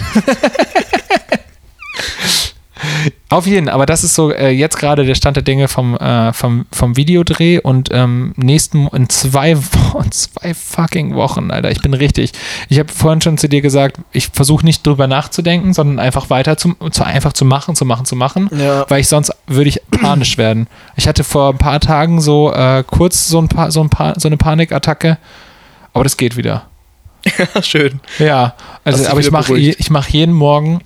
Auf 3.30 3.48
jeden, 3.48 3.70
aber 3.70 3.86
das 3.86 4.04
ist 4.04 4.16
so 4.16 4.32
äh, 4.32 4.50
jetzt 4.50 4.78
gerade 4.78 5.06
der 5.06 5.16
Stand 5.16 5.38
der 5.38 5.44
Dinge 5.44 5.68
vom, 5.68 5.96
äh, 5.96 6.34
vom, 6.34 6.66
vom 6.72 6.98
Videodreh 6.98 7.60
und 7.60 7.90
ähm, 7.92 8.34
nächsten 8.36 8.88
in 8.88 9.08
zwei, 9.10 9.58
Wo- 9.58 10.00
in 10.04 10.12
zwei 10.12 10.54
fucking 10.54 11.16
Wochen, 11.16 11.50
Alter. 11.52 11.72
Ich 11.72 11.82
bin 11.82 11.94
richtig. 11.94 12.34
Ich 12.70 12.78
habe 12.80 12.92
vorhin 12.92 13.22
schon 13.22 13.38
zu 13.38 13.48
dir 13.48 13.62
gesagt, 13.62 13.98
ich 14.12 14.28
versuche 14.34 14.66
nicht 14.66 14.86
drüber 14.86 15.08
nachzudenken, 15.08 15.74
sondern 15.74 16.00
einfach 16.00 16.30
weiter 16.30 16.58
zu, 16.58 16.76
zu 16.92 17.06
einfach 17.06 17.34
zu 17.34 17.46
machen, 17.46 17.76
zu 17.76 17.86
machen, 17.86 18.06
zu 18.06 18.16
machen. 18.16 18.50
Ja. 18.58 18.86
Weil 18.90 19.00
ich 19.02 19.08
sonst 19.08 19.32
würde 19.48 19.70
ich 19.70 19.82
panisch 19.92 20.38
werden. 20.38 20.68
Ich 20.96 21.08
hatte 21.08 21.24
vor 21.24 21.52
ein 21.52 21.58
paar 21.58 21.80
Tagen 21.80 22.20
so 22.22 22.52
äh, 22.54 22.84
kurz 22.86 23.28
so, 23.28 23.40
ein 23.40 23.48
paar, 23.48 23.72
so, 23.72 23.82
ein 23.82 23.90
paar, 23.90 24.20
so 24.20 24.28
eine 24.28 24.38
Panikattacke, 24.38 25.18
aber 25.94 26.04
das 26.04 26.18
geht 26.18 26.36
wieder. 26.38 26.64
Ja, 27.56 27.62
schön. 27.64 28.00
Ja, 28.20 28.56
also 28.84 29.08
aber 29.08 29.20
ich 29.20 29.30
mache 29.32 29.58
ich 29.58 29.90
mache 29.92 30.12
jeden 30.12 30.34
Morgen 30.34 30.82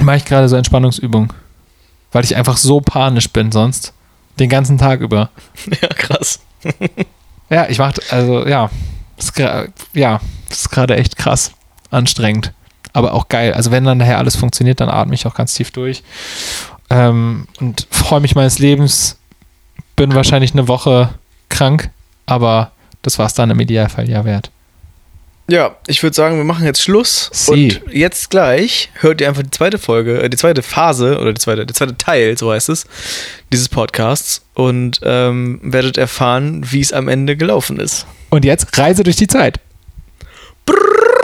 mache 0.00 0.16
ich 0.16 0.24
gerade 0.24 0.48
so 0.48 0.56
Entspannungsübung, 0.56 1.32
weil 2.12 2.24
ich 2.24 2.36
einfach 2.36 2.56
so 2.56 2.80
panisch 2.80 3.30
bin 3.30 3.52
sonst 3.52 3.92
den 4.38 4.48
ganzen 4.48 4.78
Tag 4.78 5.00
über. 5.00 5.30
Ja, 5.82 5.88
krass. 5.88 6.40
Ja, 7.50 7.68
ich 7.68 7.78
mache 7.78 8.00
also 8.10 8.46
ja, 8.46 8.70
ist 9.16 9.38
ja, 9.38 10.20
das 10.48 10.60
ist 10.60 10.70
gerade 10.70 10.96
echt 10.96 11.16
krass 11.16 11.52
anstrengend, 11.90 12.52
aber 12.92 13.12
auch 13.14 13.28
geil. 13.28 13.52
Also 13.52 13.70
wenn 13.70 13.84
dann 13.84 13.98
nachher 13.98 14.18
alles 14.18 14.36
funktioniert, 14.36 14.80
dann 14.80 14.88
atme 14.88 15.14
ich 15.14 15.26
auch 15.26 15.34
ganz 15.34 15.54
tief 15.54 15.70
durch 15.70 16.02
ähm, 16.90 17.46
und 17.60 17.86
freue 17.90 18.20
mich 18.20 18.34
meines 18.34 18.58
Lebens. 18.58 19.18
Bin 19.96 20.14
wahrscheinlich 20.14 20.52
eine 20.52 20.68
Woche 20.68 21.10
krank, 21.48 21.90
aber 22.26 22.72
das 23.02 23.18
war 23.18 23.26
es 23.26 23.34
dann 23.34 23.50
im 23.50 23.60
Idealfall 23.60 24.08
ja 24.08 24.24
wert. 24.24 24.50
Ja, 25.52 25.76
ich 25.86 26.02
würde 26.02 26.16
sagen, 26.16 26.38
wir 26.38 26.44
machen 26.44 26.64
jetzt 26.64 26.80
Schluss. 26.80 27.28
Sie. 27.30 27.50
Und 27.52 27.92
jetzt 27.92 28.30
gleich 28.30 28.88
hört 28.94 29.20
ihr 29.20 29.28
einfach 29.28 29.42
die 29.42 29.50
zweite 29.50 29.76
Folge, 29.76 30.22
äh, 30.22 30.30
die 30.30 30.38
zweite 30.38 30.62
Phase 30.62 31.18
oder 31.18 31.34
die 31.34 31.40
zweite, 31.42 31.66
der 31.66 31.74
zweite 31.74 31.94
Teil, 31.98 32.38
so 32.38 32.50
heißt 32.50 32.70
es, 32.70 32.86
dieses 33.52 33.68
Podcasts 33.68 34.40
und 34.54 35.00
ähm, 35.02 35.60
werdet 35.62 35.98
erfahren, 35.98 36.64
wie 36.70 36.80
es 36.80 36.94
am 36.94 37.06
Ende 37.06 37.36
gelaufen 37.36 37.78
ist. 37.78 38.06
Und 38.30 38.46
jetzt 38.46 38.78
Reise 38.78 39.02
durch 39.02 39.16
die 39.16 39.26
Zeit. 39.26 39.60
Brrr. 40.64 41.21